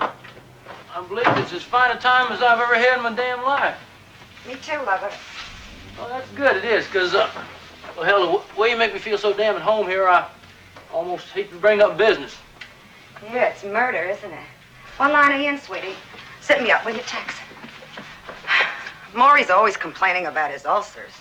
I 0.00 1.02
believe 1.06 1.26
it's 1.36 1.52
as 1.52 1.62
fine 1.62 1.94
a 1.94 2.00
time 2.00 2.32
as 2.32 2.40
I've 2.40 2.58
ever 2.58 2.76
had 2.76 2.96
in 2.96 3.02
my 3.02 3.12
damn 3.12 3.42
life. 3.42 3.76
Me 4.46 4.54
too, 4.54 4.78
lover. 4.86 5.10
Well, 5.98 6.08
that's 6.08 6.30
good, 6.30 6.56
it 6.56 6.64
is, 6.64 6.86
because, 6.86 7.14
uh, 7.14 7.28
well, 7.94 8.06
hell, 8.06 8.42
the 8.54 8.58
way 8.58 8.70
you 8.70 8.78
make 8.78 8.94
me 8.94 8.98
feel 8.98 9.18
so 9.18 9.34
damn 9.34 9.56
at 9.56 9.60
home 9.60 9.86
here, 9.86 10.08
I 10.08 10.26
almost 10.94 11.26
hate 11.26 11.50
to 11.50 11.56
bring 11.56 11.82
up 11.82 11.98
business. 11.98 12.34
Yeah, 13.22 13.48
it's 13.48 13.62
murder, 13.62 14.02
isn't 14.04 14.32
it? 14.32 14.46
One 14.96 15.12
line 15.12 15.32
of 15.32 15.42
in, 15.42 15.58
sweetie. 15.58 15.94
Sit 16.40 16.62
me 16.62 16.70
up, 16.70 16.86
will 16.86 16.94
you, 16.94 17.02
Tex? 17.02 17.34
Maury's 19.14 19.50
always 19.50 19.76
complaining 19.76 20.24
about 20.24 20.52
his 20.52 20.64
ulcers. 20.64 21.12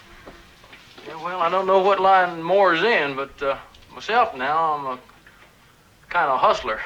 Yeah, 1.05 1.21
well, 1.21 1.41
I 1.41 1.49
don't 1.49 1.67
know 1.67 1.81
what 1.81 1.99
line 1.99 2.41
Moore's 2.41 2.83
in, 2.83 3.17
but 3.17 3.43
uh, 3.43 3.57
myself 3.97 4.35
now, 4.35 4.77
I'm 4.77 4.85
uh, 4.93 4.97
kind 6.09 6.29
of 6.31 6.39
hustler. 6.41 6.79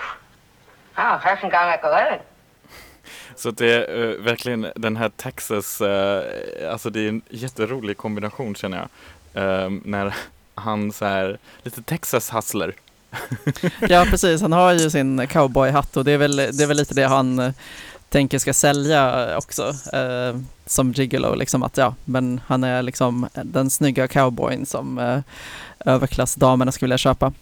Oh, 0.98 1.18
hörs 1.18 1.44
en 1.44 1.50
gammal 1.50 1.78
kollega. 1.78 2.20
Så 3.36 3.52
det 3.52 3.74
är 3.74 4.04
eh, 4.04 4.24
verkligen 4.24 4.68
den 4.76 4.98
här 4.98 5.10
Texas, 5.10 5.82
eh, 5.82 6.72
alltså 6.72 6.90
det 6.90 7.00
är 7.00 7.10
en 7.10 7.22
jätterolig 7.30 7.98
kombination 7.98 8.56
känner 8.56 8.78
jag. 8.78 8.88
Eh, 9.44 9.70
när 9.86 10.16
han 10.56 10.92
så 10.92 11.06
här, 11.06 11.38
lite 11.64 11.82
Texas 11.82 12.34
hustler. 12.34 12.74
Ja 13.90 14.06
precis, 14.10 14.42
han 14.42 14.52
har 14.52 14.74
ju 14.74 14.90
sin 14.90 15.28
cowboyhatt 15.28 15.98
och 15.98 16.06
det 16.06 16.12
är 16.12 16.18
väl, 16.18 16.36
det 16.36 16.64
är 16.64 16.68
väl 16.68 16.78
lite 16.78 16.94
det 16.94 17.08
han 17.08 17.40
eh, 17.40 17.52
tänker 18.10 18.40
ska 18.40 18.54
sälja 18.54 19.38
också 19.38 19.74
som 20.66 20.92
gigolo 20.92 21.36
liksom 21.36 21.64
att 21.64 21.78
ja, 21.78 21.96
men 22.06 22.42
han 22.48 22.64
är 22.64 22.82
liksom 22.82 23.28
den 23.34 23.70
snygga 23.70 24.08
cowboyn 24.08 24.66
som 24.66 25.22
överklassdamerna 25.86 26.72
skulle 26.72 26.88
vilja 26.88 26.98
köpa. 26.98 27.34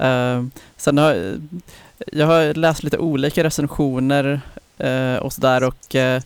Uh, 0.00 0.46
sen 0.76 0.98
har 0.98 1.38
jag 2.12 2.26
har 2.26 2.54
läst 2.54 2.82
lite 2.82 2.98
olika 2.98 3.44
recensioner 3.44 4.40
uh, 4.84 5.16
och 5.16 5.32
sådär 5.32 5.64
och 5.64 5.94
uh, 5.94 6.20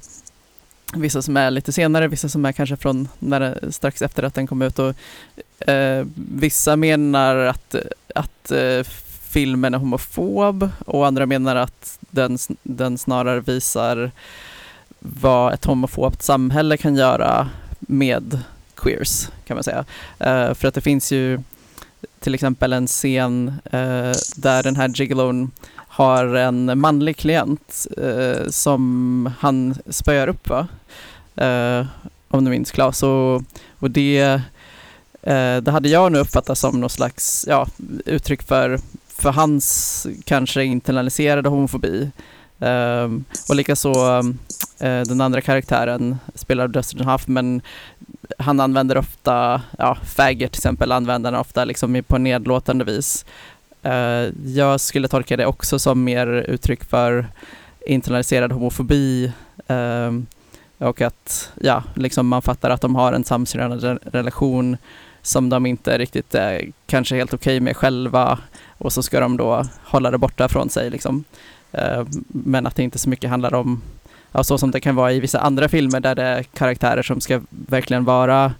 vissa 0.94 1.22
som 1.22 1.36
är 1.36 1.50
lite 1.50 1.72
senare, 1.72 2.08
vissa 2.08 2.28
som 2.28 2.44
är 2.44 2.52
kanske 2.52 2.76
från 2.76 3.08
när, 3.18 3.70
strax 3.70 4.02
efter 4.02 4.22
att 4.22 4.34
den 4.34 4.46
kom 4.46 4.62
ut 4.62 4.78
och 4.78 4.94
eh, 5.68 6.06
vissa 6.14 6.76
menar 6.76 7.36
att, 7.36 7.74
att 8.14 8.52
filmen 9.30 9.74
är 9.74 9.78
homofob 9.78 10.70
och 10.86 11.06
andra 11.06 11.26
menar 11.26 11.56
att 11.56 11.98
den, 12.00 12.38
den 12.62 12.98
snarare 12.98 13.40
visar 13.40 14.10
vad 14.98 15.54
ett 15.54 15.64
homofobt 15.64 16.22
samhälle 16.22 16.76
kan 16.76 16.96
göra 16.96 17.48
med 17.80 18.38
queers 18.80 19.28
kan 19.44 19.54
man 19.56 19.64
säga. 19.64 19.84
Eh, 20.18 20.54
för 20.54 20.68
att 20.68 20.74
det 20.74 20.80
finns 20.80 21.12
ju 21.12 21.40
till 22.20 22.34
exempel 22.34 22.72
en 22.72 22.86
scen 22.86 23.48
eh, 23.64 24.12
där 24.36 24.62
den 24.62 24.76
här 24.76 24.88
gigolon 24.88 25.50
har 25.74 26.34
en 26.34 26.78
manlig 26.80 27.16
klient 27.16 27.86
eh, 27.96 28.48
som 28.48 29.32
han 29.38 29.74
spöar 29.88 30.28
upp 30.28 30.48
va? 30.48 30.68
Om 32.28 32.44
du 32.44 32.50
minns 32.50 32.70
Claes. 32.70 33.02
Och, 33.02 33.42
och 33.78 33.90
det, 33.90 34.40
det 35.62 35.70
hade 35.70 35.88
jag 35.88 36.12
nog 36.12 36.20
uppfattat 36.20 36.58
som 36.58 36.80
något 36.80 36.92
slags 36.92 37.44
ja, 37.48 37.66
uttryck 38.06 38.42
för, 38.42 38.78
för 39.08 39.30
hans 39.30 40.06
kanske 40.24 40.64
internaliserade 40.64 41.48
homofobi. 41.48 42.10
Um, 42.62 43.24
och 43.48 43.56
likaså 43.56 43.92
um, 43.92 44.38
den 44.78 45.20
andra 45.20 45.40
karaktären 45.40 46.18
spelar 46.34 46.68
Dustin 46.68 47.06
Huff 47.06 47.28
men 47.28 47.62
Han 48.38 48.60
använder 48.60 48.98
ofta, 48.98 49.62
ja, 49.78 49.98
faggot 50.04 50.52
till 50.52 50.58
exempel 50.58 50.92
använder 50.92 51.32
han 51.32 51.40
ofta 51.40 51.64
liksom 51.64 52.02
på 52.06 52.18
nedlåtande 52.18 52.84
vis. 52.84 53.24
Uh, 53.86 54.50
jag 54.50 54.80
skulle 54.80 55.08
tolka 55.08 55.36
det 55.36 55.46
också 55.46 55.78
som 55.78 56.04
mer 56.04 56.26
uttryck 56.26 56.84
för 56.84 57.26
internaliserad 57.86 58.52
homofobi 58.52 59.32
ehm, 59.66 60.26
och 60.78 61.00
att 61.00 61.52
ja, 61.60 61.82
liksom 61.94 62.28
man 62.28 62.42
fattar 62.42 62.70
att 62.70 62.80
de 62.80 62.94
har 62.94 63.12
en 63.12 63.24
samkönad 63.24 63.80
re- 63.80 63.98
relation 64.02 64.76
som 65.22 65.48
de 65.48 65.66
inte 65.66 65.98
riktigt 65.98 66.34
är 66.34 66.72
kanske 66.86 67.16
helt 67.16 67.34
okej 67.34 67.60
med 67.60 67.76
själva 67.76 68.38
och 68.78 68.92
så 68.92 69.02
ska 69.02 69.20
de 69.20 69.36
då 69.36 69.64
hålla 69.84 70.10
det 70.10 70.18
borta 70.18 70.48
från 70.48 70.70
sig 70.70 70.90
liksom. 70.90 71.24
Eh, 71.72 72.06
men 72.28 72.66
att 72.66 72.76
det 72.76 72.82
inte 72.82 72.98
så 72.98 73.08
mycket 73.08 73.30
handlar 73.30 73.54
om 73.54 73.82
ja, 74.32 74.44
så 74.44 74.58
som 74.58 74.70
det 74.70 74.80
kan 74.80 74.94
vara 74.94 75.12
i 75.12 75.20
vissa 75.20 75.40
andra 75.40 75.68
filmer 75.68 76.00
där 76.00 76.14
det 76.14 76.22
är 76.22 76.42
karaktärer 76.42 77.02
som 77.02 77.20
ska 77.20 77.40
verkligen 77.48 78.04
vara 78.04 78.54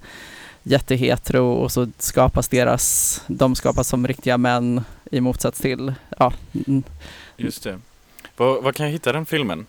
jättehetero 0.63 1.53
och 1.53 1.73
så 1.73 1.89
skapas 1.99 2.49
deras, 2.49 3.21
de 3.27 3.55
skapas 3.55 3.89
som 3.89 4.07
riktiga 4.07 4.39
män 4.39 4.85
i 5.11 5.21
motsats 5.21 5.61
till, 5.61 5.95
ja, 6.19 6.33
mm, 6.67 6.83
Just 7.37 7.63
det. 7.63 7.79
Var, 8.37 8.63
var 8.63 8.73
kan 8.73 8.87
jag 8.87 8.93
hitta 8.93 9.13
den 9.13 9.27
filmen? 9.27 9.67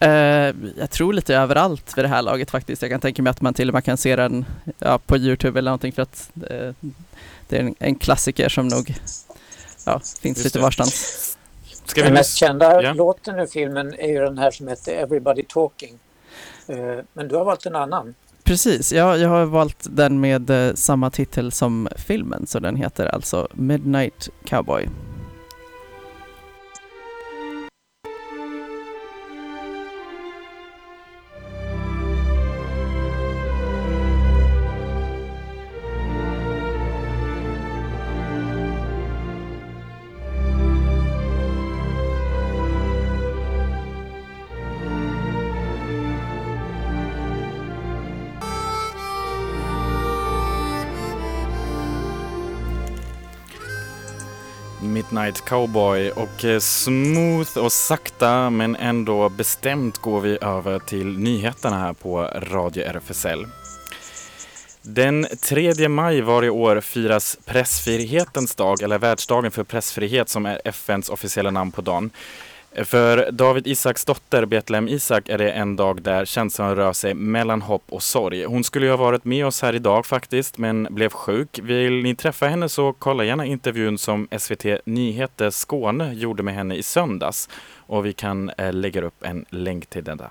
Eh, 0.00 0.54
jag 0.78 0.90
tror 0.90 1.12
lite 1.12 1.36
överallt 1.36 1.98
vid 1.98 2.04
det 2.04 2.08
här 2.08 2.22
laget 2.22 2.50
faktiskt. 2.50 2.82
Jag 2.82 2.90
kan 2.90 3.00
tänka 3.00 3.22
mig 3.22 3.30
att 3.30 3.40
man 3.40 3.54
till 3.54 3.68
och 3.68 3.74
med 3.74 3.84
kan 3.84 3.96
se 3.96 4.16
den 4.16 4.44
ja, 4.78 4.98
på 4.98 5.16
Youtube 5.16 5.58
eller 5.58 5.70
någonting 5.70 5.92
för 5.92 6.02
att 6.02 6.30
eh, 6.50 6.70
det 7.48 7.56
är 7.56 7.60
en, 7.60 7.74
en 7.78 7.94
klassiker 7.94 8.48
som 8.48 8.68
nog 8.68 8.94
ja, 9.86 10.00
finns 10.20 10.38
Just 10.38 10.44
lite 10.44 10.58
det. 10.58 10.62
varstans. 10.62 11.23
Ska 11.84 12.00
vi 12.00 12.06
Den 12.06 12.14
mest 12.14 12.36
kända 12.36 12.82
Ja. 12.82 12.92
låten 12.92 13.40
i 13.40 13.46
filmen 13.46 13.94
är 13.98 14.08
ju 14.08 14.18
den 14.20 14.38
här 14.38 14.50
som 14.50 14.68
heter 14.68 14.92
Everybody 14.92 15.42
Talking. 15.48 15.98
Eh, 16.66 16.76
Men 17.12 17.28
du 17.28 17.36
har 17.36 17.44
valt 17.44 17.66
en 17.66 17.76
annan. 17.76 18.14
Precis, 18.44 18.92
ja, 18.92 19.16
jag 19.16 19.28
har 19.28 19.44
valt 19.44 19.86
den 19.90 20.20
med 20.20 20.50
eh, 20.50 20.74
samma 20.74 21.10
titel 21.10 21.52
som 21.52 21.88
filmen 21.96 22.46
så 22.46 22.58
den 22.58 22.76
heter 22.76 23.06
alltså 23.06 23.48
Midnight 23.52 24.28
Cowboy. 24.44 24.88
Midnight 55.34 55.48
Cowboy 55.48 56.10
och 56.10 56.44
eh, 56.44 56.58
smooth 56.58 57.58
och 57.58 57.72
sakta 57.72 58.50
men 58.50 58.76
ändå 58.76 59.28
bestämt 59.28 59.98
går 59.98 60.20
vi 60.20 60.38
över 60.40 60.78
till 60.78 61.18
nyheterna 61.18 61.78
här 61.78 61.92
på 61.92 62.22
Radio 62.22 62.84
RFSL. 62.84 63.46
Den 64.82 65.26
3 65.42 65.88
maj 65.88 66.20
varje 66.20 66.50
år 66.50 66.80
firas 66.80 67.38
pressfrihetens 67.44 68.54
dag, 68.54 68.82
eller 68.82 68.98
världsdagen 68.98 69.50
för 69.50 69.64
pressfrihet 69.64 70.28
som 70.28 70.46
är 70.46 70.60
FNs 70.64 71.08
officiella 71.08 71.50
namn 71.50 71.72
på 71.72 71.82
dagen. 71.82 72.10
För 72.82 73.30
David 73.30 73.66
Isaks 73.66 74.04
dotter 74.04 74.46
Betlehem 74.46 74.88
Isak 74.88 75.28
är 75.28 75.38
det 75.38 75.50
en 75.50 75.76
dag 75.76 76.02
där 76.02 76.24
känslan 76.24 76.76
rör 76.76 76.92
sig 76.92 77.14
mellan 77.14 77.62
hopp 77.62 77.82
och 77.88 78.02
sorg. 78.02 78.44
Hon 78.44 78.64
skulle 78.64 78.86
ju 78.86 78.92
ha 78.92 78.96
varit 78.96 79.24
med 79.24 79.46
oss 79.46 79.62
här 79.62 79.74
idag 79.74 80.06
faktiskt, 80.06 80.58
men 80.58 80.88
blev 80.90 81.10
sjuk. 81.10 81.58
Vill 81.62 82.02
ni 82.02 82.14
träffa 82.14 82.46
henne 82.46 82.68
så 82.68 82.92
kolla 82.92 83.24
gärna 83.24 83.46
intervjun 83.46 83.98
som 83.98 84.28
SVT 84.38 84.64
Nyheter 84.86 85.50
Skåne 85.50 86.14
gjorde 86.14 86.42
med 86.42 86.54
henne 86.54 86.74
i 86.74 86.82
söndags. 86.82 87.48
Och 87.76 88.06
vi 88.06 88.12
kan 88.12 88.50
eh, 88.50 88.72
lägga 88.72 89.02
upp 89.02 89.24
en 89.24 89.44
länk 89.50 89.86
till 89.86 90.04
den 90.04 90.16
där. 90.16 90.30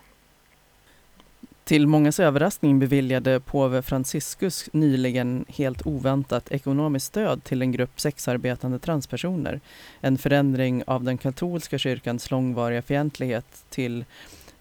Till 1.64 1.88
mångas 1.88 2.20
överraskning 2.20 2.80
beviljade 2.80 3.40
påve 3.40 3.82
Franciscus 3.82 4.70
nyligen 4.74 5.46
helt 5.48 5.88
oväntat 5.88 6.52
ekonomiskt 6.52 7.06
stöd 7.06 7.44
till 7.44 7.62
en 7.62 7.72
grupp 7.72 8.00
sexarbetande 8.00 8.80
transpersoner. 8.80 9.60
En 10.02 10.18
förändring 10.18 10.84
av 10.88 11.04
den 11.04 11.18
katolska 11.18 11.78
kyrkans 11.78 12.32
långvariga 12.32 12.82
fientlighet 12.82 13.66
till 13.70 14.06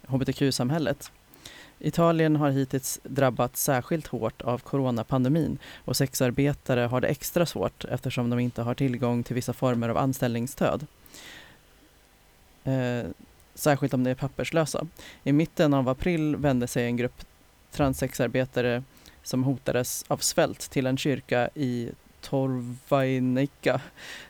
hbtq-samhället. 0.06 1.10
Italien 1.78 2.36
har 2.36 2.50
hittills 2.50 3.00
drabbats 3.02 3.62
särskilt 3.62 4.06
hårt 4.06 4.42
av 4.42 4.58
coronapandemin 4.58 5.58
och 5.84 5.96
sexarbetare 5.96 6.80
har 6.80 7.00
det 7.00 7.08
extra 7.08 7.46
svårt 7.46 7.84
eftersom 7.84 8.30
de 8.30 8.38
inte 8.38 8.62
har 8.62 8.74
tillgång 8.74 9.22
till 9.22 9.34
vissa 9.34 9.52
former 9.52 9.88
av 9.88 9.96
anställningsstöd. 9.96 10.86
Eh, 12.64 13.04
särskilt 13.54 13.94
om 13.94 14.04
de 14.04 14.10
är 14.10 14.14
papperslösa. 14.14 14.86
I 15.24 15.32
mitten 15.32 15.74
av 15.74 15.88
april 15.88 16.36
vände 16.36 16.66
sig 16.66 16.84
en 16.84 16.96
grupp 16.96 17.24
transsexarbetare 17.70 18.82
som 19.22 19.44
hotades 19.44 20.04
av 20.08 20.16
svält 20.16 20.70
till 20.70 20.86
en 20.86 20.96
kyrka 20.96 21.48
i 21.54 21.90
Torvainica, 22.20 23.80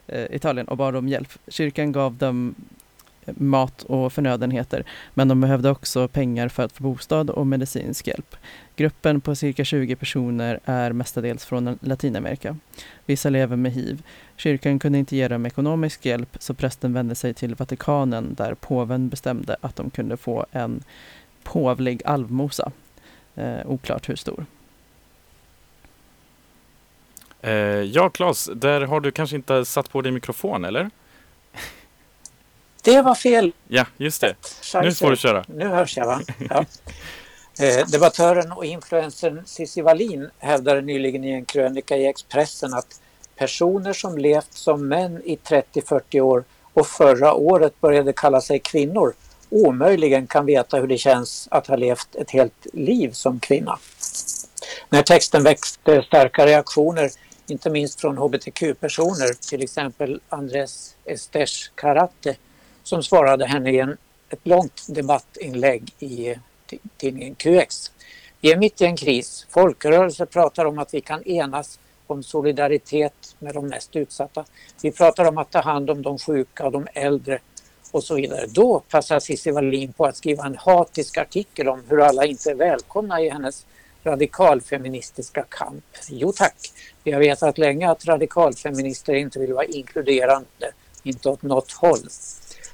eh, 0.07 0.27
Italien 0.31 0.69
och 0.69 0.77
bad 0.77 0.97
om 0.97 1.09
hjälp. 1.09 1.39
Kyrkan 1.49 1.93
gav 1.93 2.17
dem 2.17 2.55
mat 3.27 3.83
och 3.83 4.13
förnödenheter 4.13 4.85
men 5.15 5.29
de 5.29 5.41
behövde 5.41 5.71
också 5.71 6.09
pengar 6.09 6.49
för 6.49 6.63
att 6.63 6.73
få 6.73 6.83
bostad 6.83 7.31
och 7.31 7.47
medicinsk 7.47 8.07
hjälp. 8.07 8.37
Gruppen 8.77 9.21
på 9.21 9.35
cirka 9.35 9.65
20 9.65 9.97
personer 9.97 10.61
är 10.65 10.93
mestadels 10.93 11.45
från 11.45 11.79
Latinamerika. 11.81 12.57
Vissa 13.07 13.31
lever 13.31 13.57
med 13.57 13.73
hiv. 13.73 14.03
Kyrkan 14.43 14.79
kunde 14.79 14.99
inte 14.99 15.17
ge 15.17 15.29
dem 15.29 15.47
ekonomisk 15.47 16.07
hjälp 16.07 16.37
så 16.39 16.55
prästen 16.55 16.93
vände 16.93 17.15
sig 17.15 17.35
till 17.35 17.55
Vatikanen 17.55 18.35
där 18.35 18.55
påven 18.55 19.09
bestämde 19.09 19.57
att 19.61 19.77
de 19.77 19.91
kunde 19.91 20.17
få 20.17 20.47
en 20.53 20.85
påvlig 21.43 22.03
alvmosa. 22.05 22.73
Eh, 23.35 23.67
oklart 23.67 24.09
hur 24.09 24.17
stor. 24.17 24.47
Eh, 27.41 27.53
ja, 27.53 28.11
Claes, 28.11 28.51
där 28.55 28.81
har 28.81 29.01
du 29.01 29.11
kanske 29.11 29.37
inte 29.37 29.65
satt 29.65 29.91
på 29.91 30.01
din 30.01 30.15
mikrofon, 30.15 30.65
eller? 30.65 30.91
Det 32.83 33.03
var 33.03 33.15
fel. 33.15 33.53
Ja, 33.69 33.87
just 33.97 34.21
det. 34.21 34.35
Nu 34.83 34.93
får 34.93 35.11
du 35.11 35.17
köra. 35.17 35.45
Nu 35.49 35.69
hörs 35.69 35.97
jag 35.97 36.07
va? 36.07 36.21
Ja. 36.51 36.65
Eh, 37.61 37.87
debattören 37.87 38.53
och 38.53 38.65
influencern 38.65 39.43
Cissi 39.47 39.83
Wallin 39.83 40.31
hävdade 40.39 40.81
nyligen 40.81 41.25
i 41.25 41.31
en 41.31 41.45
krönika 41.45 41.97
i 41.97 42.07
Expressen 42.07 42.75
att 42.75 43.01
Personer 43.37 43.93
som 43.93 44.19
levt 44.19 44.53
som 44.53 44.89
män 44.89 45.23
i 45.25 45.37
30-40 45.37 46.21
år 46.21 46.45
och 46.73 46.87
förra 46.87 47.35
året 47.35 47.81
började 47.81 48.13
kalla 48.13 48.41
sig 48.41 48.59
kvinnor 48.59 49.15
omöjligen 49.53 50.27
kan 50.27 50.47
veta 50.47 50.77
hur 50.77 50.87
det 50.87 50.99
känns 50.99 51.49
att 51.51 51.67
ha 51.67 51.77
levt 51.77 52.15
ett 52.15 52.31
helt 52.31 52.67
liv 52.73 53.11
som 53.11 53.41
kvinna. 53.41 53.79
När 54.89 55.03
texten 55.03 55.43
väckte 55.43 56.03
starka 56.03 56.47
reaktioner, 56.47 57.11
inte 57.47 57.71
minst 57.71 58.01
från 58.01 58.19
hbtq-personer, 58.19 59.49
till 59.49 59.63
exempel 59.63 60.21
Andres 60.29 60.97
Estes 61.05 61.69
Karate, 61.75 62.37
som 62.83 63.03
svarade 63.03 63.47
henne 63.47 63.71
i 63.71 63.79
en, 63.79 63.97
ett 64.29 64.47
långt 64.47 64.87
debattinlägg 64.89 65.95
i 65.99 66.35
tidningen 66.97 67.35
QX. 67.35 67.91
Vi 68.41 68.53
är 68.53 68.57
mitt 68.57 68.81
i 68.81 68.85
en 68.85 68.97
kris. 68.97 69.47
Folkrörelser 69.51 70.27
pratar 70.27 70.65
om 70.65 70.79
att 70.79 70.95
vi 70.95 71.01
kan 71.01 71.23
enas 71.23 71.79
om 72.13 72.23
solidaritet 72.23 73.37
med 73.39 73.55
de 73.55 73.67
mest 73.67 73.97
utsatta. 73.97 74.45
Vi 74.83 74.93
pratar 74.93 75.29
om 75.29 75.39
att 75.39 75.51
ta 75.51 75.61
hand 75.61 75.91
om 75.91 76.03
de 76.03 76.19
sjuka 76.19 76.67
och 76.67 76.73
de 76.73 76.87
äldre 76.95 77.39
och 77.91 78.05
så 78.05 78.15
vidare. 78.15 78.47
Då 78.47 78.81
passar 78.89 79.21
Cissi 79.21 79.51
Wallin 79.51 79.93
på 79.93 80.07
att 80.07 80.17
skriva 80.17 80.47
en 80.47 80.57
hatisk 80.57 81.19
artikel 81.19 81.69
om 81.69 81.83
hur 81.89 82.01
alla 82.01 82.25
inte 82.25 82.51
är 82.51 82.55
välkomna 82.55 83.21
i 83.21 83.29
hennes 83.29 83.67
radikalfeministiska 84.05 85.45
kamp. 85.49 85.85
Jo 86.09 86.33
tack, 86.33 86.73
vi 87.05 87.13
har 87.13 87.21
vetat 87.21 87.59
länge 87.59 87.91
att 87.91 88.05
radikalfeminister 88.05 89.15
inte 89.15 89.39
vill 89.39 89.53
vara 89.53 89.65
inkluderande, 89.65 90.73
inte 91.03 91.29
åt 91.29 91.43
något 91.43 91.73
håll, 91.73 92.09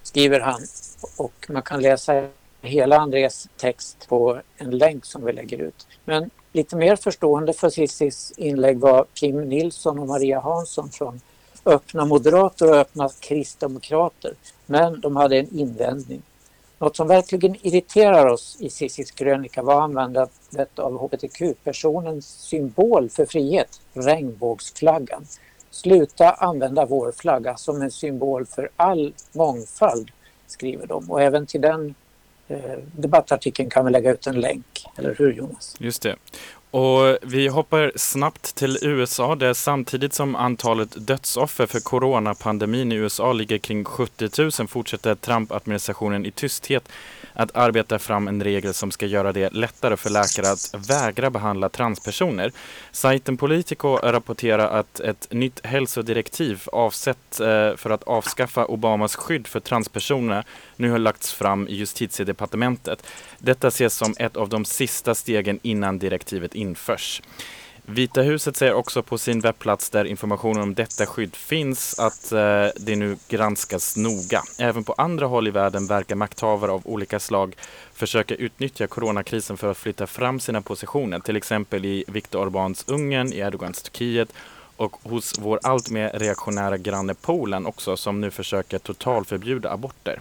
skriver 0.03 0.41
han. 0.41 0.61
Och 1.16 1.47
man 1.49 1.62
kan 1.62 1.82
läsa 1.82 2.28
hela 2.62 2.99
Andres 2.99 3.49
text 3.57 4.09
på 4.09 4.41
en 4.57 4.70
länk 4.70 5.05
som 5.05 5.24
vi 5.24 5.32
lägger 5.32 5.59
ut. 5.59 5.86
Men 6.05 6.30
lite 6.59 6.76
mer 6.76 6.96
förstående 6.96 7.52
för 7.52 7.70
Cissis 7.70 8.32
inlägg 8.36 8.78
var 8.78 9.06
Kim 9.14 9.48
Nilsson 9.48 9.98
och 9.98 10.06
Maria 10.06 10.40
Hansson 10.40 10.88
från 10.88 11.20
Öppna 11.64 12.04
Moderater 12.04 12.70
och 12.70 12.76
Öppna 12.76 13.11
Kristdemokrater. 13.20 14.34
Men 14.66 15.00
de 15.00 15.16
hade 15.16 15.38
en 15.38 15.59
invändning. 15.59 16.22
Något 16.78 16.96
som 16.96 17.09
verkligen 17.09 17.66
irriterar 17.66 18.26
oss 18.26 18.56
i 18.61 18.70
Cissis 18.70 19.11
krönika 19.11 19.62
var 19.62 19.80
användandet 19.80 20.78
av 20.78 20.98
hbtq-personens 20.98 22.26
symbol 22.26 23.11
för 23.11 23.26
frihet, 23.26 23.80
regnbågsflaggan. 23.92 25.26
Sluta 25.70 26.30
använda 26.30 26.86
vår 26.86 27.12
flagga 27.12 27.56
som 27.56 27.82
en 27.82 27.90
symbol 27.90 28.46
för 28.46 28.70
all 28.76 29.12
mångfald, 29.32 30.11
skriver 30.46 30.86
de. 30.86 31.11
Och 31.11 31.22
även 31.22 31.46
till 31.46 31.61
den 31.61 31.94
Eh, 32.49 32.78
debattartikeln 32.96 33.70
kan 33.70 33.84
vi 33.84 33.90
lägga 33.90 34.12
ut 34.12 34.26
en 34.26 34.40
länk, 34.40 34.84
eller 34.96 35.14
hur 35.18 35.32
Jonas? 35.32 35.76
Just 35.78 36.03
det. 36.03 36.16
Och 36.70 37.18
vi 37.22 37.49
hoppar 37.49 37.92
snabbt 37.96 38.55
till 38.55 38.78
USA 38.82 39.34
där 39.34 39.55
samtidigt 39.55 40.14
som 40.14 40.36
antalet 40.36 41.07
dödsoffer 41.07 41.66
för 41.66 41.80
coronapandemin 41.80 42.92
i 42.92 42.94
USA 42.94 43.32
ligger 43.32 43.59
kring 43.59 43.84
70 43.84 44.42
000 44.59 44.68
fortsätter 44.68 45.14
Trump-administrationen 45.14 46.26
i 46.26 46.30
tysthet 46.30 46.88
att 47.39 47.57
arbeta 47.57 47.99
fram 47.99 48.28
en 48.28 48.43
regel 48.43 48.74
som 48.74 48.91
ska 48.91 49.07
göra 49.07 49.32
det 49.32 49.53
lättare 49.53 49.97
för 49.97 50.11
läkare 50.11 50.51
att 50.51 50.91
vägra 50.91 51.30
behandla 51.30 51.68
transpersoner. 51.68 52.53
Sajten 52.93 53.36
Politico 53.36 53.97
rapporterar 53.97 54.78
att 54.80 55.01
ett 55.01 55.28
nytt 55.30 55.66
hälsodirektiv 55.66 56.62
avsett 56.72 57.41
eh, 57.41 57.76
för 57.76 57.91
att 57.91 58.03
avskaffa 58.03 58.64
Obamas 58.66 59.16
skydd 59.16 59.47
för 59.47 59.61
transpersoner 59.61 60.45
nu 60.76 60.91
har 60.91 60.99
lagts 60.99 61.32
fram 61.32 61.68
i 61.68 61.74
justitiedepartementet. 61.74 63.07
Detta 63.39 63.68
ses 63.68 63.95
som 63.95 64.14
ett 64.18 64.36
av 64.36 64.49
de 64.49 64.64
sista 64.64 65.14
stegen 65.14 65.59
innan 65.62 65.99
direktivet 65.99 66.55
införs. 66.55 67.22
Vita 67.91 68.22
huset 68.22 68.57
säger 68.57 68.74
också 68.74 69.03
på 69.03 69.18
sin 69.18 69.41
webbplats 69.41 69.91
där 69.91 70.05
informationen 70.05 70.62
om 70.62 70.74
detta 70.74 71.07
skydd 71.07 71.36
finns 71.36 71.99
att 71.99 72.32
eh, 72.32 72.66
det 72.76 72.97
nu 72.97 73.16
granskas 73.28 73.97
noga. 73.97 74.43
Även 74.59 74.84
på 74.84 74.93
andra 74.93 75.26
håll 75.26 75.49
i 75.49 75.51
världen 75.51 75.86
verkar 75.86 76.16
makthavare 76.16 76.70
av 76.70 76.82
olika 76.84 77.20
slag 77.20 77.57
försöka 77.93 78.34
utnyttja 78.34 78.86
coronakrisen 78.86 79.57
för 79.57 79.70
att 79.70 79.76
flytta 79.76 80.07
fram 80.07 80.41
sina 80.41 80.62
positioner. 80.62 81.18
Till 81.18 81.36
exempel 81.36 81.84
i 81.84 82.05
Viktor 82.09 82.47
Orbáns 82.47 82.84
Ungern, 82.86 83.32
i 83.32 83.39
Erdogans 83.39 83.82
Turkiet 83.82 84.32
och 84.76 84.97
hos 85.03 85.39
vår 85.39 85.61
alltmer 85.62 86.11
reaktionära 86.14 86.76
granne 86.76 87.14
Polen 87.14 87.66
också 87.66 87.97
som 87.97 88.20
nu 88.20 88.30
försöker 88.30 88.78
totalförbjuda 88.78 89.70
aborter. 89.70 90.20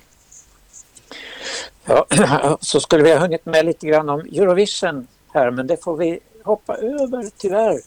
Ja, 1.86 2.08
så 2.62 2.80
skulle 2.80 3.04
vi 3.04 3.14
ha 3.14 3.20
hunnit 3.20 3.46
med 3.46 3.66
lite 3.66 3.88
grann 3.88 4.10
om 4.10 4.20
Eurovision 4.20 5.08
här 5.34 5.52
men 5.52 5.68
det 5.68 5.84
får 5.84 5.98
vi 5.98 6.20
hoppa 6.48 6.78
över 6.78 7.30
tyvärr. 7.38 7.80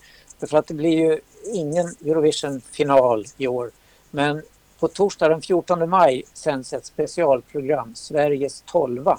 För 0.47 0.57
att 0.57 0.67
det 0.67 0.75
blir 0.75 0.99
ju 0.99 1.21
ingen 1.45 1.87
Eurovision-final 1.87 3.27
i 3.37 3.47
år. 3.47 3.71
Men 4.11 4.43
på 4.81 4.89
torsdag 4.89 5.29
den 5.29 5.43
14 5.43 5.91
maj 5.91 6.23
sänds 6.33 6.73
ett 6.73 6.87
specialprogram, 6.87 7.95
Sveriges 7.95 8.63
tolva, 8.67 9.19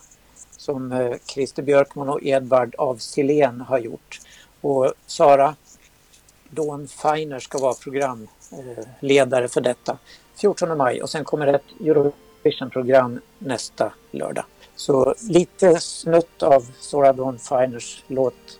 som 0.58 0.92
eh, 0.92 1.16
Christer 1.26 1.64
Björkman 1.64 2.10
och 2.10 2.24
Edvard 2.24 2.76
av 2.76 2.96
Silén 2.96 3.62
har 3.62 3.80
gjort. 3.80 4.20
Och 4.62 4.94
Sara 5.06 5.56
Dawn 6.50 6.88
Feiner 6.88 7.39
ska 7.39 7.58
vara 7.58 7.74
programledare 7.74 9.44
eh, 9.44 9.50
för 9.50 9.62
detta 9.62 9.98
14 10.36 10.78
maj 10.78 11.02
och 11.02 11.10
sen 11.10 11.26
kommer 11.26 11.48
ett 11.48 11.64
Eurovision-program 11.80 13.20
nästa 13.39 13.94
lördag. 14.12 14.46
Så 14.76 15.16
lite 15.30 15.80
snutt 15.80 16.44
av 16.44 16.72
Sara 16.80 17.14
Dawn 17.14 17.39
Feiners 17.39 18.04
låt 18.08 18.60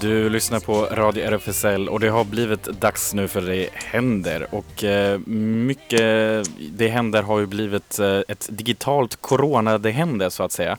du 0.00 0.28
lyssnar 0.30 0.60
på 0.60 0.84
Radio 0.84 1.24
RFSL 1.24 1.88
och 1.88 2.00
det 2.00 2.08
har 2.08 2.24
blivit 2.24 2.64
dags 2.64 3.14
nu 3.14 3.28
för 3.28 3.40
det 3.40 3.68
händer 3.72 4.46
och 4.50 4.84
eh, 4.84 5.18
mycket 5.26 6.00
det 6.58 6.88
händer 6.88 7.22
har 7.22 7.38
ju 7.38 7.46
blivit 7.46 7.98
eh, 7.98 8.20
ett 8.28 8.48
digitalt 8.50 9.16
corona 9.20 9.78
det 9.78 9.90
händer 9.90 10.28
så 10.28 10.42
att 10.42 10.52
säga. 10.52 10.76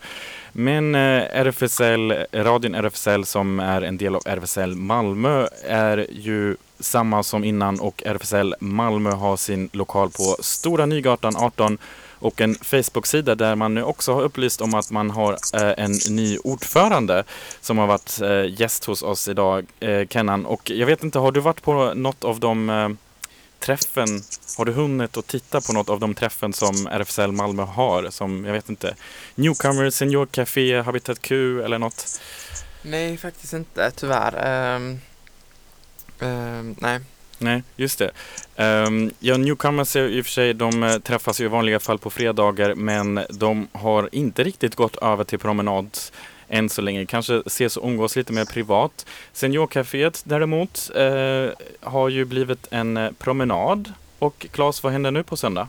Men 0.51 0.95
eh, 0.95 1.23
RFSL, 1.33 2.13
radion 2.33 2.75
RFSL 2.75 3.25
som 3.25 3.59
är 3.59 3.81
en 3.81 3.97
del 3.97 4.15
av 4.15 4.21
RFSL 4.25 4.75
Malmö 4.75 5.47
är 5.67 6.07
ju 6.11 6.55
samma 6.79 7.23
som 7.23 7.43
innan 7.43 7.79
och 7.79 8.03
RFSL 8.05 8.55
Malmö 8.59 9.11
har 9.11 9.37
sin 9.37 9.69
lokal 9.73 10.09
på 10.09 10.35
Stora 10.39 10.85
Nygatan 10.85 11.35
18 11.35 11.77
och 12.19 12.41
en 12.41 12.55
Facebook-sida 12.55 13.35
där 13.35 13.55
man 13.55 13.73
nu 13.73 13.83
också 13.83 14.13
har 14.13 14.21
upplyst 14.21 14.61
om 14.61 14.73
att 14.73 14.91
man 14.91 15.09
har 15.09 15.33
eh, 15.33 15.73
en 15.85 15.91
ny 16.09 16.37
ordförande 16.37 17.23
som 17.61 17.77
har 17.77 17.87
varit 17.87 18.21
eh, 18.21 18.61
gäst 18.61 18.85
hos 18.85 19.03
oss 19.03 19.27
idag, 19.27 19.65
eh, 19.79 20.07
Kennan. 20.07 20.45
Och 20.45 20.69
jag 20.69 20.87
vet 20.87 21.03
inte, 21.03 21.19
har 21.19 21.31
du 21.31 21.39
varit 21.39 21.61
på 21.61 21.93
något 21.93 22.23
av 22.23 22.39
de 22.39 22.97
träffen, 23.60 24.24
har 24.57 24.66
du 24.66 24.72
hunnit 24.72 25.18
att 25.18 25.28
titta 25.28 25.62
på 25.62 25.74
något 25.74 25.89
av 25.89 25.99
de 25.99 26.14
träffen 26.14 26.53
som 26.53 26.88
RFSL 26.88 27.32
Malmö 27.32 27.64
har? 27.64 28.10
Som, 28.10 28.45
jag 28.45 28.53
vet 28.53 28.70
inte, 28.70 28.95
Newcomer, 29.36 29.89
Senior 29.89 30.26
Café, 30.26 30.82
Habitat 30.82 31.22
Q 31.22 31.62
eller 31.64 31.80
något? 31.80 32.22
Nej, 32.82 33.18
faktiskt 33.18 33.53
inte, 33.53 33.91
tyvärr. 33.91 34.76
Um, 34.76 34.99
um, 36.20 36.76
nej. 36.80 36.99
Nej, 37.41 37.64
just 37.76 37.99
det. 37.99 38.12
Um, 38.88 39.12
ja, 39.20 39.38
Newcomers 39.38 39.95
i 39.95 40.22
och 40.22 40.26
för 40.26 40.32
sig, 40.32 40.53
de 40.53 40.84
eh, 40.84 40.97
träffas 40.97 41.41
i 41.41 41.47
vanliga 41.47 41.80
fall 41.80 41.99
på 41.99 42.10
fredagar 42.10 42.76
men 42.76 43.20
de 43.30 43.68
har 43.72 44.10
inte 44.12 44.43
riktigt 44.43 44.76
gått 44.76 44.95
över 44.95 45.24
till 45.24 45.39
promenad 45.39 45.97
än 46.49 46.69
så 46.69 46.81
länge. 46.81 47.05
Kanske 47.05 47.43
ses 47.45 47.77
och 47.77 47.87
umgås 47.87 48.15
lite 48.15 48.33
mer 48.33 48.45
privat. 48.45 49.05
Seniorcaféet 49.33 50.21
däremot 50.23 50.91
uh, 50.97 51.49
har 51.79 52.09
ju 52.09 52.25
blivit 52.25 52.67
en 52.71 52.97
eh, 52.97 53.11
promenad. 53.11 53.93
Och 54.19 54.47
Claes, 54.51 54.83
vad 54.83 54.91
händer 54.91 55.11
nu 55.11 55.23
på 55.23 55.37
söndag? 55.37 55.67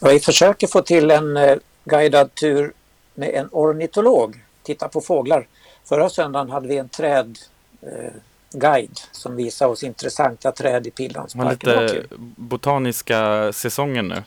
Ja, 0.00 0.08
vi 0.08 0.20
försöker 0.20 0.66
få 0.66 0.82
till 0.82 1.10
en 1.10 1.36
uh, 1.36 1.56
guidad 1.84 2.34
tur 2.34 2.72
med 3.14 3.34
en 3.34 3.48
ornitolog. 3.52 4.42
Titta 4.62 4.88
på 4.88 5.00
fåglar. 5.00 5.46
Förra 5.84 6.10
söndagen 6.10 6.50
hade 6.50 6.68
vi 6.68 6.76
en 6.76 6.88
träd 6.88 7.38
uh, 7.82 8.10
guide 8.52 9.00
som 9.12 9.36
visar 9.36 9.66
oss 9.66 9.82
intressanta 9.82 10.52
träd 10.52 10.86
i 10.86 10.90
Pildammsparken. 10.90 11.82
Lite 11.82 12.04
botaniska 12.36 13.52
säsongen 13.52 14.08
nu. 14.08 14.22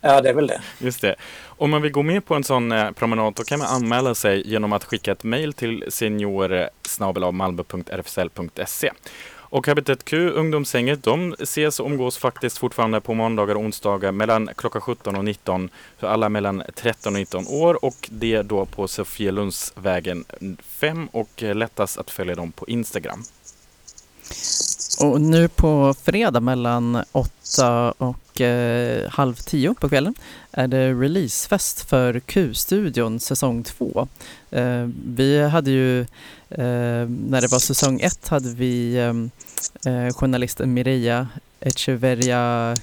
Ja, 0.00 0.20
det 0.20 0.28
är 0.28 0.34
väl 0.34 0.46
det. 0.46 0.60
Just 0.78 1.00
det. 1.00 1.14
Om 1.44 1.70
man 1.70 1.82
vill 1.82 1.92
gå 1.92 2.02
med 2.02 2.24
på 2.24 2.34
en 2.34 2.44
sån 2.44 2.72
eh, 2.72 2.90
promenad 2.90 3.34
då 3.34 3.44
kan 3.44 3.58
man 3.58 3.68
anmäla 3.68 4.14
sig 4.14 4.48
genom 4.48 4.72
att 4.72 4.84
skicka 4.84 5.12
ett 5.12 5.24
mejl 5.24 5.52
till 5.52 5.84
senior 5.88 6.68
malmö.rfsl.se. 7.32 8.90
Och 9.50 9.66
Habitat 9.66 10.04
Q, 10.04 10.30
ungdomshänget, 10.30 11.02
de 11.02 11.36
ses 11.40 11.80
och 11.80 11.86
umgås 11.86 12.18
faktiskt 12.18 12.58
fortfarande 12.58 13.00
på 13.00 13.14
måndagar 13.14 13.54
och 13.54 13.60
onsdagar 13.60 14.12
mellan 14.12 14.50
klockan 14.56 14.80
17 14.80 15.16
och 15.16 15.24
19 15.24 15.70
för 15.98 16.06
alla 16.06 16.28
mellan 16.28 16.62
13 16.74 17.12
och 17.12 17.18
19 17.18 17.46
år 17.48 17.84
och 17.84 18.08
det 18.10 18.42
då 18.42 18.66
på 18.66 18.88
Sofielundsvägen 18.88 20.24
5 20.62 21.08
och 21.12 21.42
lättast 21.42 21.98
att 21.98 22.10
följa 22.10 22.34
dem 22.34 22.52
på 22.52 22.66
Instagram. 22.68 23.22
Och 25.00 25.20
nu 25.20 25.48
på 25.48 25.94
fredag 26.02 26.40
mellan 26.40 27.04
8 27.12 27.92
och 27.98 28.16
eh, 28.40 29.10
halv 29.10 29.34
tio 29.34 29.74
på 29.74 29.88
kvällen 29.88 30.14
är 30.52 30.68
det 30.68 30.92
releasefest 30.92 31.80
för 31.80 32.20
Q-studion 32.20 33.20
säsong 33.20 33.62
två. 33.62 34.08
Eh, 34.50 34.88
vi 35.06 35.42
hade 35.42 35.70
ju, 35.70 36.00
eh, 36.50 37.08
när 37.28 37.40
det 37.40 37.52
var 37.52 37.58
säsong 37.58 38.00
ett, 38.00 38.28
hade 38.28 38.48
vi 38.48 38.96
eh, 38.96 39.14
eh 39.92 40.12
journalisten 40.14 40.74
Mireia 40.74 41.28
Echeverria 41.60 42.76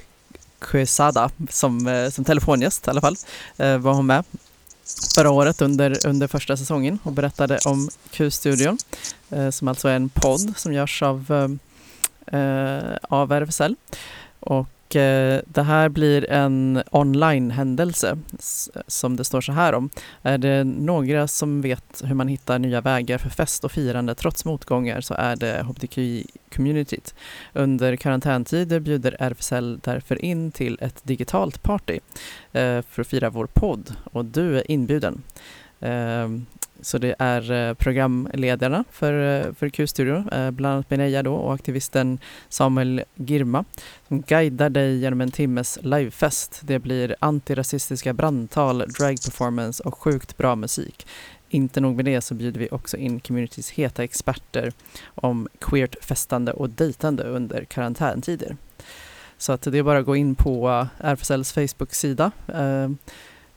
Quesada 0.59 1.29
som, 1.49 1.87
eh, 1.87 2.09
som 2.09 2.25
telefongäst 2.25 2.87
i 2.87 2.89
alla 2.89 3.01
fall, 3.01 3.15
eh, 3.57 3.77
var 3.77 3.93
hon 3.93 4.05
med 4.05 4.23
förra 5.15 5.31
året 5.31 5.61
under, 5.61 6.07
under 6.07 6.27
första 6.27 6.57
säsongen 6.57 6.99
och 7.03 7.11
berättade 7.11 7.59
om 7.65 7.89
Q-studion 8.11 8.77
eh, 9.29 9.49
som 9.49 9.67
alltså 9.67 9.87
är 9.87 9.95
en 9.95 10.09
podd 10.09 10.53
som 10.57 10.73
görs 10.73 11.01
av 11.03 11.25
eh, 11.31 12.39
eh 12.39 12.97
av 13.01 13.31
RFSL. 13.31 13.75
Och 14.39 14.67
eh, 14.95 15.41
det 15.45 15.63
här 15.63 15.89
blir 15.89 16.29
en 16.29 16.83
online-händelse 16.91 18.17
som 18.87 19.15
det 19.15 19.23
står 19.23 19.41
så 19.41 19.51
här 19.51 19.73
om. 19.73 19.89
Är 20.21 20.37
det 20.37 20.63
några 20.63 21.27
som 21.27 21.61
vet 21.61 22.01
hur 22.03 22.15
man 22.15 22.27
hittar 22.27 22.59
nya 22.59 22.81
vägar 22.81 23.17
för 23.17 23.29
fest 23.29 23.63
och 23.63 23.71
firande 23.71 24.15
trots 24.15 24.45
motgångar 24.45 25.01
så 25.01 25.13
är 25.13 25.35
det 25.35 25.61
hbtqi-communityt. 25.63 27.13
Under 27.53 27.95
karantäntider 27.95 28.79
bjuder 28.79 29.15
RFSL 29.19 29.79
därför 29.83 30.25
in 30.25 30.51
till 30.51 30.77
ett 30.81 31.03
digitalt 31.03 31.63
party 31.63 31.99
eh, 32.53 32.81
för 32.81 33.01
att 33.01 33.07
fira 33.07 33.29
vår 33.29 33.47
podd 33.53 33.95
och 34.03 34.25
du 34.25 34.57
är 34.57 34.71
inbjuden. 34.71 35.23
Ehm, 35.79 36.45
så 36.81 36.97
det 36.97 37.15
är 37.19 37.51
eh, 37.51 37.73
programledarna 37.73 38.83
för, 38.91 39.45
eh, 39.45 39.53
för 39.53 39.69
Q-studio, 39.69 40.33
eh, 40.33 40.51
bland 40.51 40.73
annat 40.73 40.89
Mireia 40.89 41.23
då 41.23 41.33
och 41.33 41.53
aktivisten 41.53 42.19
Samuel 42.49 43.03
Girma 43.15 43.65
som 44.07 44.21
guidar 44.21 44.69
dig 44.69 44.97
genom 44.97 45.21
en 45.21 45.31
timmes 45.31 45.79
livefest. 45.81 46.61
Det 46.63 46.79
blir 46.79 47.15
antirasistiska 47.19 48.13
brandtal, 48.13 48.77
dragperformance 48.77 49.83
och 49.83 49.97
sjukt 49.97 50.37
bra 50.37 50.55
musik. 50.55 51.07
Inte 51.49 51.81
nog 51.81 51.95
med 51.95 52.05
det 52.05 52.21
så 52.21 52.33
bjuder 52.33 52.59
vi 52.59 52.67
också 52.71 52.97
in 52.97 53.19
communities 53.19 53.69
heta 53.69 54.03
experter 54.03 54.73
om 55.15 55.47
queert 55.59 56.03
festande 56.03 56.51
och 56.53 56.69
dejtande 56.69 57.23
under 57.23 57.63
karantäntider. 57.63 58.57
Så 59.37 59.51
att 59.51 59.61
det 59.61 59.77
är 59.77 59.83
bara 59.83 59.99
att 59.99 60.05
gå 60.05 60.15
in 60.15 60.35
på 60.35 60.87
RFSLs 60.97 61.53
Facebook-sida 61.53 62.31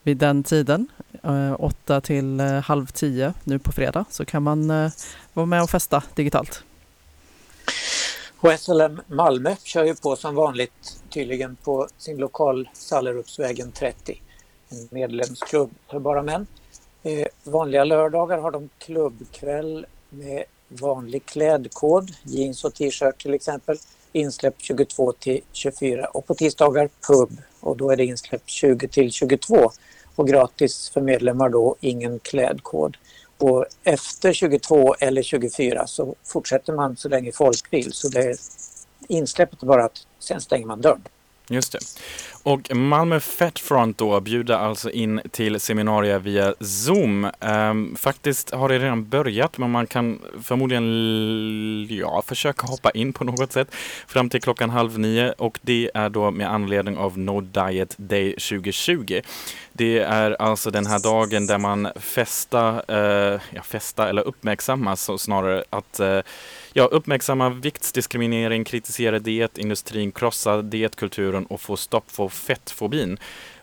vid 0.03 0.17
den 0.17 0.43
tiden, 0.43 0.89
Eh, 1.23 1.55
8 1.59 2.01
till 2.01 2.41
eh, 2.41 2.47
halv 2.47 2.87
10 2.87 3.35
nu 3.45 3.59
på 3.59 3.73
fredag, 3.73 4.05
så 4.11 4.25
kan 4.25 4.43
man 4.43 4.71
eh, 4.71 4.91
vara 5.33 5.47
med 5.47 5.63
och 5.63 5.71
festa 5.71 6.03
digitalt. 6.15 6.63
Och 8.41 8.59
SLM 8.59 9.01
Malmö 9.07 9.57
kör 9.65 9.85
ju 9.85 9.95
på 9.95 10.17
som 10.17 10.35
vanligt 10.35 11.03
tydligen 11.11 11.57
på 11.57 11.89
sin 11.99 12.17
lokal 12.17 12.69
Sallerupsvägen 12.73 13.73
30. 13.73 14.23
En 14.69 14.89
medlemsklubb 14.91 15.71
för 15.91 15.99
bara 15.99 16.23
män. 16.23 16.47
Eh, 17.03 17.27
vanliga 17.45 17.85
lördagar 17.85 18.39
har 18.39 18.51
de 18.51 18.69
klubbkväll 18.79 19.87
med 20.09 20.45
vanlig 20.69 21.27
klädkod, 21.27 22.11
jeans 22.23 22.65
och 22.65 22.75
t-shirt 22.75 23.23
till 23.23 23.35
exempel. 23.35 23.77
Insläpp 24.13 24.55
22 24.59 25.13
till 25.13 25.41
24 25.53 26.07
och 26.07 26.27
på 26.27 26.35
tisdagar 26.35 26.89
pub 27.09 27.39
och 27.61 27.77
då 27.77 27.91
är 27.91 27.97
det 27.97 28.05
insläpp 28.05 28.43
20 28.47 28.89
till 28.89 29.13
22 29.13 29.71
och 30.19 30.29
gratis 30.29 30.91
för 30.95 31.01
medlemmar 31.01 31.49
då 31.49 31.77
ingen 31.81 32.19
klädkod. 32.19 32.97
Och 33.39 33.67
efter 33.85 34.33
22 34.33 34.95
eller 34.95 35.23
24 35.23 35.87
så 35.87 36.15
fortsätter 36.25 36.73
man 36.73 36.97
så 36.97 37.09
länge 37.09 37.33
folk 37.33 37.73
vill 37.73 37.93
så 37.93 38.09
det 38.09 38.21
är 38.21 38.37
insläppet 39.09 39.61
bara 39.61 39.85
att 39.85 40.07
sen 40.19 40.41
stänger 40.41 40.67
man 40.67 40.81
dörren. 40.81 41.03
Just 41.51 41.73
det. 41.73 41.79
Och 42.43 42.77
Malmö 42.77 43.21
Fat 43.21 43.59
Front 43.59 43.99
då 43.99 44.21
bjuder 44.21 44.55
alltså 44.55 44.91
in 44.91 45.21
till 45.31 45.61
seminarier 45.61 46.19
via 46.19 46.55
Zoom. 46.61 47.31
Ehm, 47.41 47.97
faktiskt 47.97 48.51
har 48.51 48.69
det 48.69 48.79
redan 48.79 49.09
börjat 49.09 49.59
men 49.59 49.71
man 49.71 49.87
kan 49.87 50.23
förmodligen 50.43 51.87
ja, 51.91 52.23
försöka 52.27 52.67
hoppa 52.67 52.91
in 52.91 53.13
på 53.13 53.25
något 53.25 53.53
sätt 53.53 53.75
fram 54.07 54.31
till 54.31 54.43
klockan 54.43 54.71
halv 54.71 54.99
nio 54.99 55.33
och 55.39 55.59
det 55.63 55.91
är 55.95 56.09
då 56.09 56.31
med 56.31 56.53
anledning 56.53 56.97
av 56.97 57.19
No 57.19 57.41
Diet 57.41 57.95
Day 57.99 58.33
2020. 58.33 59.21
Det 59.73 59.99
är 59.99 60.43
alltså 60.43 60.71
den 60.71 60.87
här 60.87 60.99
dagen 60.99 61.47
där 61.47 61.59
man 61.59 61.89
festar, 61.97 62.83
eh, 62.89 63.41
ja, 63.55 63.63
festa 63.63 64.09
eller 64.09 64.23
uppmärksammas 64.23 65.11
snarare 65.19 65.65
att 65.71 66.01
eh, 66.01 66.21
ja, 66.73 66.85
uppmärksamma 66.85 67.51
viktsdiskriminering, 67.51 68.65
kritisera 68.65 69.19
dietindustrin, 69.19 70.13
krossa 70.13 70.63
dietkulturen 70.63 71.47
och 71.47 71.61
få 71.61 71.77
stopp 71.77 72.17
på 72.17 72.29
fettfobin. 72.29 73.19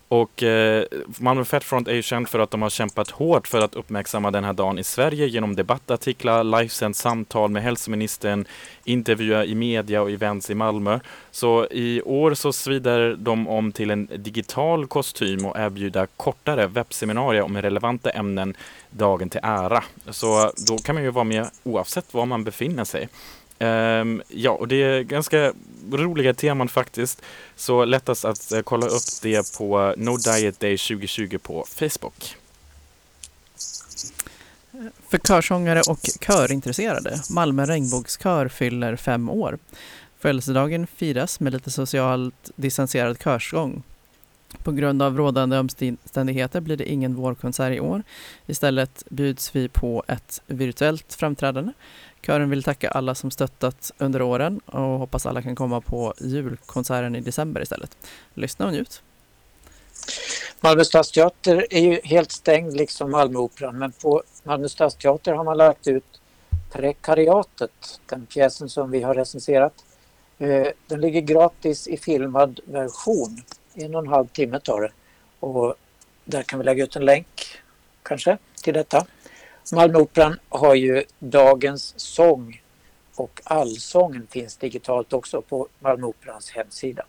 Och 0.08 0.44
eh, 0.44 0.84
Malmö 1.20 1.46
Fettfront 1.46 1.88
är 1.88 1.94
ju 1.94 2.02
känd 2.02 2.30
för 2.30 2.40
att 2.40 2.52
de 2.52 2.62
har 2.62 2.70
kämpat 2.70 3.10
hårt 3.10 3.48
för 3.48 3.62
att 3.62 3.76
uppmärksamma 3.76 4.32
den 4.32 4.44
här 4.44 4.54
dagen 4.54 4.80
i 4.80 4.84
Sverige 4.84 5.28
genom 5.28 5.56
debattartiklar, 5.56 6.44
livesänd 6.44 6.96
samtal 6.96 7.50
med 7.50 7.64
hälsoministern, 7.64 8.46
intervjuer 8.84 9.44
i 9.44 9.56
media 9.56 10.02
och 10.02 10.12
events 10.12 10.50
i 10.50 10.56
Malmö. 10.56 11.00
Så 11.32 11.68
i 11.72 12.02
år 12.02 12.34
så 12.34 12.54
svider 12.54 13.16
de 13.16 13.48
om 13.48 13.72
till 13.72 13.92
en 13.92 14.08
digital 14.16 14.88
kostym 14.88 15.46
och 15.46 15.60
erbjuder 15.60 16.08
kortare 16.18 16.68
webbseminarier 16.68 17.42
om 17.42 17.62
relevanta 17.62 18.10
ämnen 18.10 18.58
dagen 18.90 19.30
till 19.30 19.42
ära. 19.44 19.84
Så 20.10 20.52
då 20.68 20.78
kan 20.78 20.96
man 20.96 21.04
ju 21.04 21.12
vara 21.12 21.24
med 21.24 21.50
oavsett 21.64 22.14
var 22.14 22.26
man 22.26 22.44
befinner 22.44 22.84
sig. 22.84 23.10
Um, 23.60 24.22
ja, 24.28 24.52
och 24.52 24.68
det 24.68 24.84
är 24.84 25.02
ganska 25.02 25.54
roliga 25.92 26.34
teman 26.34 26.68
faktiskt. 26.68 27.22
Så 27.56 27.86
lättast 27.86 28.26
att 28.26 28.52
uh, 28.56 28.62
kolla 28.62 28.86
upp 28.88 29.22
det 29.22 29.58
på 29.58 29.94
No 29.98 30.18
Diet 30.18 30.60
Day 30.60 30.78
2020 30.78 31.38
på 31.38 31.66
Facebook. 31.68 32.36
För 35.08 35.18
körsångare 35.18 35.82
och 35.82 36.00
körintresserade, 36.22 37.22
Malmö 37.30 37.66
regnbågskör 37.66 38.48
fyller 38.48 38.96
fem 38.96 39.30
år. 39.30 39.58
Födelsedagen 40.20 40.88
firas 40.88 41.40
med 41.40 41.54
lite 41.54 41.72
socialt 41.72 42.52
distanserad 42.56 43.24
körsång. 43.24 43.84
På 44.64 44.72
grund 44.72 45.02
av 45.02 45.18
rådande 45.18 45.58
omständigheter 45.58 46.62
blir 46.62 46.78
det 46.78 46.92
ingen 46.92 47.16
vårkonsert 47.16 47.74
i 47.74 47.80
år. 47.80 48.04
Istället 48.46 49.04
bjuds 49.10 49.56
vi 49.56 49.70
på 49.70 50.04
ett 50.08 50.42
virtuellt 50.48 51.14
framträdande 51.14 51.72
Kören 52.26 52.50
vill 52.50 52.64
tacka 52.64 52.90
alla 52.90 53.16
som 53.16 53.32
stöttat 53.32 53.92
under 53.98 54.22
åren 54.22 54.60
och 54.60 54.82
hoppas 54.82 55.26
alla 55.26 55.42
kan 55.42 55.56
komma 55.56 55.82
på 55.82 56.14
julkonserten 56.18 57.16
i 57.16 57.22
december 57.22 57.62
istället. 57.62 57.98
Lyssna 58.34 58.66
och 58.66 58.72
njut! 58.72 59.02
Malmö 60.62 60.84
stadsteater 60.84 61.68
är 61.70 61.80
ju 61.80 62.00
helt 62.04 62.32
stängd 62.32 62.78
liksom 62.78 63.12
Malmöoperan 63.12 63.80
men 63.80 63.92
på 63.92 64.24
Malmö 64.44 64.70
stadsteater 64.70 65.34
har 65.34 65.44
man 65.44 65.58
lagt 65.58 65.88
ut 65.88 66.22
Prekariatet, 66.72 68.00
den 68.06 68.26
pjäsen 68.26 68.70
som 68.70 68.92
vi 68.92 69.02
har 69.02 69.16
recenserat. 69.16 69.74
Eh, 70.38 70.68
den 70.88 71.02
ligger 71.02 71.22
gratis 71.22 71.88
i 71.88 71.98
filmad 71.98 72.60
version. 72.66 73.42
En 73.74 73.96
och 73.96 74.02
en 74.02 74.08
halv 74.08 74.28
timme 74.28 74.60
tar 74.60 74.82
det. 74.82 74.92
Och 75.40 75.76
där 76.26 76.44
kan 76.44 76.60
vi 76.60 76.66
lägga 76.66 76.84
ut 76.84 76.96
en 76.96 77.06
länk 77.06 77.42
kanske 78.04 78.38
till 78.64 78.74
detta. 78.74 79.06
Malmöoperan 79.74 80.40
har 80.50 80.76
ju 80.76 81.04
Dagens 81.20 81.94
sång 81.98 82.62
och 83.16 83.42
Allsången 83.44 84.28
finns 84.32 84.58
digitalt 84.58 85.14
också 85.14 85.42
på 85.42 85.68
Malmöoperans 85.80 86.52
hemsida. 86.52 87.06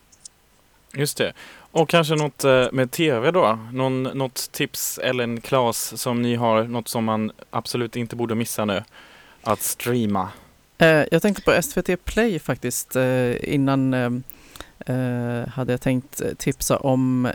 Just 0.95 1.17
det. 1.17 1.33
Och 1.71 1.89
kanske 1.89 2.15
något 2.15 2.45
eh, 2.45 2.67
med 2.73 2.91
tv 2.91 3.31
då? 3.31 3.59
Någon, 3.73 4.03
något 4.03 4.53
tips 4.53 4.99
eller 4.99 5.25
en 5.25 5.41
Klas 5.41 6.01
som 6.01 6.23
ni 6.23 6.35
har, 6.35 6.65
något 6.65 6.89
som 6.89 7.05
man 7.05 7.33
absolut 7.51 7.97
inte 7.97 8.17
borde 8.17 8.35
missa 8.35 8.65
nu 8.65 8.85
att 9.43 9.63
streama? 9.63 10.29
Eh, 10.79 11.05
jag 11.11 11.23
tänkte 11.23 11.43
på 11.43 11.63
SVT 11.63 12.05
Play 12.05 12.39
faktiskt. 12.39 12.97
Eh, 12.97 13.55
innan 13.55 13.93
hade 15.49 15.73
jag 15.73 15.81
tänkt 15.81 16.23
tipsa 16.39 16.77
om 16.77 17.29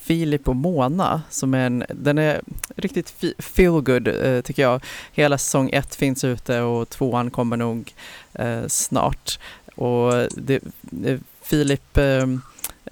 Filip 0.00 0.48
och 0.48 0.56
Mona 0.56 1.22
som 1.30 1.54
är 1.54 1.66
en, 1.66 1.84
den 1.88 2.18
är 2.18 2.40
riktigt 2.76 3.14
feel 3.38 3.80
good 3.80 4.08
eh, 4.08 4.40
tycker 4.40 4.62
jag. 4.62 4.84
Hela 5.12 5.38
säsong 5.38 5.70
ett 5.72 5.94
finns 5.94 6.24
ute 6.24 6.60
och 6.60 6.88
tvåan 6.88 7.30
kommer 7.30 7.56
nog 7.56 7.94
eh, 8.32 8.66
snart. 8.66 9.38
Och 9.74 10.12
det, 10.36 10.62
eh, 11.04 11.18
Filip 11.42 11.96
eh, 11.96 12.26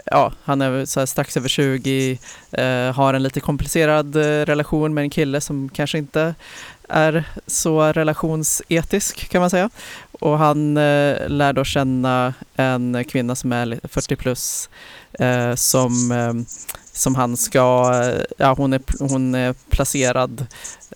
ja, 0.04 0.32
han 0.42 0.60
är 0.60 0.84
så 0.84 1.06
strax 1.06 1.36
över 1.36 1.48
20, 1.48 2.18
eh, 2.52 2.92
har 2.94 3.14
en 3.14 3.22
lite 3.22 3.40
komplicerad 3.40 4.16
eh, 4.16 4.44
relation 4.46 4.94
med 4.94 5.02
en 5.02 5.10
kille 5.10 5.40
som 5.40 5.68
kanske 5.68 5.98
inte 5.98 6.34
är 6.88 7.24
så 7.46 7.82
relationsetisk 7.82 9.28
kan 9.28 9.40
man 9.40 9.50
säga 9.50 9.70
och 10.18 10.38
han 10.38 10.76
eh, 10.76 11.28
lär 11.28 11.52
då 11.52 11.64
känna 11.64 12.34
en 12.54 13.04
kvinna 13.04 13.34
som 13.34 13.52
är 13.52 13.80
40 13.88 14.16
plus 14.16 14.70
eh, 15.12 15.54
som, 15.54 16.12
eh, 16.12 16.32
som 16.92 17.14
han 17.14 17.36
ska, 17.36 17.92
eh, 18.04 18.22
ja 18.38 18.54
hon 18.54 18.72
är, 18.72 18.80
hon 18.98 19.34
är 19.34 19.54
placerad, 19.70 20.46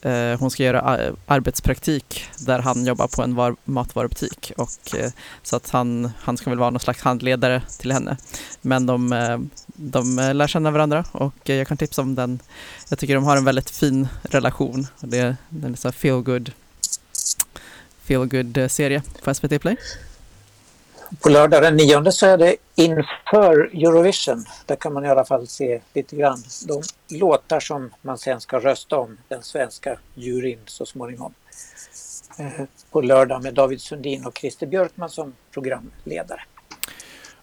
eh, 0.03 0.39
hon 0.39 0.51
ska 0.51 0.63
göra 0.63 0.99
eh, 0.99 1.13
arbetspraktik 1.27 2.25
där 2.39 2.59
han 2.59 2.87
jobbar 2.87 3.09
på 3.09 3.23
en 3.23 3.35
var, 3.35 3.57
matvarubutik 3.65 4.53
och 4.57 4.95
eh, 4.97 5.11
så 5.43 5.57
att 5.57 5.71
han, 5.71 6.11
han 6.21 6.37
ska 6.37 6.51
väl 6.51 6.59
vara 6.59 6.71
någon 6.71 6.81
slags 6.81 7.03
handledare 7.03 7.63
till 7.79 7.93
henne. 7.93 8.17
Men 8.61 8.87
de, 8.87 9.13
eh, 9.13 9.39
de 9.67 10.17
lär 10.35 10.47
känna 10.47 10.71
varandra 10.71 11.05
och 11.13 11.35
jag 11.49 11.69
kan 11.69 11.77
tipsa 11.77 12.03
om 12.03 12.15
den. 12.15 12.39
Jag 12.89 12.99
tycker 12.99 13.15
de 13.15 13.25
har 13.25 13.37
en 13.37 13.45
väldigt 13.45 13.71
fin 13.71 14.09
relation. 14.23 14.87
Och 15.01 15.09
det 15.09 15.19
är 15.19 15.37
så 15.77 15.93
feel 15.93 16.23
good 16.23 16.53
Feelgood 18.05 18.71
serie 18.71 19.03
på 19.23 19.35
SVT 19.35 19.61
Play. 19.61 19.77
På 21.21 21.29
lördag 21.29 21.63
den 21.63 21.77
9 21.77 22.13
så 22.13 22.27
är 22.27 22.39
det 22.39 22.57
inför 22.75 23.71
Eurovision. 23.73 24.45
Där 24.67 24.77
kan 24.77 24.93
man 24.93 25.05
i 25.05 25.09
alla 25.09 25.25
fall 25.25 25.47
se 25.47 25.81
lite 25.95 26.17
grann 26.17 26.43
de 26.67 26.83
låtar 27.19 27.61
som 27.61 27.91
man 28.03 28.19
sen 28.19 28.41
ska 28.41 28.59
rösta 28.59 28.99
om 28.99 29.19
den 29.29 29.43
svenska 29.43 29.99
juryn 30.15 30.59
så 30.67 30.87
småningom. 30.87 31.35
Eh, 32.39 32.65
på 32.91 33.01
lördag 33.01 33.43
med 33.43 33.55
David 33.55 33.81
Sundin 33.81 34.27
och 34.27 34.39
Christer 34.39 34.67
Björkman 34.67 35.11
som 35.11 35.35
programledare. 35.51 36.41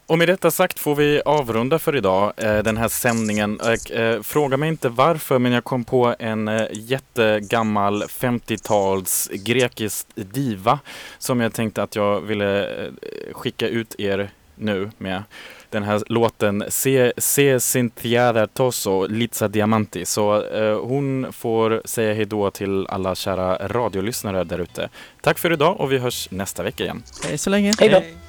Och 0.10 0.18
med 0.18 0.28
detta 0.28 0.52
sagt 0.52 0.80
får 0.80 0.96
vi 0.96 1.22
avrunda 1.26 1.80
för 1.80 1.96
idag, 1.96 2.34
eh, 2.38 2.58
den 2.58 2.78
här 2.78 2.88
sändningen. 2.88 3.60
Eh, 3.94 4.22
fråga 4.22 4.58
mig 4.58 4.70
inte 4.70 4.90
varför, 4.90 5.40
men 5.40 5.52
jag 5.52 5.64
kom 5.64 5.84
på 5.84 6.16
en 6.20 6.48
eh, 6.48 6.68
jättegammal 6.72 8.04
50-tals 8.04 9.30
grekisk 9.34 10.08
diva 10.16 10.80
som 11.18 11.40
jag 11.40 11.54
tänkte 11.54 11.84
att 11.84 11.96
jag 11.96 12.22
ville 12.22 12.84
eh, 12.86 12.92
skicka 13.32 13.68
ut 13.68 13.96
er 14.00 14.30
nu 14.56 14.92
med. 14.98 15.24
Den 15.70 15.84
här 15.84 16.04
låten 16.08 16.64
Se, 16.70 17.14
Se 17.18 17.60
Cynthia 17.60 18.48
Tosso, 18.48 19.08
Litza 19.08 19.48
Diamanti. 19.48 20.06
Så 20.06 20.44
eh, 20.44 20.80
hon 20.80 21.34
får 21.34 21.82
säga 21.86 22.14
hej 22.14 22.26
då 22.26 22.52
till 22.52 22.88
alla 22.88 23.16
kära 23.16 23.68
radiolyssnare 23.68 24.44
där 24.44 24.60
ute. 24.60 24.90
Tack 25.22 25.40
för 25.40 25.54
idag 25.54 25.80
och 25.80 25.92
vi 25.92 25.98
hörs 25.98 26.32
nästa 26.32 26.64
vecka 26.64 26.84
igen. 26.84 27.04
Hej 27.28 27.38
så 27.38 27.50
länge. 27.50 27.74
Hej 27.80 27.90
då! 27.90 28.29